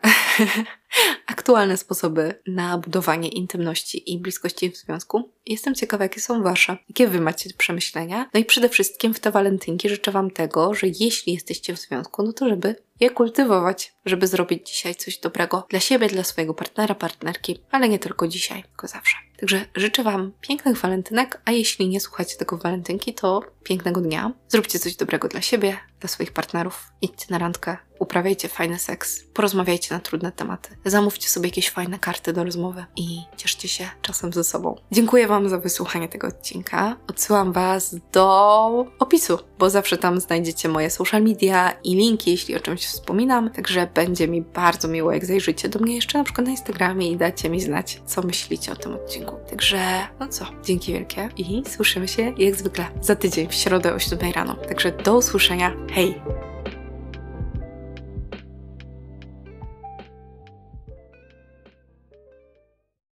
aktualne 1.25 1.77
sposoby 1.77 2.33
na 2.47 2.77
budowanie 2.77 3.29
intymności 3.29 4.13
i 4.13 4.19
bliskości 4.19 4.71
w 4.71 4.77
związku. 4.77 5.31
Jestem 5.45 5.75
ciekawa, 5.75 6.05
jakie 6.05 6.21
są 6.21 6.43
Wasze, 6.43 6.77
jakie 6.89 7.07
Wy 7.07 7.21
macie 7.21 7.49
przemyślenia. 7.57 8.29
No 8.33 8.39
i 8.39 8.45
przede 8.45 8.69
wszystkim 8.69 9.13
w 9.13 9.19
te 9.19 9.31
walentynki 9.31 9.89
życzę 9.89 10.11
Wam 10.11 10.31
tego, 10.31 10.73
że 10.73 10.87
jeśli 10.99 11.33
jesteście 11.33 11.75
w 11.75 11.79
związku, 11.79 12.23
no 12.23 12.33
to 12.33 12.49
żeby 12.49 12.75
je 12.99 13.09
kultywować, 13.09 13.93
żeby 14.05 14.27
zrobić 14.27 14.69
dzisiaj 14.71 14.95
coś 14.95 15.17
dobrego 15.17 15.67
dla 15.69 15.79
siebie, 15.79 16.07
dla 16.07 16.23
swojego 16.23 16.53
partnera, 16.53 16.95
partnerki, 16.95 17.59
ale 17.71 17.89
nie 17.89 17.99
tylko 17.99 18.27
dzisiaj, 18.27 18.63
tylko 18.63 18.87
zawsze. 18.87 19.17
Także 19.39 19.65
życzę 19.75 20.03
Wam 20.03 20.31
pięknych 20.41 20.77
walentynek, 20.77 21.41
a 21.45 21.51
jeśli 21.51 21.89
nie 21.89 21.99
słuchacie 21.99 22.37
tego 22.37 22.57
walentynki, 22.57 23.13
to 23.13 23.41
pięknego 23.63 24.01
dnia. 24.01 24.31
Zróbcie 24.47 24.79
coś 24.79 24.95
dobrego 24.95 25.27
dla 25.27 25.41
siebie, 25.41 25.77
dla 25.99 26.09
swoich 26.09 26.31
partnerów. 26.31 26.91
Idźcie 27.01 27.25
na 27.29 27.37
randkę, 27.37 27.77
uprawiajcie 27.99 28.47
fajny 28.47 28.79
seks, 28.79 29.23
porozmawiajcie 29.33 29.95
na 29.95 29.99
trudne 29.99 30.31
tematy, 30.31 30.69
zamówcie 30.85 31.29
sobie 31.29 31.47
jakieś 31.47 31.69
fajne 31.69 31.99
karty 31.99 32.33
do 32.33 32.43
rozmowy 32.43 32.85
i 32.95 33.21
cieszcie 33.37 33.67
się 33.67 33.89
czasem 34.01 34.33
ze 34.33 34.43
sobą. 34.43 34.75
Dziękuję 34.91 35.27
Wam 35.27 35.49
za 35.49 35.57
wysłuchanie 35.57 36.09
tego 36.09 36.27
odcinka. 36.27 36.95
Odsyłam 37.07 37.51
Was 37.53 37.95
do 38.11 38.85
opisu, 38.99 39.39
bo 39.59 39.69
zawsze 39.69 39.97
tam 39.97 40.19
znajdziecie 40.19 40.69
moje 40.69 40.89
social 40.89 41.23
media 41.23 41.71
i 41.83 41.95
linki, 41.95 42.31
jeśli 42.31 42.55
o 42.55 42.59
czymś 42.59 42.85
wspominam, 42.85 43.49
także 43.49 43.87
będzie 43.93 44.27
mi 44.27 44.41
bardzo 44.41 44.87
miło, 44.87 45.11
jak 45.11 45.25
zajrzycie 45.25 45.69
do 45.69 45.79
mnie 45.79 45.95
jeszcze 45.95 46.17
na 46.17 46.23
przykład 46.23 46.45
na 46.45 46.51
Instagramie 46.51 47.11
i 47.11 47.17
dacie 47.17 47.49
mi 47.49 47.61
znać, 47.61 48.01
co 48.05 48.21
myślicie 48.21 48.71
o 48.71 48.75
tym 48.75 48.93
odcinku. 48.93 49.35
Także, 49.49 50.07
no 50.19 50.27
co, 50.27 50.45
dzięki 50.63 50.93
wielkie 50.93 51.29
i 51.37 51.63
słyszymy 51.69 52.07
się 52.07 52.33
jak 52.37 52.55
zwykle 52.55 52.85
za 53.01 53.15
tydzień 53.15 53.47
w 53.49 53.53
środę 53.53 53.93
o 53.93 53.99
7 53.99 54.31
rano. 54.31 54.55
Także 54.55 54.91
do 54.91 55.17
usłyszenia. 55.17 55.86
Hej! 55.91 56.21